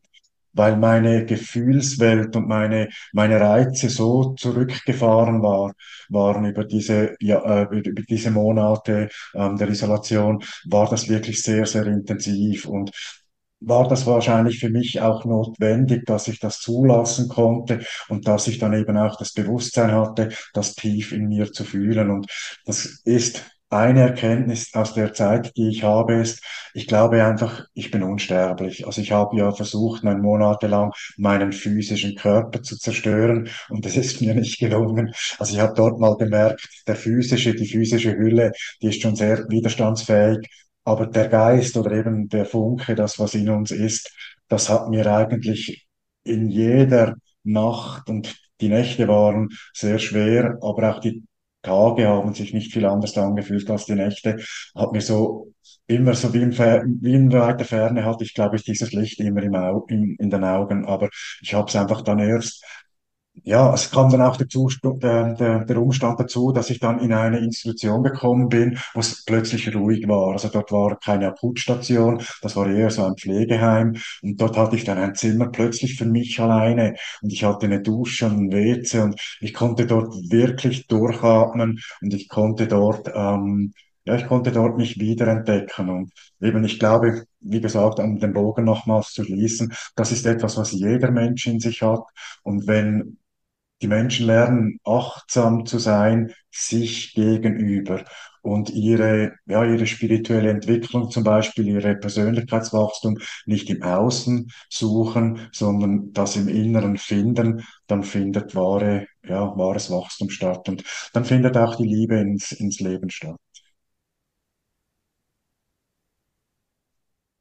weil 0.56 0.76
meine 0.76 1.26
Gefühlswelt 1.26 2.34
und 2.34 2.48
meine, 2.48 2.88
meine 3.12 3.38
Reize 3.40 3.90
so 3.90 4.34
zurückgefahren 4.34 5.42
war, 5.42 5.74
waren 6.08 6.46
über 6.46 6.64
diese, 6.64 7.14
ja, 7.20 7.62
äh, 7.62 7.78
über 7.78 8.02
diese 8.02 8.30
Monate 8.30 9.10
ähm, 9.34 9.56
der 9.58 9.68
Isolation, 9.68 10.42
war 10.64 10.88
das 10.88 11.08
wirklich 11.08 11.42
sehr, 11.42 11.66
sehr 11.66 11.86
intensiv 11.86 12.66
und 12.66 12.90
war 13.60 13.88
das 13.88 14.06
wahrscheinlich 14.06 14.58
für 14.58 14.68
mich 14.68 15.00
auch 15.00 15.24
notwendig, 15.24 16.04
dass 16.06 16.28
ich 16.28 16.40
das 16.40 16.60
zulassen 16.60 17.28
konnte 17.28 17.80
und 18.08 18.28
dass 18.28 18.48
ich 18.48 18.58
dann 18.58 18.74
eben 18.74 18.96
auch 18.96 19.16
das 19.16 19.32
Bewusstsein 19.32 19.92
hatte, 19.92 20.28
das 20.52 20.74
tief 20.74 21.12
in 21.12 21.28
mir 21.28 21.50
zu 21.52 21.64
fühlen. 21.64 22.10
Und 22.10 22.26
das 22.66 23.00
ist 23.04 23.44
eine 23.68 24.00
Erkenntnis 24.02 24.72
aus 24.74 24.94
der 24.94 25.12
Zeit, 25.12 25.56
die 25.56 25.68
ich 25.68 25.82
habe, 25.82 26.14
ist, 26.14 26.40
ich 26.72 26.86
glaube 26.86 27.24
einfach, 27.24 27.64
ich 27.74 27.90
bin 27.90 28.02
unsterblich. 28.02 28.86
Also 28.86 29.00
ich 29.00 29.10
habe 29.10 29.36
ja 29.36 29.50
versucht, 29.50 30.04
neun 30.04 30.20
Monate 30.20 30.68
lang 30.68 30.92
meinen 31.16 31.52
physischen 31.52 32.14
Körper 32.14 32.62
zu 32.62 32.78
zerstören 32.78 33.48
und 33.68 33.84
es 33.84 33.96
ist 33.96 34.20
mir 34.20 34.34
nicht 34.34 34.58
gelungen. 34.60 35.12
Also 35.38 35.54
ich 35.54 35.60
habe 35.60 35.74
dort 35.74 35.98
mal 35.98 36.16
gemerkt, 36.16 36.68
der 36.86 36.94
physische, 36.96 37.54
die 37.54 37.66
physische 37.66 38.16
Hülle, 38.16 38.52
die 38.82 38.88
ist 38.88 39.02
schon 39.02 39.16
sehr 39.16 39.48
widerstandsfähig, 39.48 40.46
aber 40.86 41.06
der 41.08 41.28
Geist 41.28 41.76
oder 41.76 41.92
eben 41.92 42.28
der 42.28 42.46
Funke, 42.46 42.94
das, 42.94 43.18
was 43.18 43.34
in 43.34 43.50
uns 43.50 43.72
ist, 43.72 44.10
das 44.48 44.70
hat 44.70 44.88
mir 44.88 45.06
eigentlich 45.12 45.86
in 46.22 46.48
jeder 46.48 47.16
Nacht 47.42 48.08
und 48.08 48.36
die 48.60 48.68
Nächte 48.68 49.08
waren 49.08 49.48
sehr 49.74 49.98
schwer, 49.98 50.58
aber 50.62 50.96
auch 50.96 51.00
die 51.00 51.24
Tage 51.62 52.06
haben 52.06 52.32
sich 52.34 52.54
nicht 52.54 52.72
viel 52.72 52.86
anders 52.86 53.18
angefühlt 53.18 53.68
als 53.68 53.86
die 53.86 53.96
Nächte. 53.96 54.38
Hat 54.76 54.92
mir 54.92 55.00
so 55.00 55.52
immer 55.88 56.14
so 56.14 56.32
wie, 56.32 56.52
Fer 56.52 56.84
wie 56.86 57.14
in 57.14 57.32
weiter 57.32 57.64
Ferne 57.64 58.04
hatte 58.04 58.22
ich, 58.24 58.34
glaube 58.34 58.56
ich, 58.56 58.62
dieses 58.64 58.92
Licht 58.92 59.18
immer 59.20 59.42
im 59.42 59.56
Au 59.56 59.84
in, 59.88 60.14
in 60.20 60.30
den 60.30 60.44
Augen. 60.44 60.86
Aber 60.86 61.10
ich 61.42 61.52
habe 61.54 61.68
es 61.68 61.74
einfach 61.76 62.02
dann 62.02 62.20
erst 62.20 62.64
ja, 63.46 63.72
es 63.72 63.92
kam 63.92 64.10
dann 64.10 64.22
auch 64.22 64.36
der, 64.36 64.48
der, 64.48 65.34
der, 65.34 65.64
der 65.64 65.80
Umstand 65.80 66.18
dazu, 66.18 66.50
dass 66.50 66.68
ich 66.68 66.80
dann 66.80 66.98
in 66.98 67.12
eine 67.12 67.38
Institution 67.38 68.02
gekommen 68.02 68.48
bin, 68.48 68.76
wo 68.92 68.98
es 68.98 69.24
plötzlich 69.24 69.72
ruhig 69.72 70.08
war. 70.08 70.32
Also 70.32 70.48
dort 70.48 70.72
war 70.72 70.98
keine 70.98 71.28
Akutstation, 71.28 72.20
das 72.42 72.56
war 72.56 72.68
eher 72.68 72.90
so 72.90 73.04
ein 73.04 73.14
Pflegeheim. 73.16 73.94
Und 74.22 74.40
dort 74.40 74.56
hatte 74.56 74.74
ich 74.74 74.82
dann 74.82 74.98
ein 74.98 75.14
Zimmer 75.14 75.46
plötzlich 75.48 75.96
für 75.96 76.06
mich 76.06 76.40
alleine. 76.40 76.96
Und 77.22 77.32
ich 77.32 77.44
hatte 77.44 77.66
eine 77.66 77.80
Dusche 77.80 78.26
und 78.26 78.36
ein 78.36 78.52
WC 78.52 78.98
und 79.00 79.20
ich 79.40 79.54
konnte 79.54 79.86
dort 79.86 80.12
wirklich 80.28 80.88
durchatmen 80.88 81.78
und 82.00 82.14
ich 82.14 82.28
konnte 82.28 82.66
dort, 82.66 83.08
ähm, 83.14 83.72
ja, 84.06 84.16
ich 84.16 84.26
konnte 84.26 84.50
dort 84.50 84.76
mich 84.76 84.98
wiederentdecken. 84.98 85.88
Und 85.88 86.12
eben, 86.40 86.64
ich 86.64 86.80
glaube, 86.80 87.26
wie 87.38 87.60
gesagt, 87.60 88.00
um 88.00 88.18
den 88.18 88.32
Bogen 88.32 88.64
nochmals 88.64 89.12
zu 89.12 89.22
schließen, 89.22 89.72
das 89.94 90.10
ist 90.10 90.26
etwas, 90.26 90.56
was 90.56 90.72
jeder 90.72 91.12
Mensch 91.12 91.46
in 91.46 91.60
sich 91.60 91.82
hat. 91.82 92.02
Und 92.42 92.66
wenn 92.66 93.18
die 93.82 93.88
Menschen 93.88 94.26
lernen, 94.26 94.78
achtsam 94.84 95.66
zu 95.66 95.78
sein, 95.78 96.32
sich 96.50 97.14
gegenüber 97.14 98.04
und 98.42 98.70
ihre, 98.70 99.32
ja, 99.46 99.64
ihre 99.64 99.86
spirituelle 99.86 100.50
Entwicklung, 100.50 101.10
zum 101.10 101.24
Beispiel 101.24 101.66
ihre 101.68 101.96
Persönlichkeitswachstum, 101.96 103.18
nicht 103.44 103.68
im 103.70 103.82
Außen 103.82 104.50
suchen, 104.70 105.48
sondern 105.52 106.12
das 106.12 106.36
im 106.36 106.48
Inneren 106.48 106.96
finden, 106.96 107.64
dann 107.86 108.02
findet 108.04 108.54
wahre, 108.54 109.06
ja, 109.24 109.56
wahres 109.56 109.90
Wachstum 109.90 110.30
statt 110.30 110.68
und 110.68 110.84
dann 111.12 111.24
findet 111.24 111.56
auch 111.56 111.74
die 111.76 111.84
Liebe 111.86 112.16
ins, 112.16 112.52
ins 112.52 112.80
Leben 112.80 113.10
statt. 113.10 113.36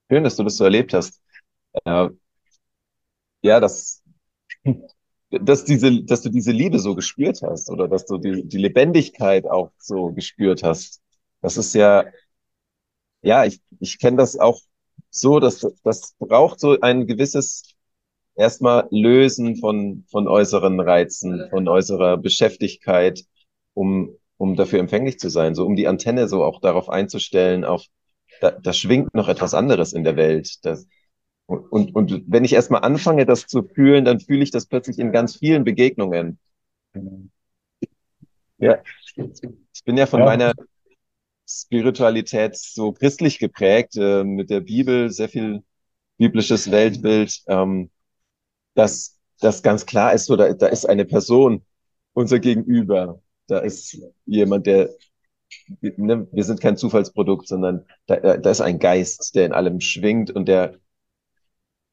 Schön, 0.10 0.24
dass 0.24 0.36
du 0.36 0.44
das 0.44 0.58
so 0.58 0.64
erlebt 0.64 0.94
hast. 0.94 1.22
Äh, 1.86 2.10
ja, 3.42 3.60
das 3.60 4.04
dass 5.42 5.66
diese, 5.66 6.04
dass 6.04 6.22
du 6.22 6.30
diese 6.30 6.52
Liebe 6.52 6.80
so 6.80 6.96
gespürt 6.96 7.42
hast 7.42 7.70
oder 7.70 7.88
dass 7.88 8.06
du 8.06 8.18
die, 8.18 8.48
die 8.48 8.58
Lebendigkeit 8.58 9.48
auch 9.48 9.72
so 9.78 10.12
gespürt 10.14 10.64
hast. 10.64 11.02
Das 11.42 11.58
ist 11.58 11.74
ja, 11.76 12.06
ja, 13.22 13.46
ich, 13.46 13.62
ich 13.80 14.00
kenne 14.00 14.18
das 14.18 14.38
auch 14.38 14.62
so, 15.10 15.40
dass 15.40 15.66
das 15.84 16.16
braucht 16.20 16.60
so 16.60 16.80
ein 16.80 17.08
gewisses 17.08 17.76
erstmal 18.36 18.88
Lösen 18.92 19.56
von, 19.58 20.06
von 20.10 20.28
äußeren 20.28 20.80
Reizen, 20.80 21.48
von 21.50 21.68
äußerer 21.68 22.18
Beschäftigkeit, 22.18 23.24
um, 23.74 24.18
um 24.38 24.56
dafür 24.56 24.80
empfänglich 24.80 25.20
zu 25.20 25.30
sein, 25.30 25.56
so 25.56 25.66
um 25.66 25.76
die 25.76 25.88
Antenne 25.88 26.28
so 26.28 26.44
auch 26.44 26.60
darauf 26.62 26.90
einzustellen, 26.90 27.64
auf, 27.64 27.86
da, 28.42 28.52
da 28.52 28.74
schwingt 28.74 29.14
noch 29.14 29.30
etwas 29.30 29.54
anderes 29.54 29.94
in 29.94 30.04
der 30.04 30.18
Welt. 30.18 30.66
Das, 30.66 30.88
und, 31.48 31.96
und 31.96 32.24
wenn 32.28 32.44
ich 32.44 32.54
erstmal 32.54 32.82
anfange, 32.82 33.26
das 33.26 33.48
zu 33.48 33.64
fühlen, 33.64 34.06
dann 34.06 34.20
fühle 34.20 34.44
ich 34.44 34.52
das 34.52 34.66
plötzlich 34.66 34.98
in 35.00 35.12
ganz 35.12 35.36
vielen 35.36 35.64
Begegnungen. 35.64 36.40
Ja, 38.58 38.82
ich 39.16 39.84
bin 39.84 39.98
ja 39.98 40.06
von 40.06 40.22
ja. 40.22 40.26
meiner 40.26 40.54
Spiritualität 41.48 42.58
so 42.58 42.92
christlich 42.92 43.38
geprägt, 43.38 43.96
äh, 43.98 44.24
mit 44.24 44.50
der 44.50 44.62
Bibel, 44.62 45.12
sehr 45.12 45.30
viel 45.30 45.64
biblisches 46.18 46.72
Weltbild, 46.72 47.44
ähm, 47.48 47.92
dass 48.74 49.20
das 49.40 49.62
ganz 49.62 49.86
klar 49.86 50.14
ist, 50.14 50.26
so, 50.26 50.36
da, 50.36 50.54
da 50.54 50.68
ist 50.68 50.86
eine 50.86 51.06
Person, 51.06 51.64
unser 52.14 52.40
Gegenüber. 52.40 53.22
Da 53.48 53.60
ist 53.60 54.00
jemand, 54.26 54.66
der, 54.66 54.90
ne, 55.82 56.28
wir 56.32 56.44
sind 56.44 56.62
kein 56.62 56.78
Zufallsprodukt, 56.78 57.48
sondern 57.48 57.86
da, 58.08 58.38
da 58.38 58.50
ist 58.50 58.62
ein 58.62 58.80
Geist, 58.80 59.36
der 59.36 59.46
in 59.46 59.52
allem 59.52 59.82
schwingt 59.82 60.32
und 60.32 60.48
der 60.48 60.80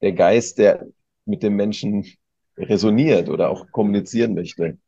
der 0.03 0.13
Geist, 0.13 0.59
der 0.59 0.87
mit 1.25 1.43
dem 1.43 1.57
Menschen 1.57 2.07
resoniert 2.57 3.29
oder 3.29 3.51
auch 3.51 3.71
kommunizieren 3.71 4.35
möchte. 4.35 4.79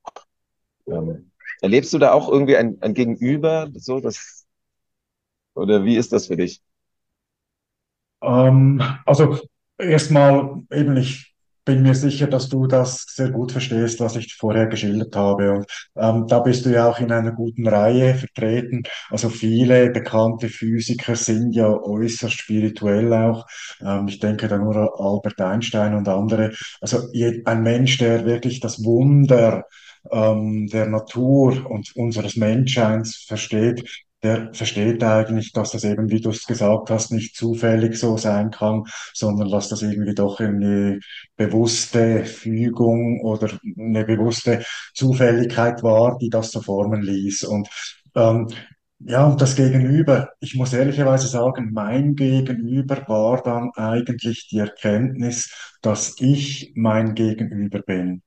Ähm, 0.86 1.30
erlebst 1.62 1.92
du 1.92 1.98
da 1.98 2.12
auch 2.12 2.28
irgendwie 2.28 2.56
ein, 2.56 2.76
ein 2.82 2.94
Gegenüber, 2.94 3.70
so 3.74 4.00
das, 4.00 4.46
oder 5.54 5.84
wie 5.84 5.96
ist 5.96 6.12
das 6.12 6.26
für 6.26 6.36
dich? 6.36 6.62
Ähm, 8.22 8.82
also 9.06 9.38
erstmal 9.78 10.62
eben 10.70 10.96
ich 10.96 11.33
bin 11.64 11.82
mir 11.82 11.94
sicher, 11.94 12.26
dass 12.26 12.48
du 12.48 12.66
das 12.66 13.04
sehr 13.08 13.30
gut 13.30 13.52
verstehst, 13.52 14.00
was 14.00 14.16
ich 14.16 14.34
vorher 14.34 14.66
geschildert 14.66 15.16
habe. 15.16 15.52
Und 15.52 15.66
ähm, 15.96 16.26
da 16.28 16.40
bist 16.40 16.66
du 16.66 16.70
ja 16.70 16.88
auch 16.88 16.98
in 17.00 17.10
einer 17.10 17.32
guten 17.32 17.66
Reihe 17.66 18.14
vertreten. 18.14 18.82
Also 19.10 19.28
viele 19.30 19.90
bekannte 19.90 20.48
Physiker 20.48 21.16
sind 21.16 21.54
ja 21.54 21.68
äußerst 21.68 22.34
spirituell 22.38 23.12
auch. 23.12 23.46
Ähm, 23.80 24.08
ich 24.08 24.18
denke 24.18 24.48
da 24.48 24.58
nur 24.58 24.76
an 24.76 24.88
Albert 24.98 25.40
Einstein 25.40 25.94
und 25.94 26.08
andere. 26.08 26.52
Also 26.80 27.08
ein 27.44 27.62
Mensch, 27.62 27.98
der 27.98 28.26
wirklich 28.26 28.60
das 28.60 28.84
Wunder 28.84 29.64
ähm, 30.10 30.66
der 30.66 30.86
Natur 30.86 31.70
und 31.70 31.94
unseres 31.96 32.36
Menschseins 32.36 33.24
versteht, 33.26 34.03
der 34.24 34.52
versteht 34.54 35.02
eigentlich, 35.04 35.52
dass 35.52 35.72
das 35.72 35.84
eben, 35.84 36.10
wie 36.10 36.20
du 36.20 36.30
es 36.30 36.46
gesagt 36.46 36.90
hast, 36.90 37.12
nicht 37.12 37.36
zufällig 37.36 37.96
so 37.98 38.16
sein 38.16 38.50
kann, 38.50 38.84
sondern 39.12 39.50
dass 39.50 39.68
das 39.68 39.82
irgendwie 39.82 40.14
doch 40.14 40.40
eine 40.40 40.98
bewusste 41.36 42.24
Fügung 42.24 43.20
oder 43.20 43.50
eine 43.78 44.04
bewusste 44.04 44.64
Zufälligkeit 44.94 45.82
war, 45.82 46.18
die 46.18 46.30
das 46.30 46.50
so 46.50 46.60
formen 46.62 47.02
ließ. 47.02 47.44
Und 47.44 47.68
ähm, 48.14 48.48
ja, 49.00 49.26
und 49.26 49.40
das 49.40 49.56
Gegenüber, 49.56 50.30
ich 50.40 50.54
muss 50.54 50.72
ehrlicherweise 50.72 51.28
sagen, 51.28 51.70
mein 51.72 52.14
Gegenüber 52.14 53.06
war 53.08 53.42
dann 53.42 53.70
eigentlich 53.76 54.48
die 54.48 54.58
Erkenntnis, 54.58 55.50
dass 55.82 56.14
ich 56.20 56.72
mein 56.74 57.14
Gegenüber 57.14 57.80
bin. 57.82 58.22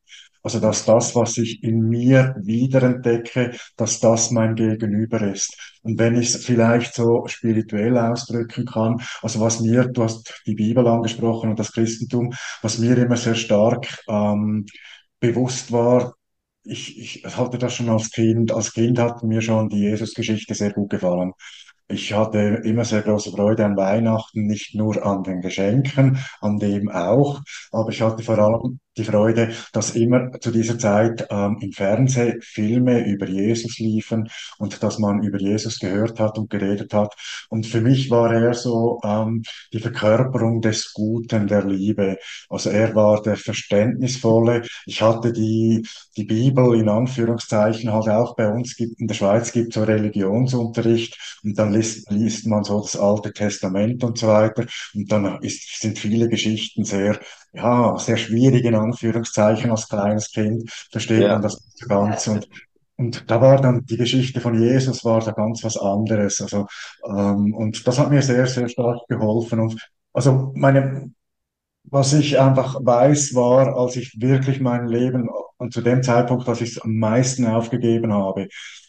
Also, 0.47 0.61
dass 0.61 0.85
das, 0.85 1.13
was 1.13 1.37
ich 1.39 1.61
in 1.61 1.89
mir 1.89 2.33
wiederentdecke, 2.39 3.51
dass 3.75 3.99
das 3.99 4.31
mein 4.31 4.55
Gegenüber 4.55 5.21
ist. 5.21 5.57
Und 5.81 5.99
wenn 5.99 6.15
ich 6.15 6.29
es 6.29 6.45
vielleicht 6.45 6.93
so 6.93 7.27
spirituell 7.27 7.97
ausdrücken 7.97 8.65
kann, 8.65 8.95
also 9.21 9.41
was 9.41 9.59
mir, 9.59 9.89
du 9.89 10.03
hast 10.03 10.41
die 10.45 10.55
Bibel 10.55 10.87
angesprochen 10.87 11.49
und 11.49 11.59
das 11.59 11.73
Christentum, 11.73 12.33
was 12.61 12.77
mir 12.77 12.97
immer 12.97 13.17
sehr 13.17 13.35
stark 13.35 13.89
ähm, 14.07 14.65
bewusst 15.19 15.73
war, 15.73 16.13
ich, 16.63 16.97
ich 16.97 17.25
hatte 17.25 17.57
das 17.57 17.73
schon 17.75 17.89
als 17.89 18.09
Kind. 18.11 18.53
Als 18.53 18.71
Kind 18.71 18.99
hat 18.99 19.23
mir 19.23 19.41
schon 19.41 19.67
die 19.67 19.81
Jesusgeschichte 19.81 20.53
sehr 20.55 20.71
gut 20.71 20.91
gefallen. 20.91 21.33
Ich 21.89 22.13
hatte 22.13 22.61
immer 22.63 22.85
sehr 22.85 23.01
große 23.01 23.31
Freude 23.31 23.65
an 23.65 23.75
Weihnachten, 23.75 24.47
nicht 24.47 24.75
nur 24.75 25.05
an 25.05 25.23
den 25.23 25.41
Geschenken, 25.41 26.19
an 26.39 26.57
dem 26.57 26.89
auch, 26.89 27.41
aber 27.73 27.89
ich 27.89 28.01
hatte 28.01 28.23
vor 28.23 28.39
allem 28.39 28.79
die 28.97 29.03
Freude, 29.03 29.51
dass 29.73 29.95
immer 29.95 30.31
zu 30.39 30.51
dieser 30.51 30.77
Zeit 30.79 31.27
ähm, 31.29 31.57
im 31.61 31.71
Fernsehen 31.71 32.41
Filme 32.41 33.05
über 33.05 33.27
Jesus 33.27 33.79
liefen 33.79 34.29
und 34.57 34.81
dass 34.83 34.99
man 34.99 35.23
über 35.23 35.39
Jesus 35.39 35.79
gehört 35.79 36.19
hat 36.19 36.37
und 36.37 36.49
geredet 36.49 36.93
hat. 36.93 37.13
Und 37.49 37.67
für 37.67 37.81
mich 37.81 38.09
war 38.09 38.33
er 38.33 38.53
so 38.53 38.99
ähm, 39.03 39.43
die 39.73 39.79
Verkörperung 39.79 40.61
des 40.61 40.93
Guten, 40.93 41.47
der 41.47 41.65
Liebe. 41.65 42.17
Also 42.49 42.69
er 42.69 42.95
war 42.95 43.21
der 43.21 43.37
Verständnisvolle. 43.37 44.63
Ich 44.85 45.01
hatte 45.01 45.31
die, 45.31 45.85
die 46.15 46.23
Bibel 46.23 46.75
in 46.79 46.89
Anführungszeichen 46.89 47.91
halt 47.91 48.09
auch 48.09 48.35
bei 48.35 48.49
uns 48.49 48.75
gibt, 48.75 48.99
in 48.99 49.07
der 49.07 49.15
Schweiz 49.15 49.51
gibt 49.51 49.73
so 49.73 49.83
Religionsunterricht 49.83 51.39
und 51.43 51.57
dann 51.57 51.73
liest, 51.73 52.09
liest 52.11 52.47
man 52.47 52.63
so 52.63 52.81
das 52.81 52.95
Alte 52.95 53.31
Testament 53.33 54.03
und 54.03 54.17
so 54.17 54.27
weiter. 54.27 54.65
Und 54.93 55.11
dann 55.11 55.41
ist, 55.41 55.79
sind 55.79 55.99
viele 55.99 56.29
Geschichten 56.29 56.83
sehr 56.83 57.19
ja, 57.53 57.97
sehr 57.97 58.17
schwierig 58.17 58.65
in 58.65 58.75
Anführungszeichen 58.75 59.71
als 59.71 59.87
kleines 59.89 60.31
Kind, 60.31 60.69
versteht 60.91 61.27
man 61.27 61.41
Ja, 61.41 61.41
das 61.41 61.53
nicht 61.65 61.77
so 61.79 61.87
ganz. 61.87 62.27
Und, 62.27 62.47
und 62.97 63.29
da 63.29 63.41
war 63.41 63.61
dann 63.61 63.85
die 63.85 63.97
Geschichte 63.97 64.41
von 64.41 64.59
Jesus 64.59 65.03
war 65.05 65.19
da 65.21 65.31
ganz 65.31 65.63
was 65.63 65.77
anderes. 65.77 66.41
Also, 66.41 66.67
ähm, 67.07 67.53
und 67.55 67.85
das 67.87 67.99
hat 67.99 68.09
mir 68.09 68.21
sehr, 68.21 68.47
sehr 68.47 68.69
stark 68.69 68.99
geholfen. 69.07 69.59
Und 69.59 69.77
also 70.13 70.51
meine, 70.55 71.11
was 71.83 72.13
ich 72.13 72.39
einfach 72.39 72.75
weiß, 72.83 73.33
war, 73.35 73.77
als 73.77 73.95
ich 73.95 74.19
wirklich 74.19 74.59
mein 74.59 74.87
Leben 74.87 75.29
und 75.57 75.73
zu 75.73 75.81
dem 75.81 76.03
Zeitpunkt, 76.03 76.47
als 76.49 76.61
ich 76.61 76.71
es 76.71 76.81
am 76.81 76.95
meisten 76.97 77.45
aufgegeben 77.47 78.13
habe, 78.13 78.47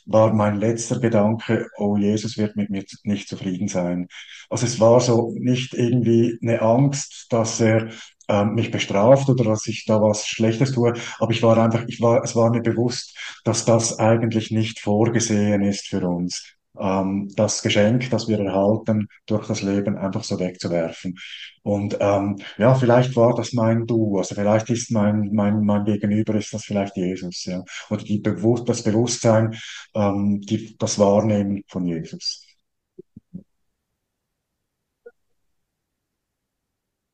war 0.09 0.33
mein 0.33 0.59
letzter 0.59 0.99
Gedanke, 1.01 1.69
oh, 1.77 1.97
Jesus 1.97 2.39
wird 2.39 2.57
mit 2.57 2.71
mir 2.71 2.83
nicht 3.05 3.29
zufrieden 3.29 3.69
sein. 3.69 4.09
Also 4.49 4.67
es 4.67 4.81
war 4.81 5.01
so 5.01 5.33
nicht 5.39 5.75
irgendwie 5.75 6.39
eine 6.43 6.63
Angst, 6.63 7.27
dass 7.31 7.61
er 7.61 7.91
ähm, 8.29 8.55
mich 8.55 8.71
bestraft 8.71 9.29
oder 9.29 9.45
dass 9.45 9.67
ich 9.67 9.85
da 9.87 10.01
was 10.01 10.27
Schlechtes 10.27 10.73
tue, 10.73 10.95
aber 11.19 11.31
ich 11.33 11.43
war 11.43 11.57
einfach, 11.59 11.85
ich 11.87 12.01
war, 12.01 12.23
es 12.25 12.35
war 12.35 12.51
mir 12.51 12.63
bewusst, 12.63 13.17
dass 13.45 13.65
das 13.65 13.99
eigentlich 13.99 14.51
nicht 14.51 14.81
vorgesehen 14.81 15.63
ist 15.63 15.89
für 15.89 16.07
uns. 16.09 16.58
Ähm, 16.81 17.29
das 17.37 17.63
Geschenk, 17.63 18.11
das 18.11 18.29
wir 18.29 18.39
erhalten, 18.41 19.09
durch 19.27 19.47
das 19.47 19.63
Leben 19.63 19.97
einfach 19.99 20.25
so 20.25 20.39
wegzuwerfen. 20.39 21.17
Und 21.63 21.97
ähm, 22.01 22.37
ja, 22.57 22.75
vielleicht 22.75 23.17
war 23.17 23.35
das 23.35 23.53
mein 23.53 23.87
Du, 23.87 24.19
also 24.19 24.35
vielleicht 24.35 24.71
ist 24.71 24.91
mein, 24.91 25.31
mein, 25.33 25.65
mein 25.65 25.85
Gegenüber 25.85 26.35
ist 26.35 26.53
das 26.53 26.65
vielleicht 26.65 26.97
Jesus, 26.97 27.45
ja. 27.45 27.65
Oder 27.91 28.05
die 28.05 28.19
Bewusst 28.19 28.69
das 28.69 28.83
Bewusstsein, 28.83 29.55
ähm, 29.95 30.41
die, 30.43 30.77
das 30.79 30.99
Wahrnehmen 30.99 31.63
von 31.69 31.87
Jesus. 31.87 32.45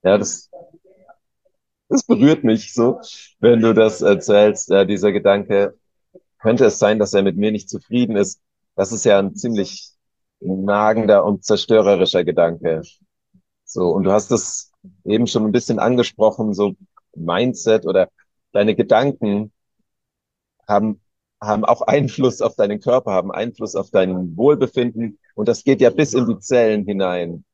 ja, 0.05 0.19
das, 0.19 0.51
das 1.89 2.03
berührt 2.05 2.45
mich 2.45 2.73
so, 2.75 3.01
wenn 3.41 3.61
du 3.61 3.73
das 3.75 4.03
erzählst, 4.03 4.71
äh, 4.71 4.87
dieser 4.87 5.13
Gedanke, 5.13 5.79
könnte 6.39 6.67
es 6.67 6.79
sein, 6.79 6.99
dass 6.99 7.15
er 7.15 7.23
mit 7.23 7.37
mir 7.37 7.53
nicht 7.53 7.71
zufrieden 7.71 8.17
ist? 8.17 8.41
Das 8.77 8.93
ist 8.93 9.05
ja 9.05 9.19
ein 9.19 9.37
ziemlich 9.37 9.91
nagender 10.41 11.25
und 11.25 11.45
zerstörerischer 11.45 12.25
Gedanke. 12.25 12.83
So, 13.65 13.91
und 13.91 14.05
du 14.05 14.13
hast 14.13 14.31
es 14.33 14.73
eben 15.05 15.27
schon 15.27 15.45
ein 15.47 15.53
bisschen 15.53 15.79
angesprochen, 15.79 16.55
so 16.55 16.75
Mindset 17.15 17.87
oder 17.87 18.11
deine 18.53 18.75
Gedanken 18.75 19.53
haben, 20.69 21.01
haben 21.41 21.65
auch 21.65 21.83
Einfluss 21.83 22.41
auf 22.41 22.55
deinen 22.57 22.81
Körper, 22.81 23.13
haben 23.13 23.33
Einfluss 23.33 23.75
auf 23.75 23.91
dein 23.91 24.37
Wohlbefinden 24.37 25.19
und 25.35 25.49
das 25.49 25.65
geht 25.65 25.81
ja 25.81 25.91
bis 25.91 26.15
in 26.15 26.27
die 26.27 26.39
Zellen 26.39 26.85
hinein. 26.85 27.45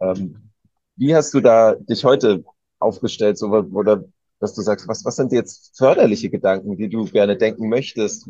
Ähm, 0.00 0.50
wie 0.96 1.14
hast 1.14 1.34
du 1.34 1.40
da 1.40 1.74
dich 1.74 2.04
heute 2.04 2.44
aufgestellt, 2.78 3.38
so, 3.38 3.48
oder 3.48 4.04
dass 4.40 4.54
du 4.54 4.62
sagst, 4.62 4.88
was, 4.88 5.04
was 5.04 5.16
sind 5.16 5.32
jetzt 5.32 5.76
förderliche 5.78 6.30
Gedanken, 6.30 6.76
die 6.76 6.88
du 6.88 7.04
gerne 7.06 7.36
denken 7.36 7.68
möchtest? 7.68 8.28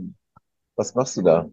Was 0.77 0.95
machst 0.95 1.17
du 1.17 1.23
da? 1.23 1.51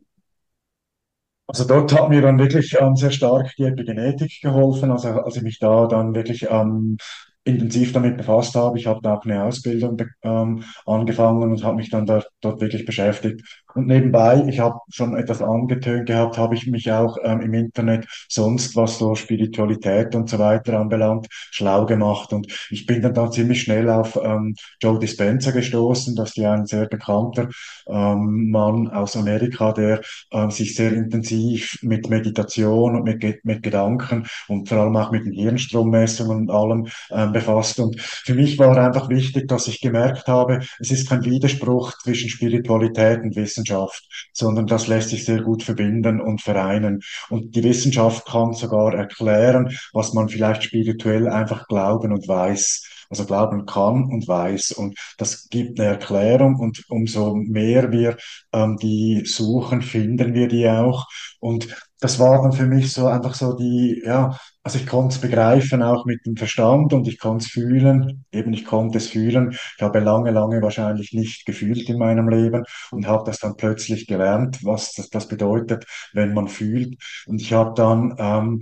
Also 1.50 1.66
dort 1.66 1.92
hat 1.94 2.10
mir 2.10 2.22
dann 2.22 2.38
wirklich 2.38 2.76
ähm, 2.80 2.96
sehr 2.96 3.10
stark 3.10 3.56
die 3.58 3.64
Epigenetik 3.64 4.40
geholfen, 4.42 4.92
also 4.92 5.10
als 5.10 5.36
ich 5.36 5.42
mich 5.42 5.58
da 5.58 5.88
dann 5.88 6.14
wirklich 6.14 6.46
ähm, 6.48 6.98
intensiv 7.44 7.92
damit 7.92 8.18
befasst 8.18 8.54
habe. 8.56 8.78
Ich 8.78 8.86
habe 8.86 9.00
da 9.02 9.16
auch 9.16 9.26
eine 9.26 9.44
Ausbildung 9.44 9.98
ähm, 10.22 10.64
angefangen 10.86 11.42
und 11.52 11.64
habe 11.64 11.78
mich 11.78 11.90
dann 11.90 12.06
dort, 12.06 12.30
dort 12.42 12.62
wirklich 12.62 12.86
beschäftigt. 12.86 13.42
Und 13.76 13.86
nebenbei, 13.86 14.46
ich 14.48 14.60
habe 14.60 14.80
schon 14.90 15.16
etwas 15.16 15.44
angetönt 15.44 16.08
gehabt, 16.08 16.38
habe 16.40 16.56
ich 16.56 16.66
mich 16.66 16.92
auch 16.92 17.18
ähm, 17.24 17.42
im 17.42 17.54
Internet 17.54 18.08
sonst, 18.28 18.76
was 18.76 18.98
so 18.98 19.14
Spiritualität 19.14 20.16
und 20.16 20.28
so 20.28 20.40
weiter 20.40 20.80
anbelangt, 20.80 21.28
schlau 21.30 21.86
gemacht. 21.86 22.34
Und 22.34 22.48
ich 22.72 22.88
bin 22.88 23.02
dann 23.02 23.14
da 23.14 23.30
ziemlich 23.30 23.62
schnell 23.62 23.90
auf 23.90 24.20
ähm, 24.22 24.56
Joe 24.82 24.98
Dispenza 24.98 25.52
gestoßen, 25.52 26.16
das 26.16 26.30
ist 26.30 26.38
ja 26.38 26.54
ein 26.54 26.66
sehr 26.66 26.88
bekannter 26.88 27.50
ähm, 27.88 28.50
Mann 28.50 28.88
aus 28.88 29.16
Amerika, 29.16 29.72
der 29.72 30.02
äh, 30.32 30.50
sich 30.50 30.76
sehr 30.76 30.92
intensiv 30.92 31.78
mit 31.84 32.10
Meditation 32.10 32.96
und 32.96 33.04
mit, 33.04 33.46
mit 33.46 33.62
Gedanken 33.62 34.26
und 34.48 34.68
vor 34.68 34.80
allem 34.80 34.96
auch 34.96 35.12
mit 35.12 35.26
den 35.26 35.34
Hirnstrommessungen 35.34 36.40
und 36.40 36.52
allem 36.52 36.88
ähm, 37.12 37.34
befasst. 37.34 37.80
Und 37.80 38.02
für 38.02 38.34
mich 38.34 38.58
war 38.58 38.78
einfach 38.78 39.10
wichtig, 39.10 39.48
dass 39.48 39.68
ich 39.68 39.80
gemerkt 39.80 40.28
habe, 40.28 40.60
es 40.80 40.90
ist 40.90 41.08
kein 41.08 41.24
Widerspruch 41.24 41.98
zwischen 42.00 42.30
Spiritualität 42.30 43.22
und 43.22 43.36
Wissenschaft, 43.60 44.30
sondern 44.34 44.68
das 44.68 44.88
lässt 44.88 45.10
sich 45.10 45.26
sehr 45.26 45.42
gut 45.42 45.64
verbinden 45.64 46.22
und 46.22 46.42
vereinen. 46.42 47.02
Und 47.30 47.56
die 47.56 47.64
Wissenschaft 47.64 48.26
kann 48.26 48.54
sogar 48.54 48.94
erklären, 48.94 49.76
was 49.94 50.14
man 50.14 50.30
vielleicht 50.30 50.64
spirituell 50.64 51.28
einfach 51.28 51.68
glauben 51.68 52.12
und 52.14 52.28
weiß. 52.28 52.86
Also 53.12 53.26
glauben 53.26 53.66
kann 53.66 54.04
und 54.04 54.28
weiß. 54.28 54.72
Und 54.74 54.96
das 55.18 55.50
gibt 55.50 55.80
eine 55.80 55.90
Erklärung. 55.90 56.60
Und 56.60 56.84
umso 56.90 57.34
mehr 57.34 57.92
wir 57.92 58.18
ähm, 58.54 58.78
die 58.78 59.24
suchen, 59.26 59.82
finden 59.82 60.36
wir 60.36 60.48
die 60.48 60.70
auch. 60.70 61.08
Und 61.40 61.76
das 62.00 62.20
war 62.20 62.44
dann 62.44 62.54
für 62.54 62.68
mich 62.68 62.94
so 62.94 63.08
einfach 63.08 63.34
so 63.34 63.54
die, 63.54 64.04
ja, 64.06 64.38
also 64.64 64.78
ich 64.78 64.88
konnte 64.88 65.16
es 65.16 65.22
begreifen, 65.22 65.82
auch 65.82 66.06
mit 66.06 66.26
dem 66.26 66.36
Verstand 66.36 66.94
und 66.94 67.08
ich 67.08 67.20
konnte 67.20 67.46
es 67.46 67.52
fühlen. 67.52 68.26
Eben, 68.32 68.54
ich 68.54 68.66
konnte 68.66 68.98
es 68.98 69.08
fühlen. 69.08 69.52
Ich 69.52 69.82
habe 69.82 70.00
lange, 70.00 70.32
lange 70.32 70.62
wahrscheinlich 70.62 71.14
nicht 71.14 71.46
gefühlt 71.46 71.90
in 71.90 71.98
meinem 71.98 72.30
Leben 72.30 72.64
und 72.92 73.08
habe 73.08 73.24
das 73.26 73.40
dann 73.40 73.56
plötzlich 73.56 74.06
gelernt, 74.08 74.60
was 74.64 74.94
das, 74.94 75.10
das 75.10 75.28
bedeutet, 75.28 75.86
wenn 76.14 76.34
man 76.34 76.48
fühlt. 76.48 76.96
Und 77.26 77.42
ich 77.42 77.54
habe 77.54 77.74
dann 77.76 78.16
ähm, 78.20 78.62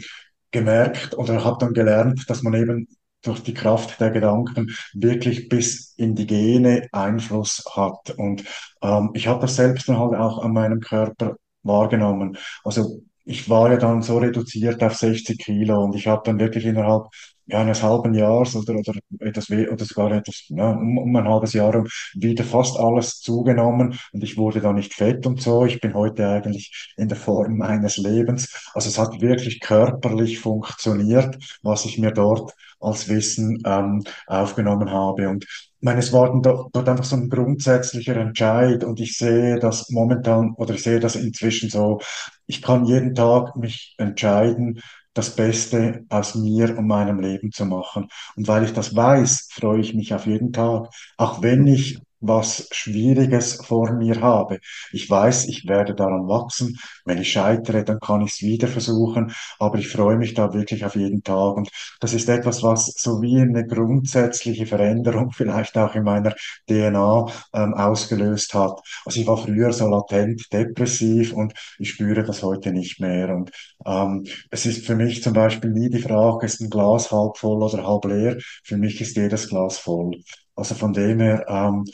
gemerkt 0.52 1.18
oder 1.18 1.44
habe 1.44 1.58
dann 1.60 1.74
gelernt, 1.74 2.30
dass 2.30 2.44
man 2.44 2.54
eben 2.54 2.88
durch 3.24 3.42
die 3.44 3.54
Kraft 3.54 4.00
der 4.00 4.12
Gedanken 4.12 4.76
wirklich 4.94 5.50
bis 5.50 5.94
in 5.98 6.16
die 6.16 6.28
Gene 6.28 6.88
Einfluss 6.92 7.64
hat. 7.76 8.12
Und 8.18 8.44
ähm, 8.82 9.12
ich 9.14 9.28
habe 9.28 9.42
das 9.42 9.56
selbst 9.56 9.90
dann 9.90 10.00
halt 10.00 10.14
auch 10.16 10.44
an 10.44 10.54
meinem 10.54 10.80
Körper 10.80 11.36
wahrgenommen. 11.64 12.38
Also 12.64 13.02
ich 13.28 13.50
war 13.50 13.72
ja 13.72 13.78
dann 13.78 14.02
so 14.02 14.18
reduziert 14.20 14.82
auf 14.84 14.96
60 14.96 15.40
Kilo 15.40 15.84
und 15.84 15.96
ich 15.96 16.08
habe 16.08 16.22
dann 16.26 16.40
wirklich 16.40 16.66
innerhalb 16.66 17.08
eines 17.52 17.84
halben 17.84 18.14
Jahres 18.14 18.56
oder, 18.56 18.76
oder 18.76 18.94
etwas, 19.20 19.50
oder 19.50 19.86
sogar 19.86 20.12
etwas, 20.12 20.46
ja, 20.50 20.72
um, 20.72 20.98
um 20.98 21.16
ein 21.16 21.28
halbes 21.28 21.54
Jahr 21.54 21.84
wieder 22.14 22.44
fast 22.44 22.78
alles 22.78 23.22
zugenommen 23.22 23.98
und 24.12 24.24
ich 24.24 24.38
wurde 24.38 24.62
da 24.62 24.74
nicht 24.74 24.94
fett 24.94 25.26
und 25.26 25.42
so. 25.42 25.66
Ich 25.66 25.80
bin 25.80 25.94
heute 25.94 26.28
eigentlich 26.28 26.94
in 26.98 27.08
der 27.08 27.18
Form 27.18 27.58
meines 27.58 27.98
Lebens. 27.98 28.70
Also 28.74 28.90
es 28.90 28.98
hat 28.98 29.22
wirklich 29.22 29.60
körperlich 29.60 30.40
funktioniert, 30.40 31.38
was 31.62 31.86
ich 31.86 31.98
mir 31.98 32.12
dort 32.12 32.54
als 32.80 33.08
Wissen 33.10 33.62
ähm, 33.66 34.04
aufgenommen 34.28 34.92
habe. 34.92 35.30
Und 35.30 35.44
ich 35.46 35.70
meine, 35.82 36.00
es 36.00 36.12
war 36.14 36.40
dort 36.42 36.90
einfach 36.90 37.04
so 37.04 37.16
ein 37.16 37.30
grundsätzlicher 37.30 38.16
Entscheid 38.18 38.84
und 38.84 39.00
ich 39.00 39.18
sehe 39.18 39.60
das 39.60 39.90
momentan 39.90 40.54
oder 40.56 40.74
ich 40.74 40.84
sehe 40.84 41.00
das 41.00 41.16
inzwischen 41.16 41.70
so, 41.70 42.00
ich 42.46 42.62
kann 42.62 42.86
jeden 42.86 43.14
Tag 43.16 43.56
mich 43.56 43.96
entscheiden, 43.98 44.82
das 45.18 45.36
Beste 45.36 46.06
aus 46.10 46.36
mir 46.36 46.78
und 46.78 46.88
meinem 46.88 47.20
Leben 47.20 47.52
zu 47.52 47.66
machen. 47.66 48.08
Und 48.36 48.48
weil 48.48 48.64
ich 48.64 48.74
das 48.74 48.96
weiß, 48.96 49.50
freue 49.52 49.82
ich 49.82 49.94
mich 49.94 50.14
auf 50.14 50.26
jeden 50.26 50.54
Tag, 50.54 50.90
auch 51.18 51.42
wenn 51.42 51.68
ich 51.68 52.00
was 52.20 52.68
Schwieriges 52.72 53.56
vor 53.66 53.94
mir 53.94 54.22
habe. 54.22 54.60
Ich 54.92 55.10
weiß, 55.10 55.48
ich 55.48 55.68
werde 55.68 55.96
daran 55.96 56.28
wachsen. 56.28 56.78
Wenn 57.06 57.20
ich 57.20 57.32
scheitere, 57.32 57.84
dann 57.84 58.00
kann 58.00 58.22
ich 58.22 58.34
es 58.34 58.42
wieder 58.42 58.68
versuchen, 58.68 59.32
aber 59.60 59.78
ich 59.78 59.90
freue 59.90 60.18
mich 60.18 60.34
da 60.34 60.54
wirklich 60.54 60.86
auf 60.86 60.96
jeden 60.96 61.24
Tag. 61.24 61.56
Und 61.56 61.70
das 62.00 62.14
ist 62.14 62.30
etwas, 62.30 62.64
was 62.64 62.94
so 62.98 63.22
wie 63.22 63.40
eine 63.40 63.66
grundsätzliche 63.66 64.66
Veränderung 64.66 65.32
vielleicht 65.36 65.78
auch 65.78 65.96
in 65.96 66.04
meiner 66.04 66.36
DNA 66.68 67.26
ähm, 67.54 67.74
ausgelöst 67.74 68.54
hat. 68.54 68.80
Also 69.06 69.20
ich 69.20 69.28
war 69.28 69.38
früher 69.38 69.72
so 69.72 69.88
latent 69.88 70.52
depressiv 70.52 71.34
und 71.34 71.54
ich 71.80 71.92
spüre 71.92 72.24
das 72.24 72.44
heute 72.44 72.72
nicht 72.72 73.00
mehr. 73.00 73.30
Und 73.36 73.52
ähm, 73.86 74.26
es 74.52 74.66
ist 74.66 74.86
für 74.86 74.96
mich 74.96 75.24
zum 75.24 75.34
Beispiel 75.34 75.72
nie 75.72 75.90
die 75.90 76.02
Frage, 76.02 76.46
ist 76.46 76.62
ein 76.62 76.70
Glas 76.70 77.12
halb 77.12 77.38
voll 77.38 77.64
oder 77.64 77.86
halb 77.86 78.06
leer? 78.06 78.38
Für 78.64 78.78
mich 78.78 79.02
ist 79.02 79.16
jedes 79.18 79.50
Glas 79.50 79.78
voll. 79.78 80.22
Also 80.56 80.76
von 80.76 80.94
dem 80.94 81.20
her, 81.20 81.46
ähm, 81.48 81.86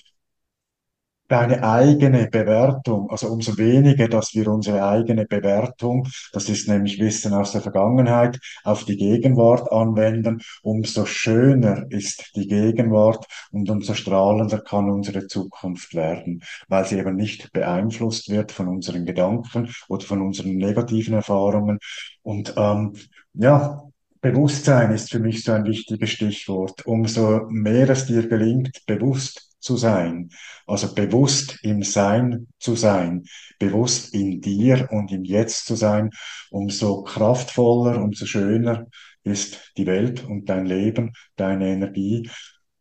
deine 1.34 1.64
eigene 1.64 2.28
Bewertung, 2.28 3.10
also 3.10 3.28
umso 3.30 3.58
weniger, 3.58 4.08
dass 4.08 4.36
wir 4.36 4.48
unsere 4.50 4.86
eigene 4.86 5.26
Bewertung, 5.26 6.08
das 6.32 6.48
ist 6.48 6.68
nämlich 6.68 7.00
Wissen 7.00 7.34
aus 7.34 7.54
der 7.54 7.62
Vergangenheit, 7.62 8.40
auf 8.64 8.86
die 8.86 8.98
Gegenwart 8.98 9.72
anwenden, 9.72 10.42
umso 10.62 11.08
schöner 11.08 11.88
ist 11.90 12.36
die 12.36 12.48
Gegenwart 12.48 13.26
und 13.52 13.68
umso 13.72 13.96
strahlender 13.96 14.60
kann 14.60 14.92
unsere 14.92 15.26
Zukunft 15.26 15.96
werden, 15.96 16.44
weil 16.68 16.86
sie 16.86 17.00
eben 17.00 17.16
nicht 17.16 17.52
beeinflusst 17.52 18.30
wird 18.30 18.52
von 18.52 18.68
unseren 18.68 19.04
Gedanken 19.04 19.74
oder 19.90 20.06
von 20.06 20.22
unseren 20.22 20.56
negativen 20.58 21.16
Erfahrungen. 21.16 21.80
Und 22.22 22.54
ähm, 22.58 22.94
ja, 23.34 23.82
Bewusstsein 24.22 24.92
ist 24.92 25.10
für 25.10 25.20
mich 25.20 25.44
so 25.44 25.52
ein 25.52 25.66
wichtiges 25.66 26.12
Stichwort. 26.12 26.86
Umso 26.86 27.48
mehr 27.50 27.90
es 27.90 28.06
dir 28.06 28.28
gelingt, 28.28 28.86
bewusst 28.86 29.53
zu 29.64 29.78
sein, 29.78 30.30
also 30.68 30.94
bewusst 30.94 31.60
im 31.64 31.84
Sein 31.84 32.48
zu 32.60 32.76
sein, 32.76 33.24
bewusst 33.60 34.14
in 34.14 34.42
dir 34.42 34.88
und 34.92 35.12
im 35.12 35.24
Jetzt 35.24 35.66
zu 35.66 35.76
sein, 35.76 36.12
umso 36.52 37.04
kraftvoller, 37.04 38.02
umso 38.02 38.26
schöner 38.26 38.88
ist 39.24 39.72
die 39.78 39.86
Welt 39.86 40.24
und 40.26 40.50
dein 40.50 40.66
Leben, 40.66 41.14
deine 41.36 41.70
Energie. 41.70 42.30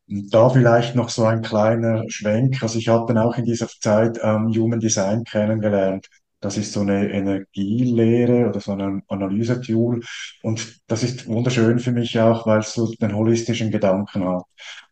Und 0.08 0.34
da 0.34 0.50
vielleicht 0.50 0.94
noch 0.96 1.08
so 1.08 1.24
ein 1.24 1.42
kleiner 1.42 2.04
Schwenk. 2.08 2.62
Also 2.62 2.78
ich 2.78 2.88
habe 2.88 3.06
dann 3.06 3.22
auch 3.24 3.38
in 3.38 3.44
dieser 3.44 3.68
Zeit 3.68 4.18
ähm, 4.22 4.52
Human 4.54 4.80
Design 4.80 5.24
kennengelernt. 5.24 6.08
Das 6.42 6.56
ist 6.58 6.72
so 6.72 6.80
eine 6.80 7.08
Energielehre 7.10 8.48
oder 8.48 8.60
so 8.60 8.72
ein 8.72 9.02
Analysetool. 9.08 10.02
Und 10.42 10.80
das 10.88 11.04
ist 11.04 11.26
wunderschön 11.28 11.78
für 11.78 11.92
mich 11.92 12.18
auch, 12.18 12.46
weil 12.46 12.58
es 12.58 12.74
so 12.74 12.92
den 13.00 13.14
holistischen 13.14 13.70
Gedanken 13.70 14.24
hat. 14.24 14.42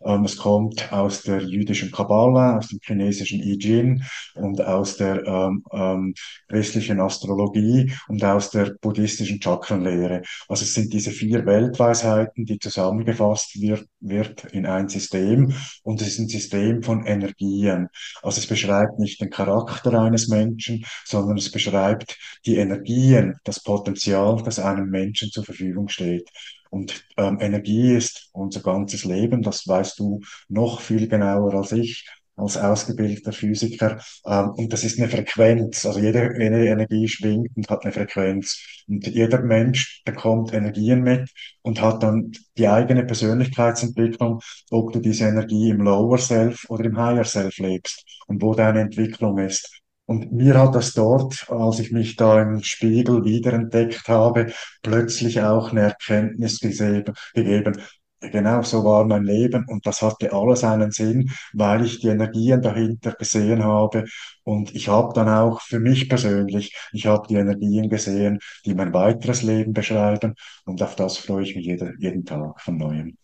Ähm, 0.04 0.24
es 0.24 0.36
kommt 0.36 0.92
aus 0.92 1.22
der 1.22 1.42
jüdischen 1.42 1.90
Kabbala, 1.90 2.58
aus 2.58 2.68
dem 2.68 2.78
chinesischen 2.82 3.40
I 3.40 3.58
Ching 3.58 4.02
und 4.34 4.62
aus 4.62 4.96
der 4.96 5.26
ähm, 5.26 5.64
ähm, 5.72 6.14
christlichen 6.48 7.00
Astrologie 7.00 7.92
und 8.08 8.22
aus 8.24 8.50
der 8.50 8.76
buddhistischen 8.80 9.42
Chakrenlehre. 9.42 10.22
Also 10.48 10.62
es 10.62 10.74
sind 10.74 10.92
diese 10.92 11.10
vier 11.10 11.44
Weltweisheiten, 11.46 12.44
die 12.44 12.58
zusammengefasst 12.58 13.60
wird, 13.60 13.86
wird 14.00 14.44
in 14.52 14.66
ein 14.66 14.88
System 14.88 15.52
und 15.82 16.00
es 16.00 16.08
ist 16.08 16.18
ein 16.20 16.28
System 16.28 16.82
von 16.82 17.04
Energien. 17.04 17.88
Also 18.22 18.38
es 18.38 18.46
beschreibt 18.46 18.98
nicht 18.98 19.20
den 19.20 19.30
Charakter 19.30 20.00
eines 20.00 20.28
Menschen, 20.28 20.84
sondern 21.04 21.39
es 21.40 21.50
beschreibt 21.50 22.18
die 22.46 22.56
Energien, 22.56 23.36
das 23.44 23.62
Potenzial, 23.62 24.42
das 24.44 24.58
einem 24.58 24.88
Menschen 24.90 25.30
zur 25.30 25.44
Verfügung 25.44 25.88
steht. 25.88 26.28
Und 26.70 27.04
ähm, 27.16 27.38
Energie 27.40 27.94
ist 27.94 28.28
unser 28.32 28.60
ganzes 28.60 29.04
Leben, 29.04 29.42
das 29.42 29.66
weißt 29.66 29.98
du 29.98 30.20
noch 30.48 30.80
viel 30.80 31.08
genauer 31.08 31.54
als 31.54 31.72
ich 31.72 32.06
als 32.40 32.56
ausgebildeter 32.56 33.32
Physiker. 33.32 34.00
Ähm, 34.26 34.50
und 34.50 34.72
das 34.72 34.84
ist 34.84 34.98
eine 34.98 35.08
Frequenz. 35.08 35.84
Also 35.86 36.00
jede, 36.00 36.32
jede 36.38 36.66
Energie 36.66 37.08
schwingt 37.08 37.50
und 37.56 37.68
hat 37.68 37.84
eine 37.84 37.92
Frequenz. 37.92 38.84
Und 38.88 39.06
jeder 39.06 39.42
Mensch 39.42 40.02
bekommt 40.04 40.52
Energien 40.52 41.02
mit 41.02 41.30
und 41.62 41.80
hat 41.80 42.02
dann 42.02 42.32
die 42.56 42.68
eigene 42.68 43.04
Persönlichkeitsentwicklung, 43.04 44.40
ob 44.70 44.92
du 44.92 45.00
diese 45.00 45.24
Energie 45.26 45.70
im 45.70 45.82
Lower 45.82 46.18
Self 46.18 46.64
oder 46.68 46.84
im 46.84 46.96
Higher 46.96 47.24
Self 47.24 47.58
lebst 47.58 48.04
und 48.26 48.42
wo 48.42 48.54
deine 48.54 48.80
Entwicklung 48.80 49.38
ist. 49.38 49.79
Und 50.10 50.32
mir 50.32 50.58
hat 50.58 50.74
das 50.74 50.92
dort, 50.92 51.48
als 51.50 51.78
ich 51.78 51.92
mich 51.92 52.16
da 52.16 52.42
im 52.42 52.64
Spiegel 52.64 53.24
wiederentdeckt 53.24 54.08
habe, 54.08 54.52
plötzlich 54.82 55.40
auch 55.40 55.70
eine 55.70 55.82
Erkenntnis 55.82 56.58
gegeben. 56.58 57.80
Genau 58.18 58.62
so 58.62 58.82
war 58.82 59.04
mein 59.04 59.22
Leben 59.22 59.64
und 59.68 59.86
das 59.86 60.02
hatte 60.02 60.32
alles 60.32 60.64
einen 60.64 60.90
Sinn, 60.90 61.30
weil 61.52 61.84
ich 61.84 62.00
die 62.00 62.08
Energien 62.08 62.60
dahinter 62.60 63.12
gesehen 63.12 63.62
habe. 63.62 64.04
Und 64.42 64.74
ich 64.74 64.88
habe 64.88 65.14
dann 65.14 65.28
auch 65.28 65.60
für 65.60 65.78
mich 65.78 66.08
persönlich, 66.08 66.76
ich 66.90 67.06
habe 67.06 67.28
die 67.28 67.36
Energien 67.36 67.88
gesehen, 67.88 68.40
die 68.66 68.74
mein 68.74 68.92
weiteres 68.92 69.44
Leben 69.44 69.74
beschreiben. 69.74 70.34
Und 70.64 70.82
auf 70.82 70.96
das 70.96 71.18
freue 71.18 71.44
ich 71.44 71.54
mich 71.54 71.66
jeder, 71.66 71.92
jeden 72.00 72.24
Tag 72.24 72.60
von 72.60 72.76
neuem. 72.78 73.16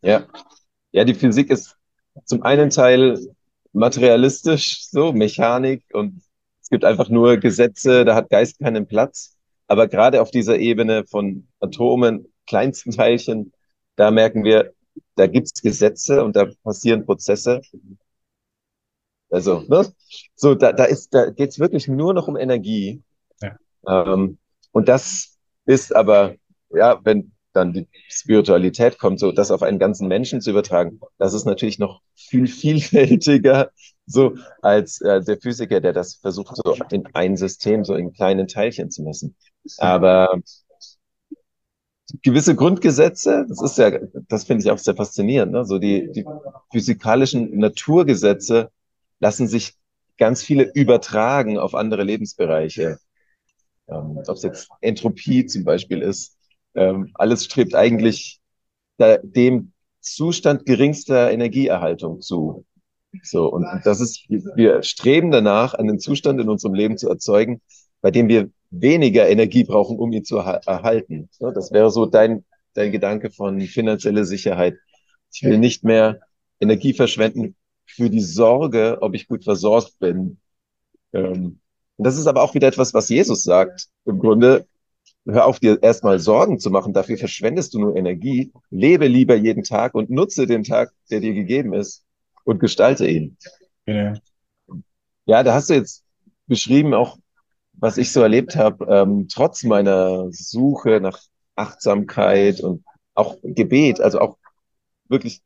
Ja. 0.00 0.28
Ja, 0.92 1.04
die 1.04 1.14
Physik 1.14 1.50
ist 1.50 1.76
zum 2.24 2.44
einen 2.44 2.70
Teil 2.70 3.18
materialistisch, 3.72 4.86
so 4.88 5.12
Mechanik 5.12 5.84
und 5.92 6.22
es 6.60 6.68
gibt 6.68 6.84
einfach 6.84 7.08
nur 7.08 7.36
Gesetze, 7.36 8.04
da 8.04 8.14
hat 8.14 8.30
Geist 8.30 8.58
keinen 8.58 8.86
Platz. 8.86 9.36
Aber 9.66 9.88
gerade 9.88 10.20
auf 10.20 10.30
dieser 10.30 10.58
Ebene 10.58 11.04
von 11.04 11.48
Atomen, 11.60 12.26
kleinsten 12.46 12.90
Teilchen, 12.90 13.52
da 13.96 14.10
merken 14.10 14.44
wir, 14.44 14.72
da 15.14 15.26
gibt 15.26 15.46
es 15.46 15.62
Gesetze 15.62 16.24
und 16.24 16.34
da 16.36 16.46
passieren 16.64 17.06
Prozesse. 17.06 17.60
Also, 19.30 19.60
ne? 19.68 19.86
So, 20.34 20.54
da, 20.54 20.72
da 20.72 20.84
ist, 20.84 21.14
da 21.14 21.30
geht 21.30 21.50
es 21.50 21.58
wirklich 21.60 21.86
nur 21.86 22.14
noch 22.14 22.26
um 22.26 22.36
Energie. 22.36 23.02
Ja. 23.40 23.56
Ähm, 23.86 24.38
und 24.72 24.88
das 24.88 25.38
ist 25.66 25.94
aber, 25.94 26.34
ja, 26.70 27.00
wenn 27.04 27.32
dann 27.52 27.72
die 27.72 27.88
Spiritualität 28.08 28.98
kommt, 28.98 29.18
so 29.18 29.32
das 29.32 29.50
auf 29.50 29.62
einen 29.62 29.78
ganzen 29.78 30.08
Menschen 30.08 30.40
zu 30.40 30.50
übertragen, 30.50 31.00
das 31.18 31.34
ist 31.34 31.44
natürlich 31.44 31.78
noch 31.78 32.00
viel 32.14 32.46
vielfältiger, 32.46 33.70
so 34.06 34.34
als 34.62 35.00
äh, 35.00 35.22
der 35.22 35.38
Physiker, 35.40 35.80
der 35.80 35.92
das 35.92 36.16
versucht, 36.16 36.56
so 36.56 36.76
in 36.90 37.06
ein 37.14 37.36
System, 37.36 37.84
so 37.84 37.94
in 37.94 38.12
kleinen 38.12 38.48
Teilchen 38.48 38.90
zu 38.90 39.02
messen. 39.02 39.36
Aber 39.78 40.40
gewisse 42.22 42.54
Grundgesetze, 42.54 43.46
das 43.48 43.62
ist 43.62 43.78
ja, 43.78 43.98
das 44.28 44.44
finde 44.44 44.64
ich 44.64 44.70
auch 44.70 44.78
sehr 44.78 44.96
faszinierend, 44.96 45.52
ne? 45.52 45.64
so 45.64 45.78
die, 45.78 46.10
die 46.12 46.24
physikalischen 46.72 47.56
Naturgesetze 47.58 48.70
lassen 49.20 49.46
sich 49.48 49.74
ganz 50.18 50.42
viele 50.42 50.70
übertragen 50.74 51.58
auf 51.58 51.74
andere 51.74 52.02
Lebensbereiche. 52.04 52.98
Ähm, 53.88 54.18
ob 54.26 54.36
es 54.36 54.42
jetzt 54.42 54.68
Entropie 54.80 55.46
zum 55.46 55.64
Beispiel 55.64 56.02
ist, 56.02 56.36
ähm, 56.74 57.10
alles 57.14 57.44
strebt 57.44 57.74
eigentlich 57.74 58.40
da, 58.96 59.18
dem 59.18 59.72
Zustand 60.00 60.66
geringster 60.66 61.30
Energieerhaltung 61.30 62.20
zu. 62.20 62.64
So, 63.22 63.46
und 63.52 63.66
das 63.84 64.00
ist, 64.00 64.24
wir 64.28 64.82
streben 64.82 65.30
danach, 65.30 65.74
einen 65.74 65.98
Zustand 65.98 66.40
in 66.40 66.48
unserem 66.48 66.74
Leben 66.74 66.96
zu 66.96 67.08
erzeugen, 67.08 67.60
bei 68.00 68.10
dem 68.10 68.28
wir 68.28 68.50
weniger 68.70 69.28
Energie 69.28 69.64
brauchen, 69.64 69.98
um 69.98 70.12
ihn 70.12 70.24
zu 70.24 70.38
erhalten. 70.38 71.28
Das 71.40 71.72
wäre 71.72 71.90
so 71.90 72.06
dein, 72.06 72.44
dein 72.74 72.92
Gedanke 72.92 73.30
von 73.30 73.60
finanzielle 73.62 74.24
Sicherheit. 74.24 74.76
Ich 75.32 75.42
will 75.42 75.58
nicht 75.58 75.84
mehr 75.84 76.20
Energie 76.60 76.92
verschwenden 76.92 77.56
für 77.84 78.10
die 78.10 78.20
Sorge, 78.20 78.98
ob 79.00 79.14
ich 79.14 79.26
gut 79.26 79.44
versorgt 79.44 79.98
bin. 79.98 80.38
Ähm, 81.12 81.60
und 81.96 82.04
das 82.04 82.16
ist 82.16 82.26
aber 82.26 82.42
auch 82.42 82.54
wieder 82.54 82.68
etwas, 82.68 82.94
was 82.94 83.08
Jesus 83.08 83.42
sagt. 83.42 83.88
Im 84.04 84.18
Grunde, 84.18 84.66
hör 85.32 85.46
auf, 85.46 85.60
dir 85.60 85.82
erstmal 85.82 86.18
Sorgen 86.18 86.58
zu 86.58 86.70
machen, 86.70 86.92
dafür 86.92 87.16
verschwendest 87.16 87.74
du 87.74 87.80
nur 87.80 87.96
Energie. 87.96 88.52
Lebe 88.70 89.06
lieber 89.06 89.34
jeden 89.34 89.62
Tag 89.62 89.94
und 89.94 90.10
nutze 90.10 90.46
den 90.46 90.64
Tag, 90.64 90.92
der 91.10 91.20
dir 91.20 91.34
gegeben 91.34 91.72
ist 91.72 92.04
und 92.44 92.60
gestalte 92.60 93.06
ihn. 93.06 93.36
Ja, 93.86 94.14
ja 95.26 95.42
da 95.42 95.54
hast 95.54 95.70
du 95.70 95.74
jetzt 95.74 96.04
beschrieben, 96.46 96.94
auch 96.94 97.18
was 97.72 97.96
ich 97.96 98.12
so 98.12 98.20
erlebt 98.20 98.56
habe, 98.56 98.86
ähm, 98.88 99.28
trotz 99.28 99.62
meiner 99.64 100.30
Suche 100.32 101.00
nach 101.00 101.18
Achtsamkeit 101.54 102.60
und 102.60 102.84
auch 103.14 103.36
Gebet, 103.42 104.00
also 104.00 104.20
auch 104.20 104.36
wirklich 105.08 105.42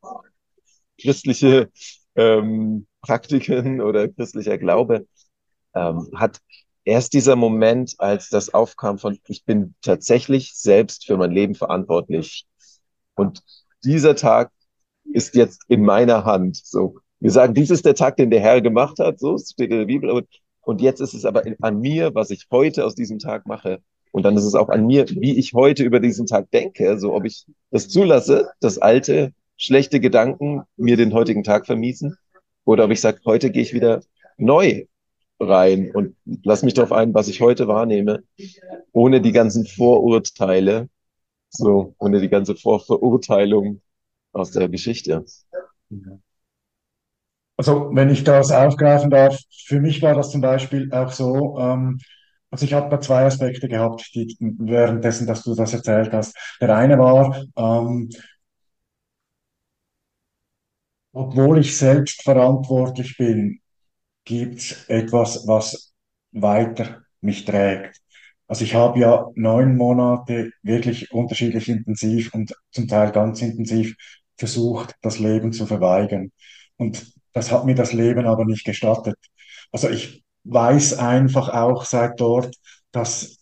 christliche 0.99 1.69
ähm, 2.15 2.87
Praktiken 3.01 3.81
oder 3.81 4.07
christlicher 4.07 4.57
Glaube, 4.57 5.07
ähm, 5.73 6.09
hat 6.15 6.39
erst 6.85 7.13
dieser 7.13 7.35
Moment, 7.35 7.95
als 7.97 8.29
das 8.29 8.53
aufkam 8.53 8.99
von, 8.99 9.19
ich 9.27 9.43
bin 9.43 9.75
tatsächlich 9.81 10.53
selbst 10.55 11.05
für 11.05 11.17
mein 11.17 11.31
Leben 11.31 11.55
verantwortlich. 11.55 12.45
Und 13.15 13.41
dieser 13.83 14.15
Tag 14.15 14.51
ist 15.03 15.35
jetzt 15.35 15.63
in 15.67 15.83
meiner 15.83 16.23
Hand. 16.25 16.57
So, 16.63 16.99
wir 17.19 17.31
sagen, 17.31 17.53
dies 17.53 17.71
ist 17.71 17.85
der 17.85 17.95
Tag, 17.95 18.17
den 18.17 18.29
der 18.29 18.39
Herr 18.39 18.61
gemacht 18.61 18.99
hat, 18.99 19.19
so 19.19 19.37
steht 19.37 19.71
in 19.71 19.79
der 19.79 19.85
Bibel. 19.85 20.09
Und, 20.11 20.27
und 20.61 20.81
jetzt 20.81 21.01
ist 21.01 21.13
es 21.13 21.25
aber 21.25 21.43
an 21.61 21.79
mir, 21.79 22.13
was 22.15 22.29
ich 22.29 22.45
heute 22.51 22.85
aus 22.85 22.95
diesem 22.95 23.19
Tag 23.19 23.45
mache. 23.47 23.79
Und 24.11 24.23
dann 24.23 24.37
ist 24.37 24.45
es 24.45 24.55
auch 24.55 24.69
an 24.69 24.85
mir, 24.85 25.09
wie 25.09 25.37
ich 25.37 25.53
heute 25.53 25.83
über 25.83 25.99
diesen 25.99 26.25
Tag 26.25 26.49
denke, 26.51 26.97
so 26.99 27.13
ob 27.13 27.25
ich 27.25 27.45
das 27.71 27.89
zulasse, 27.89 28.49
dass 28.61 28.77
alte, 28.77 29.33
schlechte 29.57 29.99
Gedanken 29.99 30.61
mir 30.77 30.95
den 30.95 31.13
heutigen 31.13 31.43
Tag 31.43 31.65
vermiesen, 31.65 32.15
oder 32.63 32.85
ob 32.85 32.91
ich 32.91 33.01
sage, 33.01 33.19
heute 33.25 33.51
gehe 33.51 33.61
ich 33.61 33.73
wieder 33.73 34.01
neu 34.37 34.85
rein 35.39 35.91
und 35.91 36.15
lass 36.43 36.63
mich 36.63 36.73
darauf 36.73 36.91
ein, 36.91 37.13
was 37.13 37.27
ich 37.27 37.41
heute 37.41 37.67
wahrnehme, 37.67 38.23
ohne 38.91 39.21
die 39.21 39.31
ganzen 39.31 39.65
Vorurteile, 39.65 40.89
so, 41.49 41.95
ohne 41.99 42.21
die 42.21 42.29
ganze 42.29 42.55
Vorverurteilung 42.55 43.81
aus 44.33 44.51
der 44.51 44.69
Geschichte. 44.69 45.25
Also, 47.57 47.89
wenn 47.93 48.09
ich 48.09 48.23
das 48.23 48.51
aufgreifen 48.51 49.09
darf, 49.09 49.39
für 49.65 49.79
mich 49.79 50.01
war 50.01 50.13
das 50.15 50.31
zum 50.31 50.41
Beispiel 50.41 50.91
auch 50.91 51.11
so, 51.11 51.57
ähm, 51.59 51.99
also 52.51 52.65
ich 52.65 52.73
habe 52.73 52.89
da 52.89 52.99
zwei 53.01 53.25
Aspekte 53.25 53.67
gehabt, 53.67 54.11
die 54.13 54.35
währenddessen, 54.39 55.27
dass 55.27 55.43
du 55.43 55.55
das 55.55 55.73
erzählt 55.73 56.11
hast. 56.13 56.35
Der 56.61 56.75
eine 56.75 56.97
war, 56.97 57.43
ähm, 57.55 58.09
obwohl 61.13 61.59
ich 61.59 61.77
selbst 61.77 62.21
verantwortlich 62.23 63.17
bin, 63.17 63.59
gibt 64.25 64.59
es 64.59 64.85
etwas, 64.89 65.47
was 65.47 65.93
weiter 66.31 67.03
mich 67.21 67.45
trägt. 67.45 68.01
Also 68.47 68.63
ich 68.63 68.75
habe 68.75 68.99
ja 68.99 69.27
neun 69.35 69.75
Monate 69.77 70.51
wirklich 70.61 71.11
unterschiedlich 71.11 71.69
intensiv 71.69 72.33
und 72.33 72.53
zum 72.71 72.87
Teil 72.87 73.11
ganz 73.11 73.41
intensiv 73.41 73.95
versucht, 74.37 74.95
das 75.01 75.19
Leben 75.19 75.51
zu 75.51 75.65
verweigern. 75.65 76.31
Und 76.77 77.11
das 77.33 77.51
hat 77.51 77.65
mir 77.65 77.75
das 77.75 77.93
Leben 77.93 78.27
aber 78.27 78.45
nicht 78.45 78.65
gestattet. 78.65 79.17
Also 79.71 79.89
ich 79.89 80.23
weiß 80.43 80.99
einfach 80.99 81.49
auch 81.49 81.85
seit 81.85 82.19
dort, 82.19 82.55
dass 82.91 83.37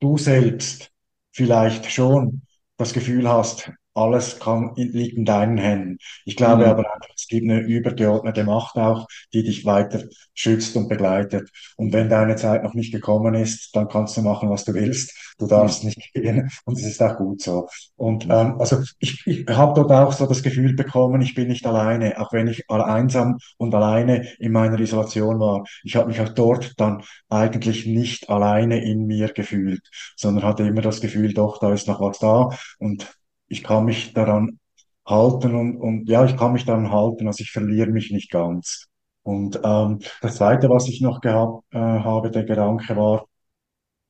du 0.00 0.18
selbst 0.18 0.90
vielleicht 1.32 1.90
schon 1.90 2.42
das 2.76 2.92
Gefühl 2.92 3.28
hast, 3.28 3.72
alles 3.98 4.38
kann, 4.40 4.72
liegt 4.76 5.16
in 5.16 5.24
deinen 5.24 5.58
Händen. 5.58 5.98
Ich 6.24 6.36
glaube 6.36 6.66
Mhm. 6.66 6.68
aber 6.68 6.82
auch, 6.82 7.08
es 7.16 7.26
gibt 7.28 7.44
eine 7.44 7.60
übergeordnete 7.60 8.44
Macht 8.44 8.76
auch, 8.76 9.06
die 9.32 9.42
dich 9.42 9.64
weiter 9.64 10.04
schützt 10.34 10.76
und 10.76 10.88
begleitet. 10.88 11.50
Und 11.76 11.92
wenn 11.92 12.08
deine 12.08 12.36
Zeit 12.36 12.62
noch 12.64 12.74
nicht 12.74 12.92
gekommen 12.92 13.34
ist, 13.34 13.74
dann 13.74 13.88
kannst 13.88 14.16
du 14.16 14.22
machen, 14.22 14.50
was 14.50 14.64
du 14.64 14.74
willst. 14.74 15.12
Du 15.38 15.46
Mhm. 15.54 15.58
darfst 15.58 15.84
nicht 15.84 15.98
gehen 16.14 16.50
und 16.64 16.78
es 16.78 16.84
ist 16.86 17.02
auch 17.02 17.16
gut 17.16 17.42
so. 17.42 17.68
Und 17.96 18.26
Mhm. 18.26 18.30
ähm, 18.30 18.56
also 18.60 18.82
ich, 18.98 19.26
ich 19.26 19.46
habe 19.48 19.74
dort 19.80 19.90
auch 19.92 20.12
so 20.12 20.26
das 20.26 20.42
Gefühl 20.42 20.74
bekommen, 20.74 21.20
ich 21.20 21.34
bin 21.34 21.48
nicht 21.48 21.66
alleine, 21.66 22.20
auch 22.20 22.32
wenn 22.32 22.48
ich 22.48 22.68
einsam 22.70 23.38
und 23.56 23.74
alleine 23.74 24.26
in 24.38 24.52
meiner 24.52 24.78
Isolation 24.80 25.38
war. 25.40 25.64
Ich 25.84 25.96
habe 25.96 26.08
mich 26.08 26.20
auch 26.20 26.28
dort 26.30 26.74
dann 26.78 27.02
eigentlich 27.28 27.86
nicht 27.86 28.28
alleine 28.30 28.82
in 28.84 29.06
mir 29.06 29.28
gefühlt, 29.32 29.80
sondern 30.16 30.44
hatte 30.44 30.62
immer 30.64 30.82
das 30.82 31.00
Gefühl, 31.00 31.32
doch, 31.34 31.58
da 31.58 31.72
ist 31.72 31.88
noch 31.88 32.00
was 32.00 32.18
da 32.18 32.50
und 32.78 33.06
ich 33.48 33.62
kann 33.64 33.84
mich 33.84 34.12
daran 34.14 34.58
halten 35.06 35.54
und, 35.54 35.76
und 35.78 36.08
ja, 36.08 36.24
ich 36.24 36.36
kann 36.36 36.52
mich 36.52 36.64
daran 36.66 36.90
halten, 36.92 37.26
also 37.26 37.42
ich 37.42 37.50
verliere 37.50 37.90
mich 37.90 38.10
nicht 38.10 38.30
ganz. 38.30 38.86
Und 39.22 39.60
ähm, 39.64 40.00
das 40.22 40.36
Zweite, 40.36 40.70
was 40.70 40.88
ich 40.88 41.00
noch 41.00 41.20
gehabt 41.20 41.64
äh, 41.72 41.78
habe, 41.78 42.30
der 42.30 42.44
Gedanke 42.44 42.96
war, 42.96 43.26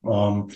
ähm, 0.03 0.49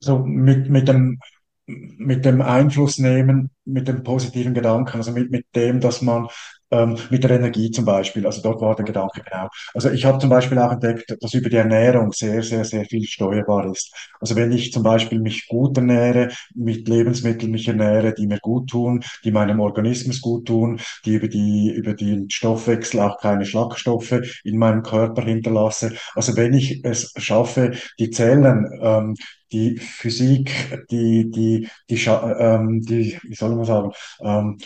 so 0.00 0.18
mit, 0.24 0.68
mit 0.70 0.88
dem, 0.88 1.18
mit 1.66 2.24
dem 2.24 2.42
Einfluss 2.42 2.98
nehmen, 2.98 3.50
mit 3.66 3.88
dem 3.88 4.02
positiven 4.02 4.54
Gedanken, 4.54 4.96
also 4.96 5.12
mit, 5.12 5.30
mit 5.30 5.46
dem, 5.54 5.80
dass 5.80 6.02
man 6.02 6.28
ähm, 6.70 6.96
mit 7.10 7.22
der 7.22 7.30
Energie 7.30 7.70
zum 7.70 7.84
Beispiel, 7.84 8.26
also 8.26 8.42
dort 8.42 8.60
war 8.60 8.74
der 8.74 8.84
Gedanke 8.84 9.22
genau. 9.22 9.48
Also 9.74 9.90
ich 9.90 10.04
habe 10.04 10.18
zum 10.18 10.30
Beispiel 10.30 10.58
auch 10.58 10.72
entdeckt, 10.72 11.14
dass 11.20 11.34
über 11.34 11.48
die 11.48 11.56
Ernährung 11.56 12.12
sehr, 12.12 12.42
sehr, 12.42 12.64
sehr 12.64 12.84
viel 12.84 13.04
steuerbar 13.04 13.70
ist. 13.70 13.94
Also 14.20 14.34
wenn 14.36 14.52
ich 14.52 14.72
zum 14.72 14.82
Beispiel 14.82 15.20
mich 15.20 15.46
gut 15.46 15.76
ernähre, 15.76 16.28
mit 16.54 16.88
Lebensmitteln 16.88 17.52
mich 17.52 17.68
ernähre, 17.68 18.14
die 18.14 18.26
mir 18.26 18.38
gut 18.40 18.70
tun, 18.70 19.04
die 19.24 19.30
meinem 19.30 19.60
Organismus 19.60 20.20
gut 20.20 20.46
tun, 20.46 20.80
die 21.04 21.14
über 21.14 21.28
die, 21.28 21.70
über 21.70 21.94
den 21.94 22.30
Stoffwechsel 22.30 23.00
auch 23.00 23.18
keine 23.20 23.44
Schlagstoffe 23.44 24.20
in 24.42 24.58
meinem 24.58 24.82
Körper 24.82 25.22
hinterlasse. 25.22 25.92
Also 26.14 26.36
wenn 26.36 26.54
ich 26.54 26.84
es 26.84 27.12
schaffe, 27.16 27.72
die 27.98 28.10
Zellen 28.10 28.66
ähm, 28.82 29.14
die 29.52 29.76
Physik, 29.76 30.50
die, 30.90 31.30
die, 31.30 31.68
die, 31.88 32.04
ähm, 32.04 32.82
die, 32.82 33.18
wie 33.22 33.34
soll 33.34 33.54
man 33.56 33.66
sagen, 33.66 33.92
ähm, 34.20 34.58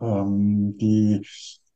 ähm, 0.00 0.76
die, 0.78 1.26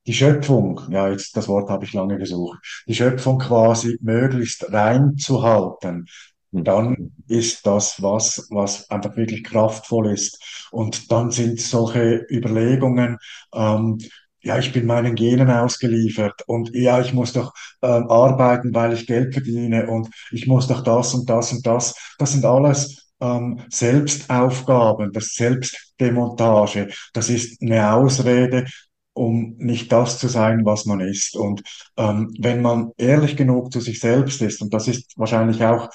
die 0.06 0.12
Schöpfung, 0.14 0.80
ja, 0.90 1.08
jetzt 1.10 1.36
das 1.36 1.48
Wort 1.48 1.70
habe 1.70 1.84
ich 1.84 1.92
lange 1.92 2.18
gesucht, 2.18 2.58
die 2.86 2.94
Schöpfung 2.94 3.38
quasi 3.38 3.98
möglichst 4.02 4.72
rein 4.72 5.16
zu 5.16 5.42
halten, 5.42 6.06
dann 6.52 7.12
ist 7.26 7.66
das 7.66 8.00
was, 8.02 8.46
was 8.50 8.88
einfach 8.90 9.16
wirklich 9.16 9.42
kraftvoll 9.42 10.12
ist. 10.12 10.40
Und 10.70 11.10
dann 11.10 11.30
sind 11.32 11.60
solche 11.60 12.24
Überlegungen, 12.30 13.18
ähm, 13.52 13.98
ja, 14.40 14.58
ich 14.58 14.72
bin 14.72 14.84
meinen 14.86 15.14
Genen 15.14 15.50
ausgeliefert 15.50 16.42
und 16.46 16.70
ja, 16.74 17.00
ich 17.00 17.14
muss 17.14 17.32
doch 17.32 17.52
ähm, 17.82 18.08
arbeiten, 18.10 18.74
weil 18.74 18.92
ich 18.92 19.06
Geld 19.06 19.32
verdiene 19.32 19.86
und 19.88 20.08
ich 20.30 20.46
muss 20.46 20.68
doch 20.68 20.82
das 20.84 21.14
und 21.14 21.28
das 21.30 21.50
und 21.52 21.66
das. 21.66 21.94
Das 22.18 22.32
sind 22.32 22.44
alles 22.44 23.03
ähm, 23.24 23.60
Selbstaufgaben, 23.70 25.12
das 25.12 25.34
Selbstdemontage. 25.34 26.88
Das 27.12 27.30
ist 27.30 27.62
eine 27.62 27.92
Ausrede, 27.92 28.66
um 29.14 29.56
nicht 29.58 29.92
das 29.92 30.18
zu 30.18 30.28
sein, 30.28 30.64
was 30.64 30.86
man 30.86 31.00
ist. 31.00 31.36
Und 31.36 31.62
ähm, 31.96 32.34
wenn 32.38 32.62
man 32.62 32.90
ehrlich 32.98 33.36
genug 33.36 33.72
zu 33.72 33.80
sich 33.80 34.00
selbst 34.00 34.42
ist, 34.42 34.60
und 34.60 34.74
das 34.74 34.88
ist 34.88 35.16
wahrscheinlich 35.16 35.64
auch 35.64 35.88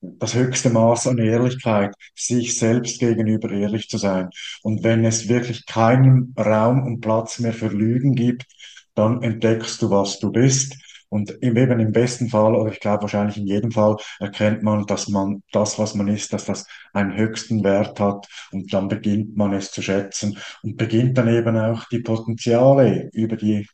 das 0.00 0.34
höchste 0.34 0.70
Maß 0.70 1.06
an 1.08 1.18
Ehrlichkeit, 1.18 1.94
sich 2.14 2.58
selbst 2.58 3.00
gegenüber 3.00 3.50
ehrlich 3.50 3.88
zu 3.88 3.98
sein. 3.98 4.30
Und 4.62 4.84
wenn 4.84 5.04
es 5.04 5.28
wirklich 5.28 5.66
keinen 5.66 6.34
Raum 6.38 6.84
und 6.84 7.00
Platz 7.00 7.38
mehr 7.38 7.52
für 7.52 7.68
Lügen 7.68 8.14
gibt, 8.14 8.44
dann 8.94 9.22
entdeckst 9.22 9.80
du, 9.82 9.90
was 9.90 10.18
du 10.18 10.30
bist. 10.32 10.76
Und 11.08 11.42
eben 11.42 11.78
im 11.80 11.92
besten 11.92 12.28
Fall, 12.28 12.54
oder 12.54 12.72
ich 12.72 12.80
glaube 12.80 13.02
wahrscheinlich 13.02 13.36
in 13.36 13.46
jedem 13.46 13.70
Fall, 13.70 13.96
erkennt 14.18 14.62
man, 14.62 14.86
dass 14.86 15.08
man 15.08 15.42
das, 15.52 15.78
was 15.78 15.94
man 15.94 16.08
ist, 16.08 16.32
dass 16.32 16.46
das 16.46 16.66
einen 16.92 17.16
höchsten 17.16 17.62
Wert 17.64 18.00
hat. 18.00 18.26
Und 18.52 18.72
dann 18.72 18.88
beginnt 18.88 19.36
man 19.36 19.52
es 19.52 19.70
zu 19.70 19.82
schätzen 19.82 20.38
und 20.62 20.76
beginnt 20.76 21.16
dann 21.18 21.28
eben 21.28 21.56
auch 21.56 21.84
die 21.88 22.00
Potenziale 22.00 23.08
über 23.12 23.36
die 23.36 23.66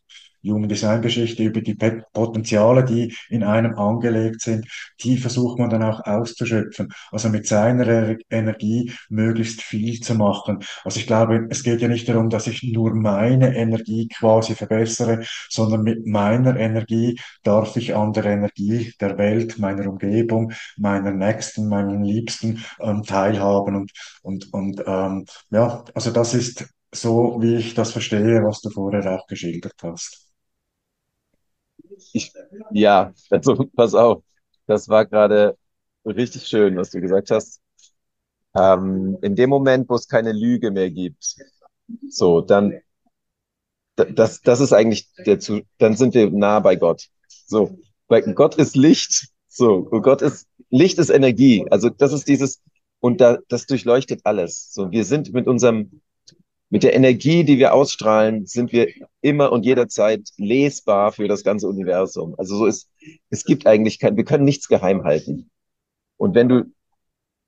Human 0.44 0.68
Design 0.68 1.02
Geschichte, 1.02 1.42
über 1.44 1.60
die 1.60 1.74
Potenziale, 2.12 2.84
die 2.84 3.14
in 3.28 3.42
einem 3.42 3.74
angelegt 3.76 4.40
sind, 4.42 4.66
die 5.02 5.16
versucht 5.18 5.58
man 5.58 5.70
dann 5.70 5.82
auch 5.82 6.00
auszuschöpfen. 6.04 6.88
Also 7.10 7.28
mit 7.28 7.46
seiner 7.46 7.86
Er- 7.86 8.16
Energie 8.30 8.92
möglichst 9.08 9.62
viel 9.62 10.00
zu 10.00 10.14
machen. 10.14 10.58
Also 10.84 11.00
ich 11.00 11.06
glaube, 11.06 11.46
es 11.50 11.62
geht 11.62 11.80
ja 11.80 11.88
nicht 11.88 12.08
darum, 12.08 12.30
dass 12.30 12.46
ich 12.46 12.62
nur 12.62 12.94
meine 12.94 13.54
Energie 13.56 14.08
quasi 14.08 14.54
verbessere, 14.54 15.24
sondern 15.48 15.82
mit 15.82 16.06
meiner 16.06 16.56
Energie 16.58 17.18
darf 17.42 17.76
ich 17.76 17.94
an 17.94 18.12
der 18.12 18.24
Energie 18.26 18.92
der 19.00 19.18
Welt, 19.18 19.58
meiner 19.58 19.88
Umgebung, 19.88 20.52
meiner 20.76 21.12
Nächsten, 21.12 21.68
meinen 21.68 22.04
Liebsten 22.04 22.64
ähm, 22.80 23.02
teilhaben. 23.02 23.76
Und, 23.76 23.92
und, 24.22 24.52
und 24.52 24.82
ähm, 24.86 25.24
ja, 25.50 25.84
also 25.94 26.10
das 26.10 26.34
ist 26.34 26.66
so, 26.94 27.38
wie 27.40 27.56
ich 27.56 27.74
das 27.74 27.92
verstehe, 27.92 28.42
was 28.44 28.60
du 28.60 28.70
vorher 28.70 29.12
auch 29.18 29.26
geschildert 29.26 29.74
hast. 29.82 30.31
Ich, 32.12 32.32
ja, 32.72 33.12
also 33.30 33.54
pass 33.76 33.94
auf, 33.94 34.22
das 34.66 34.88
war 34.88 35.06
gerade 35.06 35.56
richtig 36.04 36.46
schön, 36.46 36.76
was 36.76 36.90
du 36.90 37.00
gesagt 37.00 37.30
hast. 37.30 37.60
Ähm, 38.56 39.18
in 39.22 39.36
dem 39.36 39.50
Moment, 39.50 39.88
wo 39.88 39.94
es 39.96 40.08
keine 40.08 40.32
Lüge 40.32 40.70
mehr 40.70 40.90
gibt, 40.90 41.36
so, 42.10 42.40
dann, 42.42 42.80
das, 43.96 44.40
das 44.42 44.60
ist 44.60 44.72
eigentlich 44.72 45.08
der 45.26 45.38
zu, 45.38 45.62
dann 45.78 45.96
sind 45.96 46.14
wir 46.14 46.30
nah 46.30 46.60
bei 46.60 46.76
Gott. 46.76 47.08
So, 47.46 47.78
weil 48.08 48.22
Gott 48.34 48.54
ist 48.56 48.76
Licht, 48.76 49.28
so, 49.48 49.82
Gott 49.84 50.22
ist, 50.22 50.46
Licht 50.70 50.98
ist 50.98 51.10
Energie. 51.10 51.66
Also, 51.70 51.90
das 51.90 52.12
ist 52.12 52.28
dieses, 52.28 52.60
und 53.00 53.20
da, 53.20 53.38
das 53.48 53.66
durchleuchtet 53.66 54.20
alles. 54.24 54.72
So, 54.72 54.90
wir 54.90 55.04
sind 55.04 55.32
mit 55.32 55.46
unserem, 55.46 56.00
mit 56.72 56.84
der 56.84 56.94
Energie, 56.94 57.44
die 57.44 57.58
wir 57.58 57.74
ausstrahlen, 57.74 58.46
sind 58.46 58.72
wir 58.72 58.88
immer 59.20 59.52
und 59.52 59.66
jederzeit 59.66 60.26
lesbar 60.38 61.12
für 61.12 61.28
das 61.28 61.44
ganze 61.44 61.68
Universum. 61.68 62.34
Also, 62.38 62.56
so 62.56 62.66
ist, 62.66 62.88
es 63.28 63.44
gibt 63.44 63.66
eigentlich 63.66 63.98
kein, 63.98 64.16
wir 64.16 64.24
können 64.24 64.46
nichts 64.46 64.68
geheim 64.68 65.04
halten. 65.04 65.50
Und 66.16 66.34
wenn 66.34 66.48
du 66.48 66.72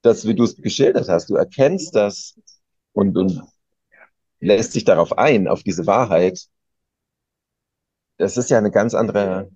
das, 0.02 0.28
wie 0.28 0.34
du 0.34 0.44
es 0.44 0.56
geschildert 0.56 1.08
hast, 1.08 1.30
du 1.30 1.36
erkennst 1.36 1.94
das 1.94 2.38
und, 2.92 3.16
und 3.16 3.42
lässt 4.40 4.74
dich 4.74 4.84
darauf 4.84 5.16
ein, 5.16 5.48
auf 5.48 5.62
diese 5.62 5.86
Wahrheit, 5.86 6.46
das 8.18 8.36
ist 8.36 8.50
ja 8.50 8.58
eine 8.58 8.70
ganz 8.70 8.92
andere 8.92 9.48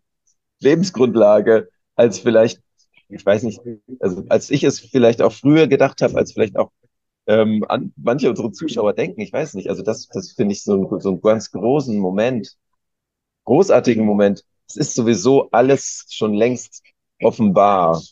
Lebensgrundlage 0.60 1.68
als 1.94 2.20
vielleicht, 2.20 2.62
ich 3.10 3.24
weiß 3.26 3.42
nicht, 3.42 3.60
also 4.00 4.24
als 4.30 4.48
ich 4.48 4.64
es 4.64 4.80
vielleicht 4.80 5.20
auch 5.20 5.32
früher 5.34 5.66
gedacht 5.66 6.00
habe, 6.00 6.16
als 6.16 6.32
vielleicht 6.32 6.56
auch 6.56 6.70
ähm, 7.29 7.64
an, 7.68 7.93
manche 7.97 8.31
unserer 8.31 8.53
Zuschauer 8.53 8.95
denken, 8.95 9.20
ich 9.20 9.33
weiß 9.33 9.55
nicht. 9.55 9.68
Also 9.68 9.83
das, 9.83 10.09
das 10.09 10.33
finde 10.33 10.53
ich 10.53 10.64
so, 10.64 10.74
ein, 10.74 11.01
so 11.01 11.11
einen 11.11 11.20
ganz 11.20 11.53
großen 11.53 11.97
Moment, 11.99 12.57
großartigen 13.45 14.05
Moment. 14.05 14.45
Es 14.66 14.76
ist 14.76 14.95
sowieso 14.95 15.51
alles 15.51 16.07
schon 16.11 16.35
längst 16.35 16.83
offenbar. 17.22 18.03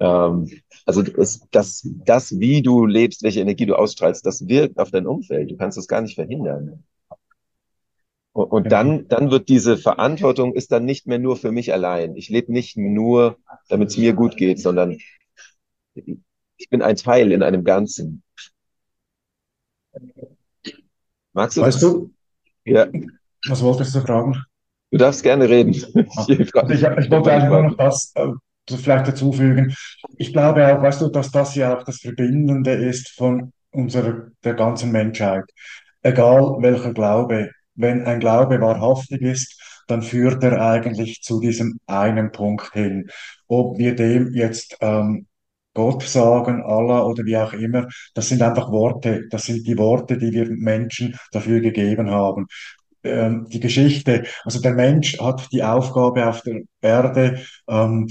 Ähm, 0.00 0.50
also 0.86 1.02
es, 1.02 1.46
das, 1.50 1.86
das, 2.04 2.38
wie 2.40 2.62
du 2.62 2.86
lebst, 2.86 3.22
welche 3.22 3.40
Energie 3.40 3.66
du 3.66 3.76
ausstrahlst, 3.76 4.24
das 4.24 4.48
wirkt 4.48 4.78
auf 4.78 4.90
dein 4.90 5.06
Umfeld. 5.06 5.50
Du 5.50 5.56
kannst 5.56 5.76
das 5.76 5.86
gar 5.86 6.00
nicht 6.00 6.14
verhindern. 6.14 6.84
Und, 8.32 8.50
und 8.50 8.72
dann, 8.72 9.06
dann 9.08 9.30
wird 9.30 9.50
diese 9.50 9.76
Verantwortung 9.76 10.54
ist 10.54 10.72
dann 10.72 10.86
nicht 10.86 11.06
mehr 11.06 11.18
nur 11.18 11.36
für 11.36 11.52
mich 11.52 11.74
allein. 11.74 12.16
Ich 12.16 12.30
lebe 12.30 12.52
nicht 12.52 12.78
nur, 12.78 13.36
damit 13.68 13.90
es 13.90 13.98
mir 13.98 14.14
gut 14.14 14.38
geht, 14.38 14.60
sondern 14.60 14.98
ich 16.60 16.68
bin 16.70 16.82
ein 16.82 16.96
Teil 16.96 17.32
in 17.32 17.42
einem 17.42 17.64
Ganzen. 17.64 18.22
Magst 21.32 21.56
du 21.56 21.62
Weißt 21.62 21.82
das? 21.82 21.82
du, 21.82 22.10
Ja, 22.64 22.88
was 23.48 23.60
wolltest 23.62 23.94
du 23.94 24.00
fragen? 24.00 24.42
du 24.90 24.98
darfst 24.98 25.22
gerne 25.22 25.48
reden. 25.48 25.74
Ah, 26.16 26.26
Ich, 26.28 26.38
ich, 26.68 26.82
ich 26.82 27.10
wollte 27.10 27.46
nur 27.46 27.62
noch 27.62 27.76
das 27.76 28.12
äh, 28.14 28.28
vielleicht 28.76 29.08
dazufügen. 29.08 29.74
Ich 30.16 30.32
glaube 30.32 30.66
auch, 30.66 30.82
weißt 30.82 31.00
du, 31.02 31.08
dass 31.08 31.30
das 31.30 31.54
ja 31.54 31.76
auch 31.76 31.82
das 31.84 31.98
Verbindende 31.98 32.72
ist 32.72 33.10
von 33.10 33.52
unserer, 33.72 34.28
der 34.44 34.54
ganzen 34.54 34.92
Menschheit. 34.92 35.44
Egal 36.02 36.56
welcher 36.60 36.92
Glaube, 36.94 37.50
wenn 37.74 38.06
ein 38.06 38.20
Glaube 38.20 38.60
wahrhaftig 38.60 39.22
ist, 39.22 39.60
dann 39.88 40.02
führt 40.02 40.42
er 40.44 40.60
eigentlich 40.60 41.22
zu 41.22 41.40
diesem 41.40 41.78
einen 41.86 42.30
Punkt 42.32 42.72
hin. 42.72 43.08
Ob 43.48 43.78
wir 43.78 43.94
dem 43.96 44.32
jetzt 44.34 44.76
ähm, 44.80 45.26
Gott 45.80 46.02
sagen, 46.02 46.62
Allah 46.62 47.04
oder 47.04 47.24
wie 47.24 47.36
auch 47.36 47.52
immer, 47.54 47.86
das 48.14 48.28
sind 48.28 48.42
einfach 48.42 48.70
Worte. 48.70 49.22
Das 49.30 49.44
sind 49.44 49.66
die 49.66 49.78
Worte, 49.78 50.18
die 50.18 50.30
wir 50.32 50.46
Menschen 50.50 51.16
dafür 51.32 51.60
gegeben 51.60 52.10
haben 52.10 52.46
ähm, 53.02 53.46
die 53.48 53.60
Geschichte. 53.60 54.24
Also 54.44 54.60
der 54.60 54.74
Mensch 54.74 55.18
hat 55.18 55.48
die 55.52 55.62
Aufgabe 55.62 56.26
auf 56.28 56.42
der 56.42 56.62
Erde, 56.80 57.40
ähm, 57.68 58.08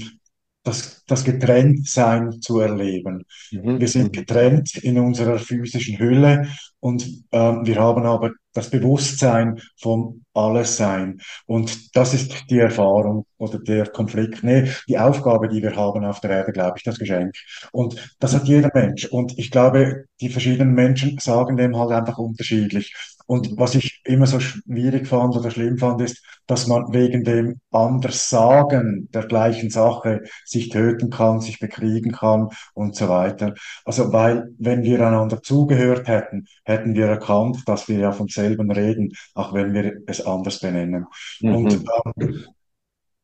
das, 0.62 1.04
das 1.06 1.24
Getrenntsein 1.24 2.40
zu 2.40 2.60
erleben. 2.60 3.24
mhm, 3.50 3.80
Wir 3.80 3.88
sind 3.88 4.12
getrennt 4.12 4.76
in 4.76 4.98
unserer 4.98 5.38
physischen 5.38 5.98
Hülle 5.98 6.48
und 6.80 7.06
ähm, 7.32 7.60
wir 7.64 7.76
haben 7.76 8.04
aber 8.04 8.32
das 8.52 8.68
Bewusstsein 8.70 9.60
vom 9.80 10.22
Allessein. 10.34 11.20
Und 11.46 11.94
das 11.96 12.14
ist 12.14 12.50
die 12.50 12.58
Erfahrung 12.58 13.24
oder 13.38 13.58
der 13.58 13.86
Konflikt, 13.86 14.42
nee, 14.42 14.68
die 14.88 14.98
Aufgabe, 14.98 15.48
die 15.48 15.62
wir 15.62 15.76
haben 15.76 16.04
auf 16.04 16.20
der 16.20 16.30
Erde, 16.30 16.52
glaube 16.52 16.74
ich, 16.76 16.82
das 16.84 16.98
Geschenk. 16.98 17.34
Und 17.72 18.14
das 18.18 18.34
hat 18.34 18.44
jeder 18.48 18.70
Mensch. 18.74 19.06
Und 19.06 19.38
ich 19.38 19.50
glaube, 19.50 20.04
die 20.20 20.28
verschiedenen 20.28 20.74
Menschen 20.74 21.18
sagen 21.18 21.56
dem 21.56 21.76
halt 21.76 21.92
einfach 21.92 22.18
unterschiedlich. 22.18 22.94
Und 23.30 23.56
was 23.58 23.76
ich 23.76 24.00
immer 24.04 24.26
so 24.26 24.40
schwierig 24.40 25.06
fand 25.06 25.36
oder 25.36 25.52
schlimm 25.52 25.78
fand, 25.78 26.00
ist, 26.00 26.20
dass 26.48 26.66
man 26.66 26.92
wegen 26.92 27.22
dem 27.22 27.60
Anderssagen 27.70 29.08
der 29.14 29.24
gleichen 29.28 29.70
Sache 29.70 30.22
sich 30.44 30.68
töten 30.68 31.10
kann, 31.10 31.40
sich 31.40 31.60
bekriegen 31.60 32.10
kann 32.10 32.48
und 32.74 32.96
so 32.96 33.08
weiter. 33.08 33.54
Also, 33.84 34.12
weil 34.12 34.48
wenn 34.58 34.82
wir 34.82 35.06
einander 35.06 35.40
zugehört 35.40 36.08
hätten, 36.08 36.46
hätten 36.64 36.96
wir 36.96 37.06
erkannt, 37.06 37.58
dass 37.66 37.88
wir 37.88 37.98
ja 37.98 38.10
vom 38.10 38.26
selben 38.26 38.68
reden, 38.72 39.12
auch 39.34 39.54
wenn 39.54 39.74
wir 39.74 40.00
es 40.08 40.26
anders 40.26 40.58
benennen. 40.58 41.06
Und 41.40 41.82
mhm, 41.82 41.88
ähm, 42.16 42.44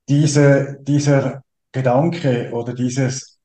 diese, 0.09 0.79
dieser 0.83 1.43
Gedanke 1.73 2.53
oder 2.53 2.75
dieses 2.75 3.36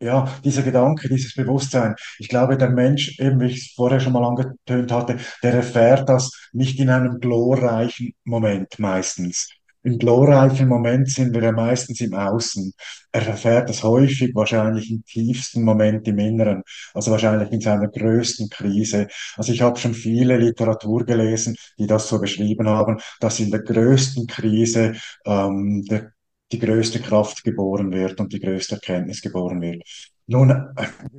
ja, 0.00 0.32
dieser 0.44 0.62
Gedanke, 0.62 1.08
dieses 1.08 1.34
Bewusstsein. 1.34 1.94
Ich 2.18 2.28
glaube, 2.28 2.56
der 2.56 2.70
Mensch, 2.70 3.18
eben 3.18 3.40
wie 3.40 3.46
ich 3.46 3.58
es 3.58 3.72
vorher 3.74 4.00
schon 4.00 4.12
mal 4.12 4.24
angetönt 4.24 4.92
hatte, 4.92 5.18
der 5.42 5.54
erfährt 5.54 6.08
das 6.08 6.30
nicht 6.52 6.78
in 6.80 6.90
einem 6.90 7.18
glorreichen 7.20 8.12
Moment 8.24 8.78
meistens. 8.78 9.48
Im 9.84 9.98
glorreichen 9.98 10.68
Moment 10.68 11.08
sind 11.08 11.32
wir 11.34 11.42
ja 11.42 11.52
meistens 11.52 12.00
im 12.00 12.12
Außen. 12.12 12.72
Er 13.12 13.26
erfährt 13.26 13.68
das 13.68 13.82
häufig, 13.84 14.34
wahrscheinlich 14.34 14.90
im 14.90 15.04
tiefsten 15.04 15.62
Moment 15.62 16.06
im 16.08 16.18
Inneren, 16.18 16.62
also 16.94 17.10
wahrscheinlich 17.12 17.50
in 17.52 17.60
seiner 17.60 17.88
größten 17.88 18.50
Krise. 18.50 19.06
Also 19.36 19.52
ich 19.52 19.62
habe 19.62 19.78
schon 19.78 19.94
viele 19.94 20.36
Literatur 20.36 21.06
gelesen, 21.06 21.56
die 21.78 21.86
das 21.86 22.08
so 22.08 22.20
beschrieben 22.20 22.68
haben, 22.68 22.98
dass 23.20 23.40
in 23.40 23.50
der 23.50 23.62
größten 23.62 24.26
Krise 24.26 24.94
ähm, 25.24 25.84
der 25.88 26.12
die 26.52 26.58
größte 26.58 27.00
Kraft 27.00 27.44
geboren 27.44 27.92
wird 27.92 28.20
und 28.20 28.32
die 28.32 28.40
größte 28.40 28.76
Erkenntnis 28.76 29.20
geboren 29.22 29.60
wird. 29.60 29.82
Nun, 30.26 30.74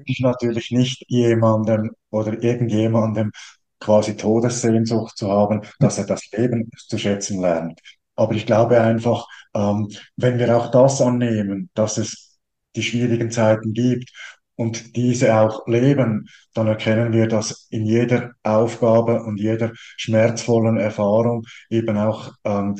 ich 0.06 0.20
natürlich 0.20 0.72
nicht 0.72 1.04
jemandem 1.08 1.92
oder 2.12 2.42
irgendjemandem 2.42 3.32
quasi 3.80 4.16
Todessehnsucht 4.16 5.18
zu 5.18 5.32
haben, 5.32 5.62
dass 5.80 5.98
er 5.98 6.06
das 6.06 6.30
Leben 6.32 6.70
zu 6.76 6.98
schätzen 6.98 7.42
lernt. 7.42 7.80
Aber 8.16 8.34
ich 8.34 8.46
glaube 8.46 8.82
einfach, 8.82 9.26
ähm, 9.54 9.88
wenn 10.18 10.38
wir 10.40 10.56
auch 10.58 10.72
das 10.72 11.02
annehmen, 11.02 11.70
dass 11.74 11.98
es 11.98 12.38
die 12.76 12.84
schwierigen 12.84 13.32
Zeiten 13.32 13.74
gibt 13.74 14.12
und 14.56 14.96
diese 14.98 15.40
auch 15.40 15.66
leben, 15.68 16.28
dann 16.54 16.68
erkennen 16.68 17.14
wir, 17.14 17.28
dass 17.28 17.68
in 17.70 17.86
jeder 17.86 18.34
Aufgabe 18.44 19.24
und 19.24 19.38
jeder 19.40 19.72
schmerzvollen 19.98 20.78
Erfahrung 20.78 21.46
eben 21.70 21.98
auch 21.98 22.34
ähm, 22.44 22.76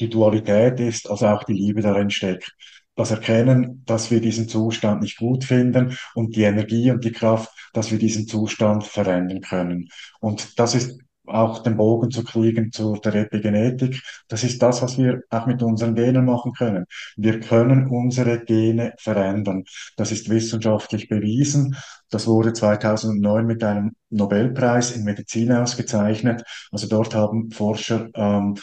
die 0.00 0.08
Dualität 0.08 0.80
ist, 0.80 1.08
also 1.10 1.26
auch 1.26 1.44
die 1.44 1.52
Liebe 1.52 1.82
darin 1.82 2.10
steckt. 2.10 2.54
Das 2.96 3.10
Erkennen, 3.10 3.82
dass 3.86 4.10
wir 4.10 4.20
diesen 4.20 4.48
Zustand 4.48 5.02
nicht 5.02 5.18
gut 5.18 5.44
finden 5.44 5.96
und 6.14 6.36
die 6.36 6.42
Energie 6.42 6.90
und 6.90 7.04
die 7.04 7.12
Kraft, 7.12 7.50
dass 7.72 7.90
wir 7.90 7.98
diesen 7.98 8.28
Zustand 8.28 8.84
verändern 8.84 9.40
können. 9.40 9.88
Und 10.20 10.58
das 10.58 10.74
ist 10.76 10.98
auch 11.26 11.62
den 11.62 11.76
Bogen 11.76 12.10
zu 12.10 12.22
kriegen 12.22 12.70
zu 12.70 12.96
der 12.96 13.14
Epigenetik. 13.14 14.02
Das 14.28 14.44
ist 14.44 14.62
das, 14.62 14.82
was 14.82 14.98
wir 14.98 15.22
auch 15.30 15.46
mit 15.46 15.62
unseren 15.62 15.94
Genen 15.94 16.24
machen 16.24 16.52
können. 16.52 16.84
Wir 17.16 17.40
können 17.40 17.88
unsere 17.88 18.44
Gene 18.44 18.94
verändern. 18.98 19.64
Das 19.96 20.12
ist 20.12 20.28
wissenschaftlich 20.28 21.08
bewiesen. 21.08 21.76
Das 22.10 22.26
wurde 22.26 22.52
2009 22.52 23.46
mit 23.46 23.64
einem 23.64 23.92
Nobelpreis 24.10 24.92
in 24.92 25.04
Medizin 25.04 25.52
ausgezeichnet. 25.52 26.42
Also 26.70 26.88
dort 26.88 27.14
haben 27.14 27.50
Forscher 27.50 28.08
ähm, 28.14 28.56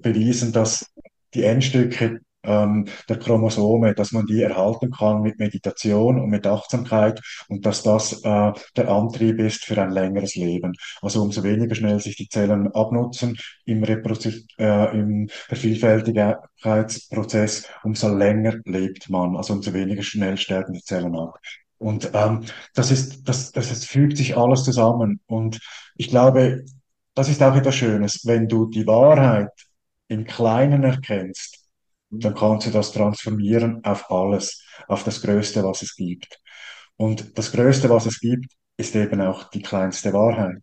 bewiesen, 0.00 0.52
dass 0.52 0.86
die 1.34 1.44
Endstücke 1.44 2.20
ähm, 2.44 2.86
der 3.08 3.18
Chromosome, 3.18 3.94
dass 3.94 4.12
man 4.12 4.26
die 4.26 4.42
erhalten 4.42 4.90
kann 4.90 5.22
mit 5.22 5.38
Meditation 5.38 6.20
und 6.20 6.28
mit 6.30 6.46
Achtsamkeit 6.46 7.20
und 7.48 7.64
dass 7.66 7.82
das 7.82 8.22
äh, 8.24 8.52
der 8.76 8.88
Antrieb 8.88 9.40
ist 9.40 9.64
für 9.64 9.80
ein 9.82 9.90
längeres 9.90 10.36
Leben. 10.36 10.74
Also 11.02 11.22
umso 11.22 11.42
weniger 11.42 11.74
schnell 11.74 12.00
sich 12.00 12.16
die 12.16 12.28
Zellen 12.28 12.72
abnutzen 12.72 13.36
im, 13.64 13.82
Reprozi 13.84 14.46
äh, 14.58 14.98
im 14.98 15.28
Vervielfältigkeitsprozess, 15.28 17.68
umso 17.82 18.14
länger 18.14 18.54
lebt 18.64 19.10
man. 19.10 19.36
Also 19.36 19.54
umso 19.54 19.72
weniger 19.74 20.02
schnell 20.02 20.36
sterben 20.36 20.72
die 20.72 20.82
Zellen 20.82 21.16
ab. 21.16 21.38
Und 21.78 22.10
ähm, 22.14 22.44
das 22.74 22.90
ist, 22.90 23.28
das, 23.28 23.52
das, 23.52 23.68
das 23.68 23.84
fügt 23.84 24.16
sich 24.16 24.36
alles 24.36 24.64
zusammen. 24.64 25.20
Und 25.26 25.60
ich 25.96 26.08
glaube, 26.08 26.64
das 27.14 27.28
ist 27.28 27.42
auch 27.42 27.54
etwas 27.56 27.76
Schönes. 27.76 28.22
Wenn 28.24 28.48
du 28.48 28.66
die 28.66 28.86
Wahrheit 28.86 29.50
im 30.08 30.24
Kleinen 30.24 30.84
erkennst, 30.84 31.66
dann 32.10 32.34
kannst 32.34 32.66
du 32.66 32.70
das 32.70 32.92
transformieren 32.92 33.84
auf 33.84 34.10
alles, 34.10 34.64
auf 34.88 35.04
das 35.04 35.20
Größte, 35.22 35.62
was 35.64 35.82
es 35.82 35.94
gibt. 35.94 36.40
Und 36.96 37.36
das 37.38 37.52
Größte, 37.52 37.90
was 37.90 38.06
es 38.06 38.20
gibt, 38.20 38.46
ist 38.76 38.94
eben 38.96 39.20
auch 39.20 39.50
die 39.50 39.62
kleinste 39.62 40.12
Wahrheit. 40.12 40.62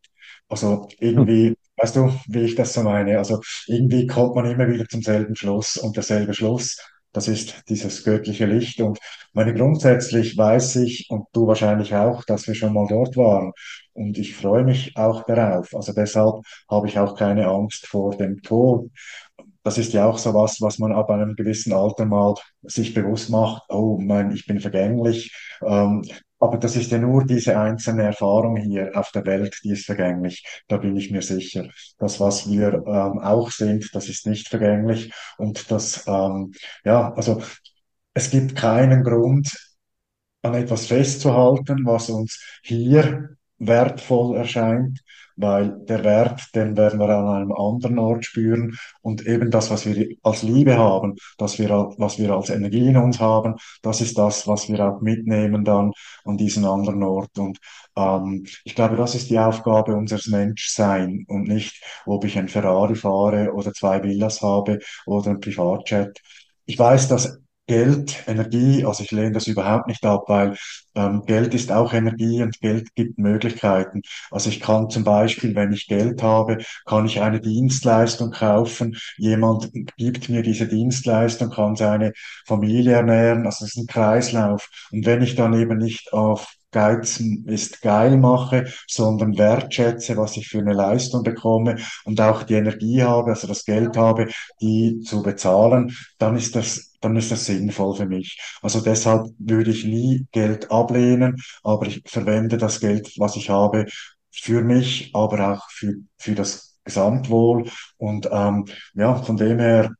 Also 0.49 0.87
irgendwie, 0.99 1.55
weißt 1.77 1.95
du, 1.95 2.11
wie 2.27 2.41
ich 2.41 2.55
das 2.55 2.73
so 2.73 2.83
meine? 2.83 3.17
Also 3.17 3.41
irgendwie 3.67 4.07
kommt 4.07 4.35
man 4.35 4.45
immer 4.45 4.67
wieder 4.67 4.87
zum 4.87 5.01
selben 5.01 5.35
Schluss 5.35 5.77
und 5.77 5.95
derselbe 5.95 6.33
Schluss, 6.33 6.77
das 7.11 7.27
ist 7.29 7.63
dieses 7.69 8.03
göttliche 8.03 8.45
Licht. 8.45 8.81
Und 8.81 8.99
meine 9.33 9.53
grundsätzlich 9.53 10.37
weiß 10.37 10.77
ich 10.77 11.07
und 11.09 11.25
du 11.33 11.47
wahrscheinlich 11.47 11.95
auch, 11.95 12.23
dass 12.25 12.47
wir 12.47 12.55
schon 12.55 12.73
mal 12.73 12.87
dort 12.89 13.15
waren. 13.17 13.53
Und 13.95 14.17
ich 14.17 14.35
freue 14.35 14.63
mich 14.63 14.95
auch 14.95 15.23
darauf. 15.23 15.73
Also 15.75 15.93
deshalb 15.93 16.43
habe 16.69 16.87
ich 16.87 16.99
auch 16.99 17.15
keine 17.17 17.47
Angst 17.47 17.87
vor 17.87 18.15
dem 18.15 18.41
Tod 18.41 18.91
das 19.65 19.79
ist 19.79 19.93
ja 19.93 20.05
auch 20.05 20.19
so 20.19 20.33
was, 20.35 20.61
was 20.61 20.77
man 20.77 20.93
ab 20.93 21.09
einem 21.09 21.35
gewissen 21.35 21.73
Alter 21.73 22.05
mal 22.05 22.35
sich 22.61 22.93
bewusst 22.93 23.31
macht. 23.31 23.63
Oh, 23.69 23.97
mein, 23.99 24.31
ich 24.31 24.45
bin 24.45 24.59
vergänglich. 24.59 25.35
Ähm, 25.63 26.03
aber 26.39 26.57
das 26.57 26.75
ist 26.75 26.91
ja 26.91 26.99
nur 26.99 27.25
diese 27.25 27.57
einzelne 27.57 28.03
Erfahrung 28.03 28.57
hier 28.57 28.91
auf 28.93 29.09
der 29.11 29.25
Welt, 29.25 29.59
die 29.63 29.71
ist 29.71 29.87
vergänglich. 29.87 30.45
Da 30.67 30.77
bin 30.77 30.95
ich 30.95 31.09
mir 31.09 31.23
sicher. 31.23 31.67
Das, 31.97 32.19
was 32.19 32.47
wir 32.47 32.75
ähm, 32.85 33.19
auch 33.19 33.49
sind, 33.49 33.89
das 33.93 34.07
ist 34.07 34.27
nicht 34.27 34.49
vergänglich. 34.49 35.11
Und 35.39 35.71
das, 35.71 36.05
ähm, 36.07 36.53
ja, 36.83 37.11
also 37.13 37.41
es 38.13 38.29
gibt 38.29 38.55
keinen 38.55 39.03
Grund, 39.03 39.51
an 40.43 40.53
etwas 40.53 40.85
festzuhalten, 40.85 41.85
was 41.85 42.11
uns 42.11 42.39
hier 42.61 43.35
wertvoll 43.57 44.37
erscheint, 44.37 45.01
weil 45.37 45.77
der 45.85 46.03
Wert, 46.03 46.41
den 46.55 46.77
werden 46.77 46.99
wir 46.99 47.09
an 47.09 47.27
einem 47.27 47.51
anderen 47.51 47.99
Ort 47.99 48.25
spüren 48.25 48.77
und 49.01 49.25
eben 49.25 49.51
das, 49.51 49.69
was 49.69 49.85
wir 49.85 50.07
als 50.23 50.43
Liebe 50.43 50.77
haben, 50.77 51.15
das 51.37 51.59
wir, 51.59 51.69
was 51.97 52.17
wir 52.19 52.31
als 52.31 52.49
Energie 52.49 52.87
in 52.87 52.97
uns 52.97 53.19
haben, 53.19 53.55
das 53.81 54.01
ist 54.01 54.17
das, 54.17 54.47
was 54.47 54.69
wir 54.69 54.79
auch 54.79 55.01
mitnehmen 55.01 55.65
dann 55.65 55.91
an 56.23 56.37
diesen 56.37 56.65
anderen 56.65 57.03
Ort 57.03 57.37
und 57.37 57.59
ähm, 57.95 58.45
ich 58.63 58.75
glaube, 58.75 58.95
das 58.95 59.15
ist 59.15 59.29
die 59.29 59.39
Aufgabe 59.39 59.95
unseres 59.95 60.27
Menschsein 60.27 61.25
und 61.27 61.47
nicht, 61.47 61.81
ob 62.05 62.23
ich 62.25 62.37
ein 62.37 62.47
Ferrari 62.47 62.95
fahre 62.95 63.53
oder 63.53 63.73
zwei 63.73 64.01
Villas 64.03 64.41
habe 64.41 64.79
oder 65.05 65.31
ein 65.31 65.39
Privatjet. 65.39 66.21
Ich 66.65 66.79
weiß, 66.79 67.07
dass 67.09 67.39
Geld, 67.67 68.23
Energie, 68.27 68.85
also 68.85 69.03
ich 69.03 69.11
lehne 69.11 69.31
das 69.31 69.47
überhaupt 69.47 69.87
nicht 69.87 70.05
ab, 70.05 70.25
weil 70.27 70.55
ähm, 70.95 71.23
Geld 71.25 71.53
ist 71.53 71.71
auch 71.71 71.93
Energie 71.93 72.41
und 72.43 72.59
Geld 72.61 72.93
gibt 72.95 73.17
Möglichkeiten. 73.17 74.01
Also 74.31 74.49
ich 74.49 74.59
kann 74.59 74.89
zum 74.89 75.03
Beispiel, 75.03 75.55
wenn 75.55 75.73
ich 75.73 75.87
Geld 75.87 76.21
habe, 76.21 76.59
kann 76.85 77.05
ich 77.05 77.21
eine 77.21 77.41
Dienstleistung 77.41 78.31
kaufen. 78.31 78.97
Jemand 79.17 79.71
gibt 79.97 80.29
mir 80.29 80.43
diese 80.43 80.67
Dienstleistung, 80.67 81.49
kann 81.49 81.75
seine 81.75 82.13
Familie 82.45 82.93
ernähren. 82.93 83.45
Also 83.45 83.65
es 83.65 83.75
ist 83.75 83.77
ein 83.77 83.87
Kreislauf. 83.87 84.69
Und 84.91 85.05
wenn 85.05 85.21
ich 85.21 85.35
dann 85.35 85.53
eben 85.53 85.77
nicht 85.77 86.13
auf 86.13 86.47
Geizen 86.75 87.45
ist 87.47 87.81
geil 87.81 88.17
mache, 88.17 88.65
sondern 88.85 89.37
wertschätze, 89.37 90.17
was 90.17 90.35
ich 90.35 90.49
für 90.49 90.59
eine 90.59 90.73
Leistung 90.73 91.23
bekomme 91.23 91.77
und 92.03 92.19
auch 92.19 92.43
die 92.43 92.55
Energie 92.55 93.01
habe, 93.01 93.29
also 93.31 93.47
das 93.47 93.63
Geld 93.63 93.95
habe, 93.95 94.27
die 94.61 94.99
zu 94.99 95.23
bezahlen, 95.23 95.95
dann 96.17 96.35
ist 96.35 96.53
das, 96.57 96.91
dann 96.99 97.15
ist 97.15 97.31
das 97.31 97.45
sinnvoll 97.45 97.95
für 97.95 98.05
mich. 98.05 98.37
Also 98.61 98.81
deshalb 98.81 99.27
würde 99.39 99.71
ich 99.71 99.85
nie 99.85 100.27
Geld 100.33 100.69
ablehnen, 100.69 101.37
aber 101.63 101.87
ich 101.87 102.01
verwende 102.05 102.57
das 102.57 102.81
Geld, 102.81 103.13
was 103.17 103.37
ich 103.37 103.49
habe, 103.49 103.85
für 104.31 104.61
mich, 104.61 105.11
aber 105.13 105.53
auch 105.53 105.69
für, 105.71 105.93
für 106.17 106.35
das 106.35 106.77
Gesamtwohl. 106.83 107.69
Und 107.97 108.27
ähm, 108.29 108.65
ja, 108.95 109.15
von 109.15 109.37
dem 109.37 109.59
her 109.59 109.91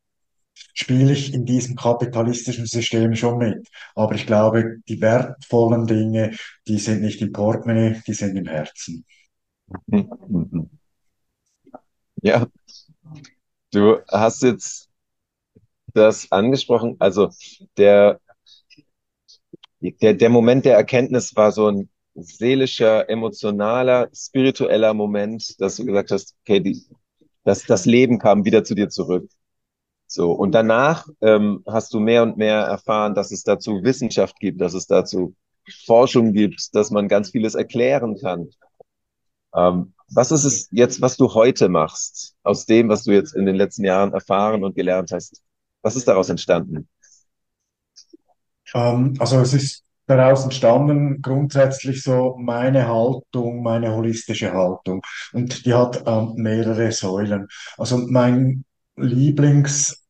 spiele 0.76 1.14
ich 1.14 1.34
in 1.34 1.46
diesem 1.46 1.76
kapitalistischen 1.76 2.68
System 2.68 3.16
schon 3.16 3.40
mit. 3.40 3.68
Aber 3.96 4.14
ich 4.14 4.28
glaube, 4.28 4.78
die 4.88 5.02
wertvollen 5.02 5.88
Dinge, 5.88 6.36
die 6.68 6.78
sind 6.78 7.02
nicht 7.02 7.22
im 7.24 7.32
Portemonnaie, 7.32 8.02
die 8.08 8.14
sind 8.14 8.38
im 8.38 8.46
Herzen. 8.48 9.06
Ja, 12.22 12.48
du 13.72 14.00
hast 14.12 14.42
jetzt 14.44 14.90
das 15.94 16.32
angesprochen. 16.32 16.96
Also 17.00 17.30
der, 17.78 18.20
der, 19.80 20.14
der 20.14 20.30
Moment 20.30 20.66
der 20.66 20.76
Erkenntnis 20.76 21.36
war 21.36 21.52
so 21.52 21.68
ein 21.70 21.90
seelischer, 22.16 23.10
emotionaler, 23.10 24.10
spiritueller 24.14 24.94
Moment, 24.94 25.60
dass 25.60 25.76
du 25.76 25.86
gesagt 25.86 26.12
hast, 26.12 26.36
okay, 26.42 26.60
die, 26.62 26.82
das, 27.44 27.64
das 27.66 27.86
Leben 27.86 28.20
kam 28.20 28.46
wieder 28.46 28.64
zu 28.64 28.74
dir 28.76 28.90
zurück. 28.90 29.30
So, 30.08 30.32
und 30.32 30.52
danach 30.52 31.08
ähm, 31.22 31.64
hast 31.68 31.94
du 31.94 32.00
mehr 32.00 32.24
und 32.24 32.38
mehr 32.38 32.60
erfahren, 32.60 33.16
dass 33.16 33.32
es 33.32 33.44
dazu 33.44 33.84
Wissenschaft 33.84 34.40
gibt, 34.40 34.62
dass 34.62 34.74
es 34.74 34.88
dazu 34.88 35.36
Forschung 35.86 36.34
gibt, 36.34 36.76
dass 36.76 36.92
man 36.92 37.08
ganz 37.08 37.32
vieles 37.32 37.56
erklären 37.56 38.18
kann. 38.22 38.50
Ähm, 39.56 39.94
was 40.10 40.32
ist 40.32 40.44
es 40.44 40.68
jetzt, 40.72 41.02
was 41.02 41.18
du 41.18 41.34
heute 41.34 41.70
machst, 41.70 42.36
aus 42.44 42.66
dem, 42.66 42.90
was 42.90 43.04
du 43.04 43.12
jetzt 43.12 43.36
in 43.36 43.46
den 43.46 43.56
letzten 43.56 43.84
Jahren 43.84 44.14
erfahren 44.14 44.64
und 44.64 44.76
gelernt 44.76 45.12
hast? 45.12 45.42
Was 45.82 45.96
ist 45.96 46.08
daraus 46.08 46.30
entstanden? 46.30 46.88
Ähm, 48.74 49.16
also 49.20 49.40
es 49.40 49.54
ist 49.54 49.84
daraus 50.08 50.44
entstanden 50.44 51.22
grundsätzlich 51.22 52.04
so 52.04 52.36
meine 52.38 52.88
Haltung, 52.88 53.64
meine 53.64 53.96
holistische 53.96 54.54
Haltung. 54.54 55.02
Und 55.34 55.66
die 55.66 55.74
hat 55.74 56.04
ähm, 56.06 56.34
mehrere 56.36 56.92
Säulen. 56.92 57.48
Also 57.78 57.98
mein 57.98 58.66
Lieblings, 58.98 60.06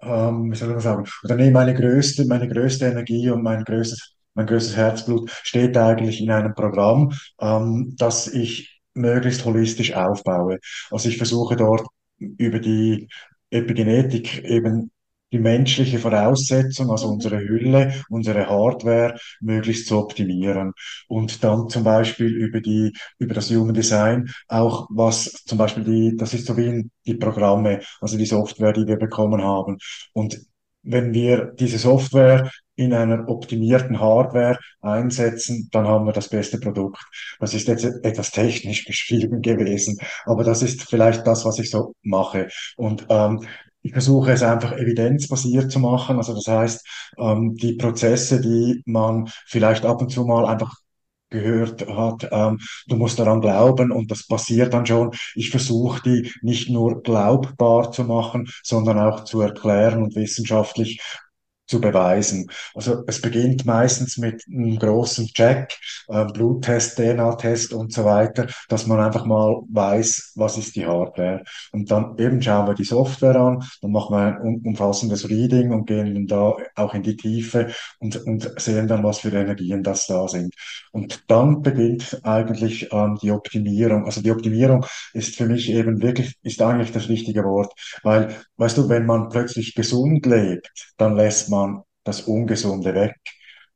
ähm, 0.00 0.52
wie 0.52 0.56
soll 0.56 0.68
man 0.70 0.80
sagen, 0.80 1.06
oder 1.24 1.36
nee, 1.36 1.50
meine 1.50 1.74
größte, 1.74 2.26
meine 2.26 2.48
größte 2.48 2.86
Energie 2.86 3.30
und 3.30 3.42
mein 3.42 3.64
größtes, 3.64 4.14
mein 4.34 4.46
größtes 4.46 4.76
Herzblut 4.76 5.30
steht 5.42 5.76
eigentlich 5.76 6.20
in 6.20 6.30
einem 6.30 6.54
Programm, 6.54 7.12
ähm, 7.40 7.94
das 7.98 8.28
ich 8.28 8.80
möglichst 8.94 9.44
holistisch 9.44 9.94
aufbaue. 9.94 10.58
Also 10.90 11.08
ich 11.08 11.18
versuche 11.18 11.56
dort 11.56 11.86
über 12.18 12.58
die 12.58 13.08
Epigenetik 13.50 14.44
eben 14.44 14.90
die 15.32 15.38
menschliche 15.38 15.98
Voraussetzung, 15.98 16.90
also 16.90 17.08
unsere 17.08 17.38
Hülle, 17.38 18.02
unsere 18.08 18.48
Hardware 18.48 19.16
möglichst 19.40 19.86
zu 19.86 19.98
optimieren. 19.98 20.72
Und 21.08 21.42
dann 21.44 21.68
zum 21.68 21.84
Beispiel 21.84 22.28
über 22.28 22.60
die, 22.60 22.92
über 23.18 23.34
das 23.34 23.50
Human 23.50 23.74
Design 23.74 24.30
auch 24.48 24.88
was 24.90 25.44
zum 25.46 25.58
Beispiel 25.58 25.84
die, 25.84 26.16
das 26.16 26.34
ist 26.34 26.46
so 26.46 26.56
wie 26.56 26.90
die 27.06 27.14
Programme, 27.14 27.80
also 28.00 28.16
die 28.16 28.26
Software, 28.26 28.72
die 28.72 28.86
wir 28.86 28.96
bekommen 28.96 29.42
haben. 29.42 29.78
Und 30.12 30.40
wenn 30.82 31.12
wir 31.12 31.52
diese 31.58 31.78
Software 31.78 32.50
in 32.74 32.94
einer 32.94 33.28
optimierten 33.28 34.00
Hardware 34.00 34.58
einsetzen, 34.80 35.68
dann 35.70 35.86
haben 35.86 36.06
wir 36.06 36.12
das 36.12 36.28
beste 36.28 36.58
Produkt. 36.58 36.98
Das 37.38 37.52
ist 37.52 37.68
jetzt 37.68 37.84
etwas 37.84 38.30
technisch 38.30 38.84
beschrieben 38.86 39.42
gewesen, 39.42 39.98
aber 40.24 40.44
das 40.44 40.62
ist 40.62 40.82
vielleicht 40.88 41.26
das, 41.26 41.44
was 41.44 41.58
ich 41.58 41.70
so 41.70 41.94
mache. 42.02 42.48
Und 42.76 43.06
ähm, 43.10 43.46
ich 43.82 43.92
versuche 43.92 44.32
es 44.32 44.42
einfach 44.42 44.72
evidenzbasiert 44.72 45.70
zu 45.72 45.78
machen. 45.78 46.16
Also 46.16 46.34
das 46.34 46.46
heißt, 46.46 46.86
ähm, 47.18 47.54
die 47.54 47.74
Prozesse, 47.74 48.40
die 48.40 48.82
man 48.86 49.30
vielleicht 49.46 49.84
ab 49.86 50.00
und 50.02 50.10
zu 50.10 50.24
mal 50.24 50.46
einfach 50.46 50.74
gehört 51.30 51.86
hat, 51.88 52.28
ähm, 52.32 52.58
du 52.88 52.96
musst 52.96 53.18
daran 53.18 53.40
glauben 53.40 53.92
und 53.92 54.10
das 54.10 54.26
passiert 54.26 54.74
dann 54.74 54.86
schon. 54.86 55.12
Ich 55.34 55.50
versuche 55.50 56.02
die 56.02 56.32
nicht 56.42 56.68
nur 56.70 57.02
glaubbar 57.02 57.92
zu 57.92 58.04
machen, 58.04 58.48
sondern 58.62 58.98
auch 58.98 59.24
zu 59.24 59.40
erklären 59.40 60.02
und 60.02 60.16
wissenschaftlich 60.16 61.00
zu 61.70 61.80
beweisen. 61.80 62.50
Also 62.74 63.04
es 63.06 63.20
beginnt 63.20 63.64
meistens 63.64 64.18
mit 64.18 64.44
einem 64.48 64.78
großen 64.78 65.26
Check, 65.28 65.78
äh, 66.08 66.24
Bluttest, 66.26 66.96
DNA-Test 66.98 67.72
und 67.72 67.92
so 67.92 68.04
weiter, 68.04 68.48
dass 68.68 68.86
man 68.86 68.98
einfach 69.00 69.24
mal 69.24 69.62
weiß, 69.70 70.32
was 70.34 70.58
ist 70.58 70.74
die 70.74 70.86
Hardware. 70.86 71.44
Und 71.72 71.90
dann 71.90 72.18
eben 72.18 72.42
schauen 72.42 72.66
wir 72.66 72.74
die 72.74 72.84
Software 72.84 73.36
an, 73.36 73.62
dann 73.80 73.92
machen 73.92 74.16
wir 74.16 74.40
ein 74.42 74.60
umfassendes 74.64 75.28
Reading 75.28 75.70
und 75.72 75.86
gehen 75.86 76.14
dann 76.14 76.26
da 76.26 76.56
auch 76.74 76.94
in 76.94 77.02
die 77.04 77.16
Tiefe 77.16 77.68
und, 78.00 78.16
und 78.26 78.50
sehen 78.60 78.88
dann, 78.88 79.04
was 79.04 79.20
für 79.20 79.30
Energien 79.30 79.84
das 79.84 80.06
da 80.06 80.26
sind. 80.26 80.54
Und 80.90 81.22
dann 81.28 81.62
beginnt 81.62 82.20
eigentlich 82.24 82.92
ähm, 82.92 83.16
die 83.22 83.30
Optimierung. 83.30 84.06
Also 84.06 84.22
die 84.22 84.32
Optimierung 84.32 84.84
ist 85.12 85.36
für 85.36 85.46
mich 85.46 85.70
eben 85.70 86.02
wirklich, 86.02 86.34
ist 86.42 86.60
eigentlich 86.60 86.90
das 86.90 87.08
richtige 87.08 87.44
Wort, 87.44 87.72
weil, 88.02 88.36
weißt 88.56 88.76
du, 88.78 88.88
wenn 88.88 89.06
man 89.06 89.28
plötzlich 89.28 89.74
gesund 89.74 90.26
lebt, 90.26 90.70
dann 90.96 91.14
lässt 91.14 91.48
man 91.48 91.59
man 91.60 91.82
das 92.04 92.22
Ungesunde 92.22 92.94
weg. 92.94 93.16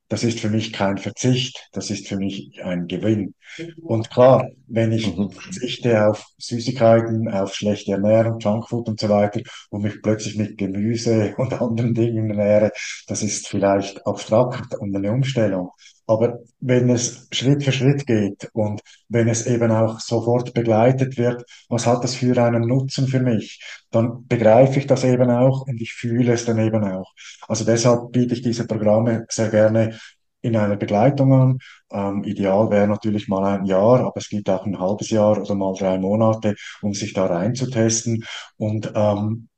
Das 0.09 0.23
ist 0.23 0.39
für 0.39 0.51
mich 0.51 0.73
kein 0.73 0.99
Verzicht, 0.99 1.69
das 1.73 1.91
ist 1.91 2.07
für 2.09 2.17
mich 2.17 2.63
ein 2.63 2.87
Gewinn. 2.87 3.35
Und 3.83 4.11
klar, 4.11 4.49
wenn 4.67 4.93
ich 4.93 5.17
mhm. 5.17 5.31
verzichte 5.31 6.07
auf 6.07 6.27
Süßigkeiten, 6.39 7.29
auf 7.29 7.55
schlechte 7.55 7.93
Ernährung, 7.93 8.39
Junkfood 8.39 8.89
und 8.89 9.01
so 9.01 9.09
weiter 9.09 9.41
und 9.71 9.83
mich 9.83 10.03
plötzlich 10.03 10.37
mit 10.37 10.59
Gemüse 10.59 11.35
und 11.39 11.55
anderen 11.55 11.95
Dingen 11.95 12.31
ernähre, 12.31 12.71
das 13.07 13.23
ist 13.23 13.49
vielleicht 13.49 14.07
abstrakt 14.07 14.75
und 14.75 14.95
eine 14.95 15.11
Umstellung. 15.11 15.71
Aber 16.07 16.41
wenn 16.61 16.91
es 16.91 17.29
Schritt 17.33 17.65
für 17.65 17.73
Schritt 17.73 18.07
geht 18.07 18.51
und 18.53 18.83
wenn 19.09 19.29
es 19.29 19.47
eben 19.47 19.71
auch 19.71 20.01
sofort 20.01 20.53
begleitet 20.53 21.17
wird, 21.17 21.45
was 21.69 21.87
hat 21.87 22.05
das 22.05 22.15
für 22.15 22.37
einen 22.43 22.67
Nutzen 22.67 23.09
für 23.09 23.21
mich? 23.21 23.63
Dann 23.91 24.27
begreife 24.27 24.79
ich 24.79 24.87
das 24.87 25.05
eben 25.05 25.31
auch 25.31 25.67
und 25.67 25.81
ich 25.81 25.95
fühle 25.95 26.33
es 26.33 26.45
dann 26.45 26.59
eben 26.59 26.85
auch. 26.85 27.13
Also 27.49 27.65
deshalb 27.65 28.13
biete 28.13 28.35
ich 28.35 28.43
diese 28.43 28.67
Programme 28.67 29.25
sehr 29.31 29.49
gerne 29.49 29.99
in 30.43 30.57
einer 30.57 30.77
Begleitung 30.77 31.33
an. 31.33 31.59
Ähm, 31.91 32.23
ideal 32.25 32.71
wäre 32.71 32.87
natürlich 32.87 33.29
mal 33.29 33.59
ein 33.59 33.65
Jahr, 33.65 34.01
aber 34.01 34.17
es 34.17 34.29
gibt 34.29 34.51
auch 34.51 34.67
ein 34.67 34.79
halbes 34.79 35.09
Jahr 35.09 35.41
oder 35.41 35.55
mal 35.55 35.75
drei 35.75 35.99
Monate, 35.99 36.55
um 36.83 36.93
sich 36.93 37.15
da 37.15 37.27
reinzutesten. 37.27 38.25
Und 38.59 38.93
ähm, 38.95 39.49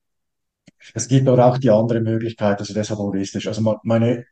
es 0.95 1.09
gibt 1.09 1.27
aber 1.29 1.45
auch 1.47 1.59
die 1.59 1.71
andere 1.71 2.01
Möglichkeit, 2.01 2.61
also 2.61 2.73
deshalb 2.73 3.01
holistisch. 3.01 3.49
Also 3.49 3.79
meine 3.83 4.27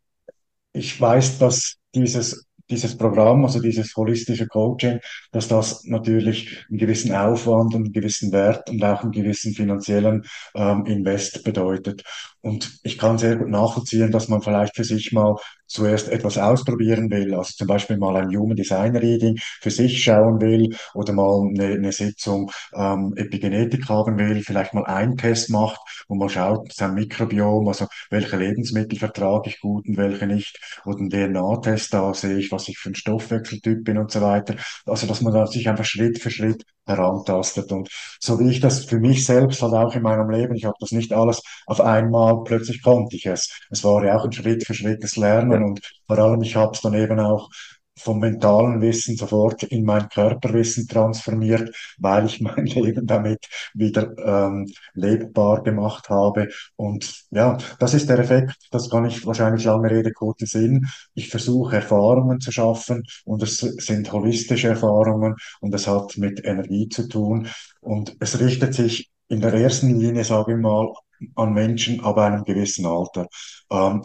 ich 0.72 1.00
weiß, 1.00 1.38
dass 1.38 1.76
dieses, 1.94 2.46
dieses 2.70 2.96
Programm, 2.96 3.44
also 3.44 3.60
dieses 3.60 3.94
holistische 3.96 4.46
Coaching, 4.46 5.00
dass 5.32 5.48
das 5.48 5.84
natürlich 5.84 6.64
einen 6.68 6.78
gewissen 6.78 7.14
Aufwand 7.14 7.74
und 7.74 7.84
einen 7.84 7.92
gewissen 7.92 8.32
Wert 8.32 8.70
und 8.70 8.82
auch 8.84 9.02
einen 9.02 9.12
gewissen 9.12 9.54
finanziellen 9.54 10.24
ähm, 10.54 10.86
Invest 10.86 11.44
bedeutet. 11.44 12.02
Und 12.44 12.78
ich 12.82 12.98
kann 12.98 13.16
sehr 13.16 13.36
gut 13.36 13.48
nachvollziehen, 13.48 14.12
dass 14.12 14.28
man 14.28 14.42
vielleicht 14.42 14.76
für 14.76 14.84
sich 14.84 15.12
mal 15.12 15.36
zuerst 15.66 16.10
etwas 16.10 16.36
ausprobieren 16.36 17.10
will, 17.10 17.34
also 17.34 17.52
zum 17.56 17.66
Beispiel 17.66 17.96
mal 17.96 18.16
ein 18.16 18.36
Human 18.36 18.54
Design 18.54 18.94
Reading 18.94 19.38
für 19.62 19.70
sich 19.70 20.04
schauen 20.04 20.42
will 20.42 20.76
oder 20.92 21.14
mal 21.14 21.48
eine, 21.48 21.72
eine 21.72 21.90
Sitzung 21.90 22.50
ähm, 22.74 23.14
Epigenetik 23.16 23.88
haben 23.88 24.18
will, 24.18 24.42
vielleicht 24.42 24.74
mal 24.74 24.84
einen 24.84 25.16
Test 25.16 25.48
macht 25.48 25.80
und 26.06 26.18
mal 26.18 26.28
schaut, 26.28 26.70
sein 26.74 26.92
Mikrobiom, 26.92 27.66
also 27.66 27.86
welche 28.10 28.36
Lebensmittel 28.36 28.98
vertrage 28.98 29.48
ich 29.48 29.60
gut 29.60 29.88
und 29.88 29.96
welche 29.96 30.26
nicht, 30.26 30.58
oder 30.84 30.98
einen 30.98 31.08
DNA-Test, 31.08 31.94
da 31.94 32.12
sehe 32.12 32.36
ich, 32.36 32.52
was 32.52 32.68
ich 32.68 32.76
für 32.78 32.90
ein 32.90 32.94
Stoffwechseltyp 32.94 33.84
bin 33.84 33.96
und 33.96 34.10
so 34.10 34.20
weiter. 34.20 34.56
Also, 34.84 35.06
dass 35.06 35.22
man 35.22 35.32
da 35.32 35.46
sich 35.46 35.66
einfach 35.66 35.86
Schritt 35.86 36.18
für 36.18 36.30
Schritt 36.30 36.62
herantastet. 36.86 37.72
Und 37.72 37.88
so 38.20 38.38
wie 38.40 38.50
ich 38.50 38.60
das 38.60 38.84
für 38.84 38.98
mich 38.98 39.24
selbst 39.26 39.62
halt 39.62 39.74
auch 39.74 39.94
in 39.94 40.02
meinem 40.02 40.30
Leben, 40.30 40.54
ich 40.54 40.64
habe 40.64 40.76
das 40.80 40.92
nicht 40.92 41.12
alles 41.12 41.42
auf 41.66 41.80
einmal, 41.80 42.42
plötzlich 42.44 42.82
konnte 42.82 43.16
ich 43.16 43.26
es. 43.26 43.50
Es 43.70 43.84
war 43.84 44.04
ja 44.04 44.16
auch 44.16 44.24
ein 44.24 44.32
Schritt 44.32 44.64
für 44.66 44.74
Schritt 44.74 45.02
das 45.02 45.16
Lernen 45.16 45.62
und 45.64 45.80
vor 46.06 46.18
allem 46.18 46.42
ich 46.42 46.56
habe 46.56 46.72
es 46.74 46.80
dann 46.80 46.94
eben 46.94 47.18
auch 47.20 47.48
vom 47.96 48.18
mentalen 48.18 48.80
Wissen 48.80 49.16
sofort 49.16 49.62
in 49.62 49.84
mein 49.84 50.08
Körperwissen 50.08 50.88
transformiert, 50.88 51.74
weil 51.98 52.26
ich 52.26 52.40
mein 52.42 52.66
Leben 52.66 53.06
damit 53.06 53.46
wieder 53.74 54.14
ähm, 54.18 54.66
lebbar 54.94 55.62
gemacht 55.62 56.08
habe. 56.08 56.48
Und 56.76 57.24
ja, 57.30 57.56
das 57.78 57.94
ist 57.94 58.08
der 58.08 58.18
Effekt, 58.18 58.56
das 58.70 58.90
kann 58.90 59.04
ich 59.04 59.24
wahrscheinlich 59.26 59.64
lange 59.64 59.90
Rede, 59.90 60.12
kurzer 60.12 60.46
Sinn. 60.46 60.86
Ich 61.14 61.30
versuche 61.30 61.76
Erfahrungen 61.76 62.40
zu 62.40 62.52
schaffen 62.52 63.04
und 63.24 63.42
es 63.42 63.58
sind 63.58 64.12
holistische 64.12 64.68
Erfahrungen 64.68 65.36
und 65.60 65.74
es 65.74 65.86
hat 65.86 66.16
mit 66.16 66.44
Energie 66.44 66.88
zu 66.88 67.08
tun 67.08 67.48
und 67.80 68.16
es 68.20 68.40
richtet 68.40 68.74
sich 68.74 69.10
in 69.28 69.40
der 69.40 69.54
ersten 69.54 69.98
Linie, 69.98 70.24
sage 70.24 70.52
ich 70.52 70.58
mal, 70.58 70.92
an 71.34 71.52
Menschen 71.52 72.00
ab 72.04 72.18
einem 72.18 72.44
gewissen 72.44 72.86
Alter. 72.86 73.26
Ähm, 73.70 74.02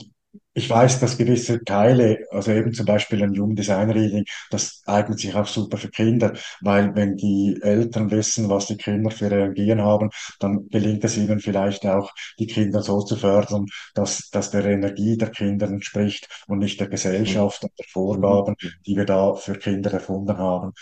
ich 0.60 0.70
weiß, 0.70 1.00
dass 1.00 1.18
gewisse 1.18 1.64
Teile, 1.64 2.20
also 2.32 2.52
eben 2.52 2.74
zum 2.74 2.86
Beispiel 2.86 3.24
ein 3.24 3.38
Human 3.38 3.56
Design 3.56 3.90
Reading, 3.92 4.26
das 4.52 4.82
eignet 4.86 5.20
sich 5.20 5.34
auch 5.36 5.48
super 5.48 5.78
für 5.78 5.90
Kinder, 5.90 6.34
weil 6.62 6.96
wenn 6.96 7.16
die 7.18 7.58
Eltern 7.62 8.12
wissen, 8.12 8.50
was 8.50 8.68
die 8.68 8.78
Kinder 8.78 9.12
für 9.12 9.26
Energien 9.28 9.82
haben, 9.82 10.10
dann 10.40 10.68
gelingt 10.70 11.04
es 11.04 11.18
ihnen 11.18 11.40
vielleicht 11.40 11.86
auch, 11.86 12.12
die 12.40 12.48
Kinder 12.48 12.82
so 12.84 13.02
zu 13.02 13.16
fördern, 13.16 13.66
dass, 13.96 14.30
dass 14.32 14.52
der 14.52 14.66
Energie 14.66 15.18
der 15.18 15.30
Kinder 15.32 15.68
entspricht 15.68 16.28
und 16.48 16.60
nicht 16.60 16.80
der 16.80 16.90
Mhm. 16.90 16.90
Gesellschaft 16.90 17.64
und 17.64 17.72
der 17.78 17.86
Mhm. 17.88 17.92
Vorgaben, 17.92 18.56
die 18.86 18.96
wir 18.96 19.06
da 19.06 19.36
für 19.36 19.54
Kinder 19.56 19.92
erfunden 19.94 20.38
haben. 20.38 20.74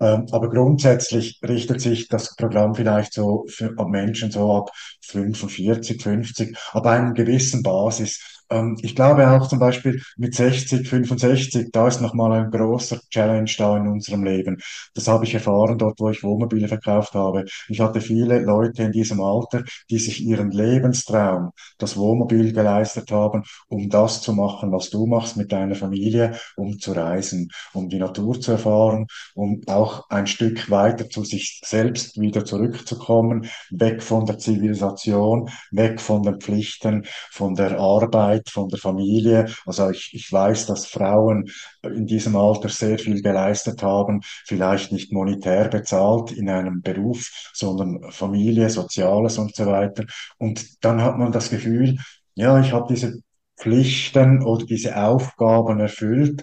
Ähm, 0.00 0.26
aber 0.32 0.50
grundsätzlich 0.50 1.38
richtet 1.46 1.80
sich 1.80 2.08
das 2.08 2.34
Programm 2.36 2.74
vielleicht 2.74 3.12
so 3.14 3.44
für 3.48 3.72
Menschen 3.88 4.30
so 4.32 4.52
ab 4.52 4.70
45, 5.02 6.02
50, 6.02 6.56
ab 6.72 6.86
einer 6.86 7.12
gewissen 7.12 7.62
Basis. 7.62 8.41
Ähm, 8.52 8.76
ich 8.82 8.94
glaube 8.94 9.28
auch 9.30 9.48
zum 9.48 9.58
Beispiel 9.58 10.02
mit 10.16 10.34
60, 10.34 10.88
65, 10.88 11.70
da 11.72 11.88
ist 11.88 12.00
nochmal 12.00 12.32
ein 12.32 12.50
großer 12.50 13.00
Challenge 13.10 13.50
da 13.56 13.76
in 13.76 13.88
unserem 13.88 14.24
Leben. 14.24 14.58
Das 14.94 15.08
habe 15.08 15.24
ich 15.24 15.34
erfahren 15.34 15.78
dort, 15.78 15.98
wo 16.00 16.10
ich 16.10 16.22
Wohnmobile 16.22 16.68
verkauft 16.68 17.14
habe. 17.14 17.44
Ich 17.68 17.80
hatte 17.80 18.00
viele 18.00 18.40
Leute 18.40 18.82
in 18.84 18.92
diesem 18.92 19.20
Alter, 19.20 19.64
die 19.90 19.98
sich 19.98 20.22
ihren 20.22 20.50
Lebenstraum, 20.50 21.50
das 21.78 21.96
Wohnmobil 21.96 22.52
geleistet 22.52 23.10
haben, 23.10 23.42
um 23.68 23.88
das 23.88 24.20
zu 24.22 24.32
machen, 24.32 24.72
was 24.72 24.90
du 24.90 25.06
machst 25.06 25.36
mit 25.36 25.52
deiner 25.52 25.74
Familie, 25.74 26.36
um 26.56 26.78
zu 26.78 26.92
reisen, 26.92 27.48
um 27.72 27.88
die 27.88 27.98
Natur 27.98 28.40
zu 28.40 28.52
erfahren 28.52 29.06
um 29.34 29.60
auch 29.66 30.08
ein 30.10 30.26
Stück 30.26 30.70
weiter 30.70 31.08
zu 31.08 31.24
sich 31.24 31.60
selbst 31.64 32.20
wieder 32.20 32.44
zurückzukommen, 32.44 33.48
weg 33.70 34.02
von 34.02 34.26
der 34.26 34.38
Zivilisation, 34.38 35.50
weg 35.70 36.00
von 36.00 36.22
den 36.22 36.40
Pflichten, 36.40 37.04
von 37.30 37.54
der 37.54 37.78
Arbeit, 37.78 38.41
von 38.50 38.68
der 38.68 38.78
Familie. 38.78 39.48
Also 39.66 39.90
ich, 39.90 40.10
ich 40.12 40.30
weiß, 40.32 40.66
dass 40.66 40.86
Frauen 40.86 41.50
in 41.82 42.06
diesem 42.06 42.36
Alter 42.36 42.68
sehr 42.68 42.98
viel 42.98 43.22
geleistet 43.22 43.82
haben, 43.82 44.20
vielleicht 44.46 44.92
nicht 44.92 45.12
monetär 45.12 45.68
bezahlt 45.68 46.32
in 46.32 46.48
einem 46.48 46.82
Beruf, 46.82 47.50
sondern 47.52 48.10
Familie, 48.10 48.70
Soziales 48.70 49.38
und 49.38 49.54
so 49.54 49.66
weiter. 49.66 50.04
Und 50.38 50.84
dann 50.84 51.02
hat 51.02 51.18
man 51.18 51.32
das 51.32 51.50
Gefühl, 51.50 51.98
ja, 52.34 52.60
ich 52.60 52.72
habe 52.72 52.92
diese 52.92 53.20
Pflichten 53.58 54.42
oder 54.42 54.64
diese 54.64 54.96
Aufgaben 54.96 55.80
erfüllt 55.80 56.42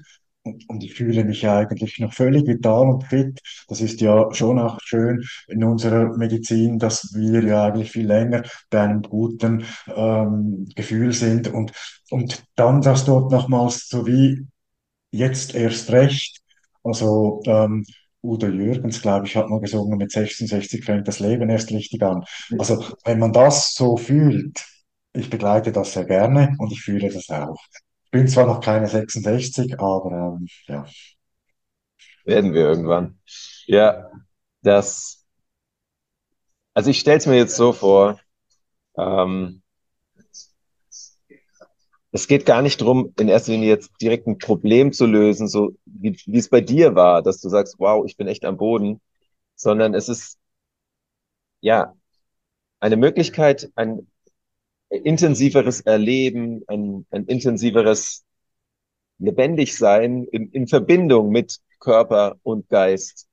und, 0.50 0.70
und 0.70 0.84
ich 0.84 0.94
fühle 0.94 1.24
mich 1.24 1.48
eigentlich 1.48 2.00
noch 2.00 2.14
völlig 2.14 2.48
vital 2.48 2.90
und 2.90 3.04
fit. 3.06 3.40
Das 3.68 3.82
ist 3.82 4.02
ja 4.02 4.34
schon 4.34 4.60
auch 4.60 4.80
schön 4.82 5.24
in 5.48 5.64
unserer 5.64 6.16
Medizin, 6.18 6.80
dass 6.80 7.14
wir 7.14 7.44
ja 7.44 7.66
eigentlich 7.66 7.92
viel 7.92 8.08
länger 8.08 8.44
bei 8.70 8.82
einem 8.82 9.02
guten 9.02 9.66
ähm, 9.96 10.68
Gefühl 10.76 11.14
sind. 11.14 11.48
Und, 11.48 11.72
und 12.10 12.44
dann 12.56 12.82
das 12.82 13.06
dort 13.06 13.32
nochmals 13.32 13.88
so 13.88 14.06
wie 14.08 14.46
jetzt 15.12 15.56
erst 15.56 15.92
recht. 15.92 16.40
Also 16.84 17.42
ähm, 17.46 17.86
Udo 18.22 18.48
Jürgens, 18.48 19.02
glaube 19.02 19.28
ich, 19.28 19.36
hat 19.36 19.50
mal 19.50 19.60
gesungen, 19.62 19.98
mit 19.98 20.12
66 20.12 20.84
fängt 20.84 21.08
das 21.08 21.20
Leben 21.20 21.50
erst 21.50 21.72
richtig 21.72 22.02
an. 22.04 22.24
Also 22.58 22.84
wenn 23.06 23.20
man 23.20 23.32
das 23.34 23.74
so 23.74 23.98
fühlt, 23.98 24.60
ich 25.14 25.30
begleite 25.30 25.72
das 25.72 25.94
sehr 25.94 26.06
gerne 26.06 26.56
und 26.60 26.72
ich 26.72 26.82
fühle 26.82 27.10
das 27.10 27.30
auch. 27.30 27.58
Bin 28.12 28.28
zwar 28.28 28.46
noch 28.46 28.60
keine 28.62 28.88
66, 28.88 29.80
aber 29.80 30.38
ähm, 30.40 30.48
ja. 30.68 30.86
Werden 32.26 32.54
wir 32.54 32.62
irgendwann. 32.62 33.20
Ja, 33.68 34.10
das, 34.62 35.26
also 36.74 36.90
ich 36.90 37.00
stelle 37.00 37.18
es 37.18 37.26
mir 37.26 37.36
jetzt 37.38 37.56
so 37.56 37.74
vor, 37.74 38.20
ähm, 38.98 39.64
es 42.12 42.28
geht 42.28 42.46
gar 42.46 42.62
nicht 42.62 42.82
darum, 42.82 43.14
in 43.20 43.28
erster 43.30 43.52
Linie 43.52 43.70
jetzt 43.70 43.92
direkt 44.02 44.28
ein 44.28 44.38
Problem 44.40 44.92
zu 44.94 45.06
lösen, 45.06 45.48
so 45.48 45.76
wie, 45.86 46.18
wie 46.26 46.38
es 46.38 46.50
bei 46.50 46.62
dir 46.62 46.96
war, 46.96 47.22
dass 47.22 47.40
du 47.42 47.50
sagst, 47.50 47.76
wow, 47.80 48.04
ich 48.06 48.18
bin 48.18 48.28
echt 48.28 48.46
am 48.46 48.58
Boden, 48.58 49.00
sondern 49.56 49.94
es 49.94 50.10
ist 50.10 50.40
ja 51.62 51.94
eine 52.82 52.98
Möglichkeit, 52.98 53.72
ein 53.76 54.09
intensiveres 54.90 55.82
Erleben, 55.82 56.64
ein, 56.68 57.06
ein 57.12 57.26
intensiveres 57.26 58.26
Lebendigsein 59.20 60.26
in, 60.26 60.50
in 60.52 60.68
Verbindung 60.68 61.30
mit 61.30 61.60
Körper 61.80 62.38
und 62.44 62.70
Geist 62.70 63.28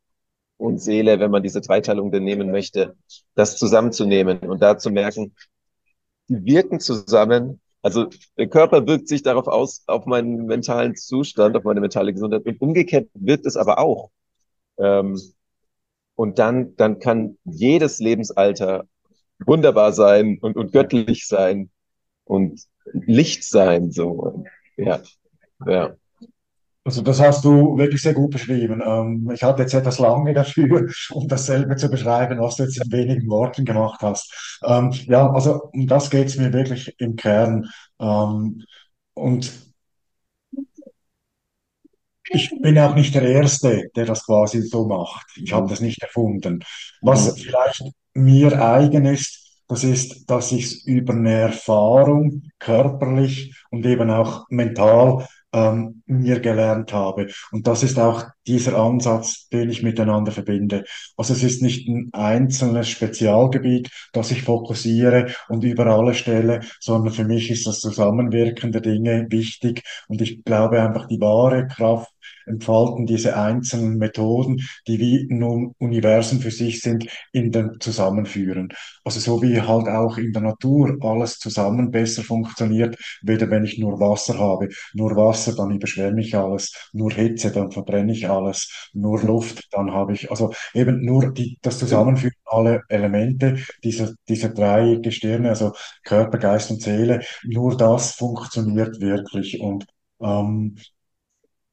und 0.58 0.78
Seele, 0.78 1.20
wenn 1.20 1.30
man 1.30 1.42
diese 1.42 1.60
Dreiteilung 1.60 2.10
denn 2.10 2.24
nehmen 2.24 2.50
möchte, 2.50 2.96
das 3.34 3.56
zusammenzunehmen 3.56 4.38
und 4.40 4.62
da 4.62 4.78
zu 4.78 4.90
merken, 4.90 5.34
die 6.28 6.44
wirken 6.44 6.80
zusammen. 6.80 7.60
Also 7.82 8.08
der 8.36 8.48
Körper 8.48 8.86
wirkt 8.86 9.08
sich 9.08 9.22
darauf 9.22 9.46
aus, 9.46 9.84
auf 9.86 10.06
meinen 10.06 10.46
mentalen 10.46 10.96
Zustand, 10.96 11.56
auf 11.56 11.64
meine 11.64 11.80
mentale 11.80 12.12
Gesundheit 12.12 12.44
und 12.44 12.60
umgekehrt 12.60 13.08
wirkt 13.14 13.46
es 13.46 13.56
aber 13.56 13.78
auch. 13.78 14.10
Ähm, 14.78 15.20
und 16.16 16.38
dann, 16.38 16.74
dann 16.76 16.98
kann 16.98 17.38
jedes 17.44 17.98
Lebensalter 17.98 18.86
wunderbar 19.44 19.92
sein 19.92 20.38
und, 20.40 20.56
und 20.56 20.72
göttlich 20.72 21.26
sein 21.26 21.70
und 22.24 22.62
Licht 22.92 23.44
sein, 23.44 23.90
so. 23.92 24.44
Ja, 24.76 25.02
ja. 25.66 25.96
Also 26.84 27.02
das 27.02 27.20
hast 27.20 27.44
du 27.44 27.76
wirklich 27.76 28.00
sehr 28.02 28.14
gut 28.14 28.30
beschrieben. 28.30 28.80
Ähm, 28.84 29.30
ich 29.34 29.42
hatte 29.42 29.62
jetzt 29.62 29.74
etwas 29.74 29.98
lange 29.98 30.32
dafür, 30.34 30.88
um 31.10 31.26
dasselbe 31.26 31.74
zu 31.76 31.88
beschreiben, 31.90 32.38
was 32.40 32.56
du 32.56 32.62
jetzt 32.62 32.78
in 32.82 32.92
wenigen 32.92 33.28
Worten 33.28 33.64
gemacht 33.64 34.00
hast. 34.02 34.58
Ähm, 34.64 34.92
ja, 35.06 35.28
also 35.32 35.62
um 35.72 35.86
das 35.88 36.10
geht 36.10 36.28
es 36.28 36.36
mir 36.36 36.52
wirklich 36.52 36.94
im 36.98 37.16
Kern. 37.16 37.68
Ähm, 38.00 38.62
und 39.14 39.52
ich 42.30 42.50
bin 42.60 42.78
auch 42.78 42.94
nicht 42.94 43.14
der 43.14 43.22
Erste, 43.22 43.88
der 43.94 44.04
das 44.04 44.24
quasi 44.26 44.62
so 44.62 44.86
macht. 44.86 45.26
Ich 45.36 45.52
habe 45.52 45.68
das 45.68 45.80
nicht 45.80 46.02
erfunden. 46.02 46.64
Was 47.00 47.36
Mhm. 47.36 47.40
vielleicht 47.40 47.82
mir 48.16 48.60
eigen 48.62 49.04
ist, 49.06 49.46
das 49.68 49.82
ist, 49.84 50.30
dass 50.30 50.52
ich 50.52 50.64
es 50.64 50.84
über 50.84 51.12
eine 51.12 51.32
Erfahrung 51.32 52.42
körperlich 52.58 53.54
und 53.70 53.84
eben 53.84 54.10
auch 54.10 54.46
mental 54.48 55.26
ähm, 55.52 56.02
mir 56.06 56.40
gelernt 56.40 56.92
habe. 56.92 57.28
Und 57.50 57.66
das 57.66 57.82
ist 57.82 57.98
auch 57.98 58.24
dieser 58.46 58.78
Ansatz, 58.78 59.48
den 59.48 59.70
ich 59.70 59.82
miteinander 59.82 60.30
verbinde. 60.30 60.84
Also 61.16 61.32
es 61.32 61.42
ist 61.42 61.62
nicht 61.62 61.88
ein 61.88 62.10
einzelnes 62.12 62.88
Spezialgebiet, 62.88 63.90
das 64.12 64.30
ich 64.30 64.42
fokussiere 64.42 65.32
und 65.48 65.64
über 65.64 65.86
alle 65.86 66.14
stelle, 66.14 66.60
sondern 66.80 67.12
für 67.12 67.24
mich 67.24 67.50
ist 67.50 67.66
das 67.66 67.80
Zusammenwirken 67.80 68.70
der 68.70 68.82
Dinge 68.82 69.26
wichtig. 69.30 69.82
Und 70.08 70.20
ich 70.20 70.44
glaube 70.44 70.80
einfach, 70.80 71.06
die 71.08 71.20
wahre 71.20 71.66
Kraft 71.66 72.15
entfalten 72.46 73.06
diese 73.06 73.36
einzelnen 73.36 73.98
Methoden, 73.98 74.60
die 74.86 74.98
wie 74.98 75.26
nun 75.28 75.74
Universen 75.78 76.40
für 76.40 76.50
sich 76.50 76.80
sind, 76.80 77.06
in 77.32 77.52
dem 77.52 77.78
Zusammenführen. 77.80 78.68
Also 79.04 79.20
so 79.20 79.42
wie 79.42 79.60
halt 79.60 79.88
auch 79.88 80.18
in 80.18 80.32
der 80.32 80.42
Natur 80.42 80.96
alles 81.00 81.38
zusammen 81.38 81.90
besser 81.90 82.22
funktioniert, 82.22 82.96
weder 83.22 83.50
wenn 83.50 83.64
ich 83.64 83.78
nur 83.78 84.00
Wasser 84.00 84.38
habe. 84.38 84.68
Nur 84.94 85.16
Wasser, 85.16 85.54
dann 85.54 85.70
überschwemme 85.70 86.20
ich 86.20 86.34
alles. 86.36 86.72
Nur 86.92 87.12
Hitze, 87.12 87.50
dann 87.52 87.70
verbrenne 87.70 88.12
ich 88.12 88.28
alles. 88.28 88.90
Nur 88.92 89.22
Luft, 89.22 89.66
dann 89.72 89.92
habe 89.92 90.12
ich, 90.14 90.30
also 90.30 90.52
eben 90.74 91.04
nur 91.04 91.32
die, 91.32 91.58
das 91.62 91.78
Zusammenführen 91.78 92.34
aller 92.44 92.82
Elemente 92.88 93.58
dieser, 93.84 94.12
dieser 94.28 94.50
drei 94.50 94.96
Gestirne, 95.02 95.48
also 95.50 95.72
Körper, 96.04 96.38
Geist 96.38 96.70
und 96.70 96.82
Seele, 96.82 97.20
nur 97.44 97.76
das 97.76 98.12
funktioniert 98.12 99.00
wirklich. 99.00 99.60
Und 99.60 99.86
Ähm, 100.18 100.76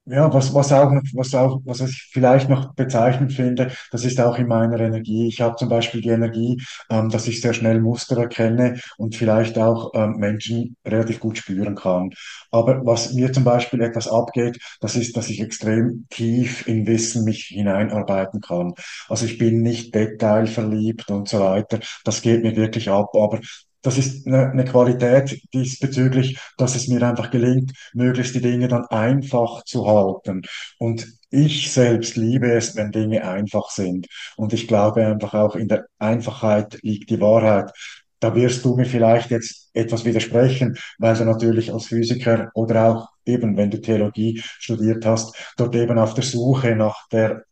ja, 0.06 0.34
was, 0.34 0.54
was 0.54 0.72
auch 0.74 0.92
noch, 0.92 1.02
was 1.14 1.34
auch, 1.34 1.62
was 1.64 1.80
ich 1.80 2.10
vielleicht 2.12 2.50
noch 2.50 2.74
bezeichnend 2.76 3.32
finde, 3.32 3.72
das 3.92 4.04
ist 4.04 4.20
auch 4.20 4.38
in 4.38 4.48
meiner 4.48 4.80
Energie. 4.82 5.28
Ich 5.28 5.40
habe 5.40 5.56
zum 5.56 5.70
Beispiel 5.70 6.02
die 6.02 6.10
Energie, 6.10 6.62
ähm, 6.90 7.10
dass 7.10 7.28
ich 7.28 7.40
sehr 7.40 7.54
schnell 7.54 7.80
Muster 7.80 8.18
erkenne 8.18 8.80
und 8.98 9.16
vielleicht 9.16 9.58
auch 9.58 9.92
ähm, 9.94 10.18
Menschen 10.18 10.76
relativ 10.86 11.22
gut 11.22 11.38
spüren 11.38 11.76
kann. 11.76 12.10
Aber 12.52 12.86
was 12.86 13.14
mir 13.14 13.32
zum 13.32 13.46
Beispiel 13.46 13.82
etwas 13.82 14.08
abgeht, 14.10 14.58
das 14.82 14.96
ist, 14.98 15.16
dass 15.16 15.30
ich 15.30 15.40
extrem 15.40 16.06
tief 16.10 16.68
in 16.68 16.86
Wissen 16.86 17.24
mich 17.24 17.46
hineinarbeiten 17.46 18.42
kann. 18.42 18.74
Also 19.08 19.26
ich 19.26 19.38
bin 19.38 19.62
nicht 19.62 19.96
detailverliebt 19.96 21.10
und 21.12 21.30
so 21.30 21.40
weiter. 21.40 21.80
Das 22.04 22.22
geht 22.22 22.44
mir 22.44 22.56
wirklich 22.58 22.90
ab. 22.90 23.12
Aber 23.16 23.40
das 23.84 23.98
ist 23.98 24.26
eine, 24.26 24.50
eine 24.50 24.66
Qualität 24.66 25.40
diesbezüglich, 25.54 26.40
dass 26.58 26.76
es 26.76 26.88
mir 26.88 27.04
einfach 27.08 27.30
gelingt, 27.30 27.74
möglichst 27.94 28.34
die 28.34 28.42
Dinge 28.42 28.68
dann 28.68 28.86
einfach 28.86 29.64
zu 29.66 29.86
halten. 29.86 30.42
Und 30.80 31.06
ich 31.30 31.72
selbst 31.72 32.16
liebe 32.16 32.52
es, 32.52 32.76
wenn 32.76 32.92
Dinge 32.92 33.28
einfach 33.28 33.70
sind. 33.70 34.08
Und 34.38 34.54
ich 34.54 34.68
glaube 34.68 35.06
einfach 35.06 35.34
auch 35.34 35.56
in 35.56 35.68
der 35.68 35.86
Einfachheit 36.00 36.80
liegt 36.82 37.10
die 37.10 37.22
Wahrheit. 37.22 37.72
Da 38.20 38.34
wirst 38.36 38.64
du 38.64 38.76
mir 38.76 38.86
vielleicht 38.86 39.32
jetzt 39.32 39.70
etwas 39.74 40.06
widersprechen, 40.06 40.78
weil 40.98 41.16
du 41.16 41.26
natürlich 41.26 41.74
als 41.74 41.88
Physiker 41.88 42.52
oder 42.54 42.88
auch 42.88 43.10
eben, 43.26 43.58
wenn 43.58 43.70
du 43.70 43.82
Theologie 43.82 44.42
studiert 44.60 45.06
hast, 45.06 45.36
dort 45.58 45.76
eben 45.76 45.98
auf 46.00 46.14
der 46.14 46.24
Suche 46.24 46.76
nach 46.76 47.08
der 47.10 47.44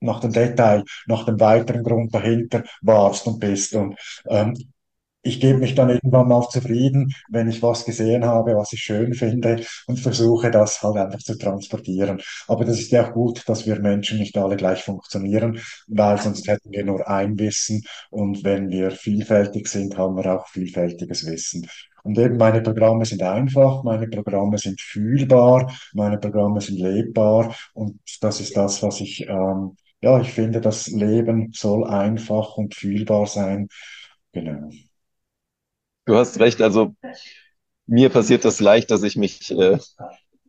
nach 0.00 0.20
dem 0.20 0.32
Detail, 0.32 0.84
nach 1.06 1.24
dem 1.24 1.40
weiteren 1.40 1.82
Grund 1.82 2.14
dahinter 2.14 2.62
warst 2.82 3.26
und 3.26 3.40
bist. 3.40 3.74
Und 3.74 3.96
ähm, 4.28 4.54
ich 5.22 5.40
gebe 5.40 5.58
mich 5.58 5.74
dann 5.74 5.90
irgendwann 5.90 6.28
mal 6.28 6.48
zufrieden, 6.48 7.12
wenn 7.28 7.48
ich 7.48 7.62
was 7.62 7.84
gesehen 7.84 8.24
habe, 8.24 8.54
was 8.56 8.72
ich 8.72 8.80
schön 8.80 9.14
finde 9.14 9.62
und 9.86 9.98
versuche 9.98 10.50
das 10.50 10.82
halt 10.82 10.96
einfach 10.96 11.18
zu 11.18 11.36
transportieren. 11.36 12.20
Aber 12.46 12.64
das 12.64 12.78
ist 12.80 12.92
ja 12.92 13.06
auch 13.08 13.12
gut, 13.12 13.42
dass 13.48 13.66
wir 13.66 13.80
Menschen 13.80 14.18
nicht 14.18 14.36
alle 14.38 14.56
gleich 14.56 14.82
funktionieren, 14.84 15.60
weil 15.88 16.20
sonst 16.20 16.46
hätten 16.48 16.70
wir 16.72 16.84
nur 16.84 17.08
ein 17.08 17.38
Wissen 17.38 17.82
und 18.10 18.44
wenn 18.44 18.70
wir 18.70 18.90
vielfältig 18.90 19.68
sind, 19.68 19.98
haben 19.98 20.16
wir 20.16 20.32
auch 20.34 20.48
vielfältiges 20.48 21.26
Wissen. 21.26 21.66
Und 22.04 22.18
eben 22.18 22.36
meine 22.36 22.62
Programme 22.62 23.04
sind 23.04 23.22
einfach, 23.22 23.82
meine 23.82 24.08
Programme 24.08 24.56
sind 24.58 24.80
fühlbar, 24.80 25.72
meine 25.92 26.18
Programme 26.18 26.60
sind 26.60 26.78
lebbar 26.78 27.54
und 27.74 27.98
das 28.20 28.40
ist 28.40 28.56
das, 28.56 28.82
was 28.82 29.00
ich, 29.00 29.28
ähm, 29.28 29.76
ja, 30.00 30.20
ich 30.20 30.30
finde, 30.32 30.60
das 30.60 30.86
Leben 30.88 31.50
soll 31.52 31.84
einfach 31.86 32.56
und 32.56 32.74
fühlbar 32.74 33.26
sein. 33.26 33.68
Genau. 34.32 34.70
Du 36.08 36.16
hast 36.16 36.40
recht, 36.40 36.62
also 36.62 36.94
mir 37.86 38.08
passiert 38.08 38.42
das 38.46 38.60
leicht, 38.60 38.90
dass 38.90 39.02
ich 39.02 39.16
mich 39.16 39.50
äh, 39.50 39.76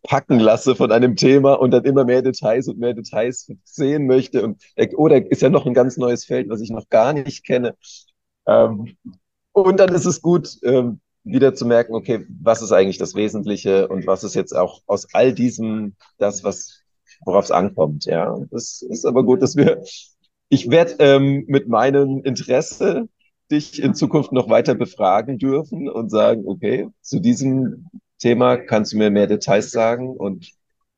packen 0.04 0.40
lasse 0.40 0.74
von 0.74 0.90
einem 0.90 1.18
Thema 1.18 1.56
und 1.56 1.72
dann 1.72 1.84
immer 1.84 2.06
mehr 2.06 2.22
Details 2.22 2.70
und 2.70 2.80
mehr 2.80 2.94
Details 2.94 3.52
sehen 3.66 4.08
möchte. 4.08 4.42
Und, 4.42 4.64
oder 4.96 5.30
ist 5.30 5.42
ja 5.42 5.50
noch 5.50 5.66
ein 5.66 5.74
ganz 5.74 5.98
neues 5.98 6.24
Feld, 6.24 6.48
was 6.48 6.62
ich 6.62 6.70
noch 6.70 6.88
gar 6.88 7.12
nicht 7.12 7.46
kenne. 7.46 7.76
Ähm, 8.48 8.96
und 9.52 9.82
dann 9.82 9.94
ist 9.94 10.06
es 10.06 10.22
gut, 10.22 10.58
ähm, 10.64 11.02
wieder 11.26 11.54
zu 11.54 11.66
merken, 11.66 11.94
okay, 11.94 12.26
was 12.42 12.62
ist 12.62 12.72
eigentlich 12.72 12.98
das 12.98 13.14
Wesentliche 13.14 13.90
und 13.90 14.08
was 14.08 14.24
ist 14.24 14.36
jetzt 14.36 14.56
auch 14.56 14.82
aus 14.88 15.14
all 15.14 15.34
diesem 15.34 15.98
das, 16.20 16.46
was 16.46 16.84
worauf 17.26 17.44
es 17.44 17.52
ankommt. 17.52 18.06
Ja, 18.06 18.40
das 18.50 18.82
ist 18.82 19.04
aber 19.06 19.26
gut, 19.26 19.42
dass 19.42 19.58
wir. 19.58 19.84
Ich 20.48 20.70
werde 20.70 20.96
ähm, 21.00 21.44
mit 21.48 21.68
meinem 21.68 22.24
Interesse 22.24 23.10
dich 23.52 23.82
in 23.82 23.96
Zukunft 23.96 24.32
noch 24.32 24.50
weiter 24.50 24.76
befragen 24.76 25.38
dürfen 25.38 25.90
und 25.90 26.10
sagen, 26.10 26.44
okay, 26.46 26.90
zu 27.02 27.20
diesem 27.20 27.88
Thema 28.20 28.58
kannst 28.58 28.94
du 28.94 28.98
mir 28.98 29.10
mehr 29.10 29.28
Details 29.28 29.72
sagen 29.72 30.10
und 30.10 30.52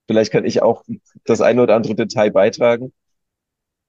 vielleicht 0.08 0.32
kann 0.32 0.46
ich 0.46 0.62
auch 0.62 0.84
das 1.26 1.42
eine 1.42 1.64
oder 1.64 1.76
andere 1.76 1.96
Detail 1.96 2.32
beitragen. 2.32 2.92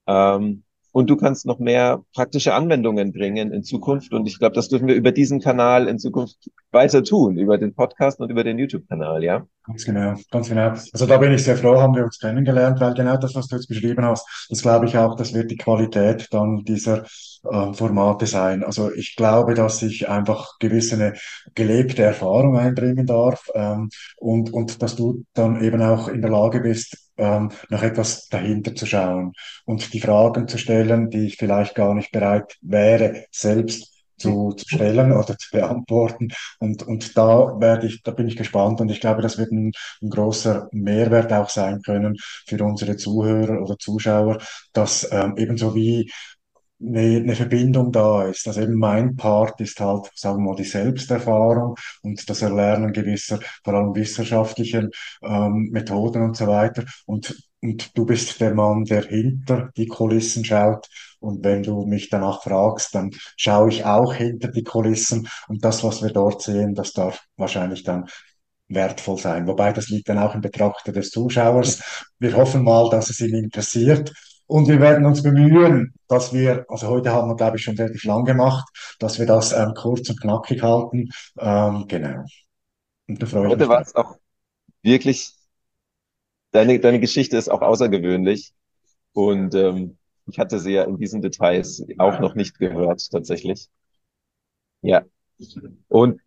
Ähm, 0.07 0.63
und 0.93 1.09
du 1.09 1.17
kannst 1.17 1.47
noch 1.47 1.57
mehr 1.57 2.03
praktische 2.13 2.53
Anwendungen 2.53 3.13
bringen 3.13 3.51
in 3.51 3.63
Zukunft. 3.63 4.13
Und 4.13 4.27
ich 4.27 4.37
glaube, 4.37 4.53
das 4.53 4.69
dürfen 4.69 4.87
wir 4.87 4.93
über 4.93 5.11
diesen 5.11 5.39
Kanal 5.41 5.87
in 5.87 5.97
Zukunft 5.97 6.51
weiter 6.71 7.03
tun, 7.03 7.39
über 7.39 7.57
den 7.57 7.73
Podcast 7.73 8.19
und 8.19 8.29
über 8.29 8.43
den 8.43 8.59
YouTube-Kanal, 8.59 9.23
ja? 9.23 9.47
Ganz 9.65 9.85
genau, 9.85 10.15
ganz 10.29 10.49
genau. 10.49 10.69
Also 10.91 11.05
da 11.05 11.17
bin 11.17 11.31
ich 11.31 11.43
sehr 11.45 11.55
froh, 11.55 11.79
haben 11.79 11.95
wir 11.95 12.03
uns 12.03 12.19
kennengelernt, 12.19 12.81
weil 12.81 12.93
genau 12.93 13.15
das, 13.15 13.33
was 13.33 13.47
du 13.47 13.55
jetzt 13.55 13.67
beschrieben 13.69 14.03
hast, 14.03 14.27
das 14.49 14.61
glaube 14.61 14.87
ich 14.87 14.97
auch, 14.97 15.15
das 15.15 15.33
wird 15.33 15.51
die 15.51 15.55
Qualität 15.55 16.27
dann 16.31 16.65
dieser 16.65 17.05
äh, 17.49 17.73
Formate 17.73 18.25
sein. 18.27 18.63
Also 18.65 18.91
ich 18.93 19.15
glaube, 19.15 19.53
dass 19.53 19.81
ich 19.81 20.09
einfach 20.09 20.59
gewisse 20.59 20.95
eine 20.95 21.13
gelebte 21.55 22.03
Erfahrung 22.03 22.57
einbringen 22.57 23.05
darf 23.05 23.47
ähm, 23.55 23.89
und, 24.17 24.51
und 24.51 24.81
dass 24.81 24.97
du 24.97 25.23
dann 25.33 25.61
eben 25.63 25.81
auch 25.81 26.09
in 26.09 26.21
der 26.21 26.31
Lage 26.31 26.59
bist, 26.59 26.97
ähm, 27.15 27.49
nach 27.69 27.83
etwas 27.83 28.27
dahinter 28.27 28.75
zu 28.75 28.85
schauen 28.85 29.31
und 29.65 29.93
die 29.93 30.01
Fragen 30.01 30.49
zu 30.49 30.57
stellen, 30.57 31.09
die 31.09 31.27
ich 31.27 31.37
vielleicht 31.37 31.73
gar 31.75 31.93
nicht 31.93 32.11
bereit 32.11 32.57
wäre, 32.61 33.25
selbst 33.31 33.92
zu, 34.17 34.53
zu 34.53 34.65
stellen 34.67 35.11
oder 35.11 35.37
zu 35.37 35.49
beantworten. 35.51 36.29
Und, 36.59 36.83
und 36.83 37.17
da 37.17 37.59
werde 37.59 37.87
ich, 37.87 38.03
da 38.03 38.11
bin 38.11 38.27
ich 38.27 38.35
gespannt 38.35 38.81
und 38.81 38.89
ich 38.89 38.99
glaube, 39.01 39.21
das 39.21 39.37
wird 39.37 39.51
ein, 39.51 39.71
ein 40.01 40.09
großer 40.09 40.67
Mehrwert 40.71 41.31
auch 41.33 41.49
sein 41.49 41.81
können 41.81 42.15
für 42.47 42.63
unsere 42.63 42.97
Zuhörer 42.97 43.61
oder 43.61 43.77
Zuschauer, 43.77 44.39
dass 44.73 45.07
ähm, 45.11 45.35
ebenso 45.37 45.75
wie 45.75 46.11
eine, 46.81 47.17
eine 47.17 47.35
Verbindung 47.35 47.91
da 47.91 48.23
ist. 48.27 48.47
Also 48.47 48.61
eben 48.61 48.75
mein 48.75 49.15
Part 49.15 49.59
ist 49.61 49.79
halt, 49.79 50.09
sagen 50.15 50.43
wir 50.43 50.51
mal, 50.51 50.55
die 50.55 50.63
Selbsterfahrung 50.63 51.75
und 52.01 52.29
das 52.29 52.41
Erlernen 52.41 52.93
gewisser, 52.93 53.39
vor 53.63 53.73
allem 53.73 53.95
wissenschaftlichen 53.95 54.89
ähm, 55.21 55.69
Methoden 55.71 56.23
und 56.23 56.37
so 56.37 56.47
weiter. 56.47 56.83
Und, 57.05 57.35
und 57.63 57.97
du 57.97 58.05
bist 58.05 58.41
der 58.41 58.53
Mann, 58.53 58.83
der 58.83 59.03
hinter 59.03 59.71
die 59.77 59.87
Kulissen 59.87 60.43
schaut. 60.43 60.89
Und 61.19 61.45
wenn 61.45 61.63
du 61.63 61.85
mich 61.85 62.09
danach 62.09 62.43
fragst, 62.43 62.93
dann 62.93 63.11
schaue 63.37 63.69
ich 63.69 63.85
auch 63.85 64.13
hinter 64.13 64.49
die 64.49 64.63
Kulissen. 64.63 65.29
Und 65.47 65.63
das, 65.63 65.81
was 65.81 66.03
wir 66.03 66.11
dort 66.11 66.41
sehen, 66.41 66.75
das 66.75 66.91
darf 66.91 67.23
wahrscheinlich 67.37 67.83
dann 67.83 68.09
wertvoll 68.67 69.17
sein. 69.17 69.47
Wobei 69.47 69.71
das 69.71 69.87
liegt 69.87 70.09
dann 70.09 70.19
auch 70.19 70.35
im 70.35 70.41
Betrachter 70.41 70.91
des 70.91 71.09
Zuschauers. 71.11 72.05
Wir 72.19 72.35
hoffen 72.35 72.63
mal, 72.63 72.89
dass 72.89 73.09
es 73.09 73.21
ihn 73.21 73.35
interessiert. 73.35 74.11
Und 74.45 74.67
wir 74.67 74.81
werden 74.81 75.05
uns 75.05 75.23
bemühen, 75.23 75.93
dass 76.09 76.33
wir, 76.33 76.65
also 76.67 76.87
heute 76.87 77.13
haben 77.13 77.29
wir, 77.29 77.37
glaube 77.37 77.55
ich, 77.55 77.63
schon 77.63 77.77
relativ 77.77 78.03
lang 78.03 78.25
gemacht, 78.25 78.67
dass 78.99 79.19
wir 79.19 79.25
das 79.25 79.53
ähm, 79.53 79.73
kurz 79.73 80.09
und 80.09 80.19
knackig 80.19 80.61
halten. 80.61 81.09
Ähm, 81.39 81.85
genau. 81.87 82.25
Und 83.07 83.21
da 83.21 83.25
freue 83.25 83.45
ich 83.45 83.53
Heute 83.53 83.69
war 83.69 83.81
es 83.81 83.95
auch 83.95 84.17
wirklich, 84.81 85.33
deine, 86.53 86.79
deine 86.79 86.99
Geschichte 87.01 87.35
ist 87.35 87.49
auch 87.49 87.61
außergewöhnlich. 87.61 88.53
Und 89.11 89.53
ähm, 89.55 89.97
ich 90.27 90.39
hatte 90.39 90.59
sie 90.59 90.73
ja 90.73 90.83
in 90.83 90.97
diesen 90.97 91.21
Details 91.21 91.85
auch 91.97 92.19
noch 92.19 92.35
nicht 92.35 92.57
gehört, 92.57 93.11
tatsächlich. 93.11 93.69
Ja. 94.81 95.03
Und 95.89 96.21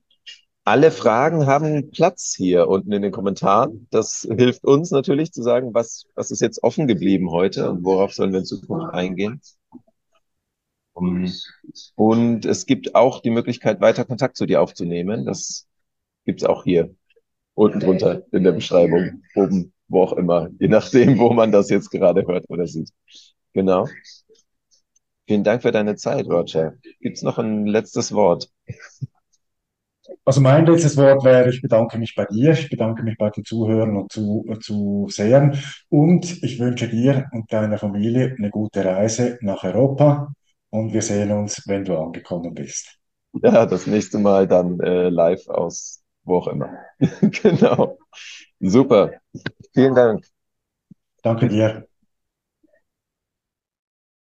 alle 0.65 0.91
Fragen 0.91 1.47
haben 1.47 1.91
Platz 1.91 2.35
hier 2.37 2.69
unten 2.69 2.93
in 2.93 3.03
den 3.03 3.13
Kommentaren. 3.13 3.87
Das 3.91 4.29
hilft 4.29 4.65
uns 4.65 4.91
natürlich 4.91 5.33
zu 5.33 5.43
sagen, 5.43 5.73
was, 5.75 6.07
was 6.15 6.31
ist 6.31 6.41
jetzt 6.41 6.63
offen 6.63 6.87
geblieben 6.87 7.31
heute 7.31 7.71
und 7.71 7.85
worauf 7.85 8.13
sollen 8.13 8.33
wir 8.33 8.41
in 8.41 8.45
Zukunft 8.45 8.93
eingehen. 8.93 9.41
Und 10.93 12.45
es 12.47 12.67
gibt 12.67 12.95
auch 12.95 13.21
die 13.21 13.31
Möglichkeit, 13.31 13.81
weiter 13.81 14.05
Kontakt 14.05 14.37
zu 14.37 14.47
dir 14.47 14.61
aufzunehmen. 14.61 15.25
Das 15.25 15.67
gibt 16.25 16.43
es 16.43 16.49
auch 16.49 16.65
hier 16.65 16.95
unten 17.55 17.81
drunter 17.81 18.23
in 18.33 18.45
der 18.45 18.53
Beschreibung, 18.53 19.23
oben, 19.35 19.73
wo 19.89 20.03
auch 20.03 20.13
immer, 20.15 20.49
je 20.59 20.69
nachdem, 20.69 21.19
wo 21.19 21.33
man 21.33 21.53
das 21.53 21.71
jetzt 21.71 21.91
gerade 21.91 22.27
hört 22.27 22.49
oder 22.49 22.67
sieht. 22.67 22.91
Genau. 23.53 23.87
Vielen 25.27 25.45
Dank 25.45 25.63
für 25.63 25.73
deine 25.73 25.97
Zeit, 25.97 26.27
Roger. 26.27 26.75
Gibt 27.01 27.17
es 27.17 27.23
noch 27.23 27.39
ein 27.39 27.67
letztes 27.67 28.13
Wort? 28.13 28.51
Also 30.25 30.41
mein 30.41 30.67
letztes 30.67 30.97
Wort 30.97 31.25
wäre, 31.25 31.51
ich 31.51 31.63
bedanke 31.63 31.99
mich 31.99 32.15
bei 32.15 32.25
dir, 32.27 32.53
ich 32.53 32.69
bedanke 32.69 33.03
mich 33.03 33.17
bei 33.19 33.31
den 33.31 33.45
Zuhörern 33.45 33.97
und 33.97 34.13
zu, 34.13 34.45
Zusehern 34.61 35.59
und 35.89 36.43
ich 36.43 36.61
wünsche 36.61 36.89
dir 36.89 37.27
und 37.33 37.53
deiner 37.53 37.79
Familie 37.79 38.35
eine 38.39 38.51
gute 38.51 38.85
Reise 38.85 39.39
nach 39.41 39.65
Europa 39.65 40.33
und 40.71 40.93
wir 40.93 41.03
sehen 41.03 41.33
uns, 41.33 41.63
wenn 41.67 41.85
du 41.85 41.97
angekommen 41.97 42.55
bist. 42.55 42.99
Ja, 43.43 43.67
das 43.67 43.87
nächste 43.87 44.19
Mal 44.19 44.47
dann 44.47 44.81
äh, 44.81 45.09
live 45.09 45.47
aus 45.49 46.03
wo 46.27 46.39
auch 46.39 46.49
immer. 46.49 46.71
genau. 47.43 47.99
Super. 48.61 49.13
Vielen 49.75 49.95
Dank. 49.95 50.25
Danke 51.23 51.49
dir. 51.49 51.86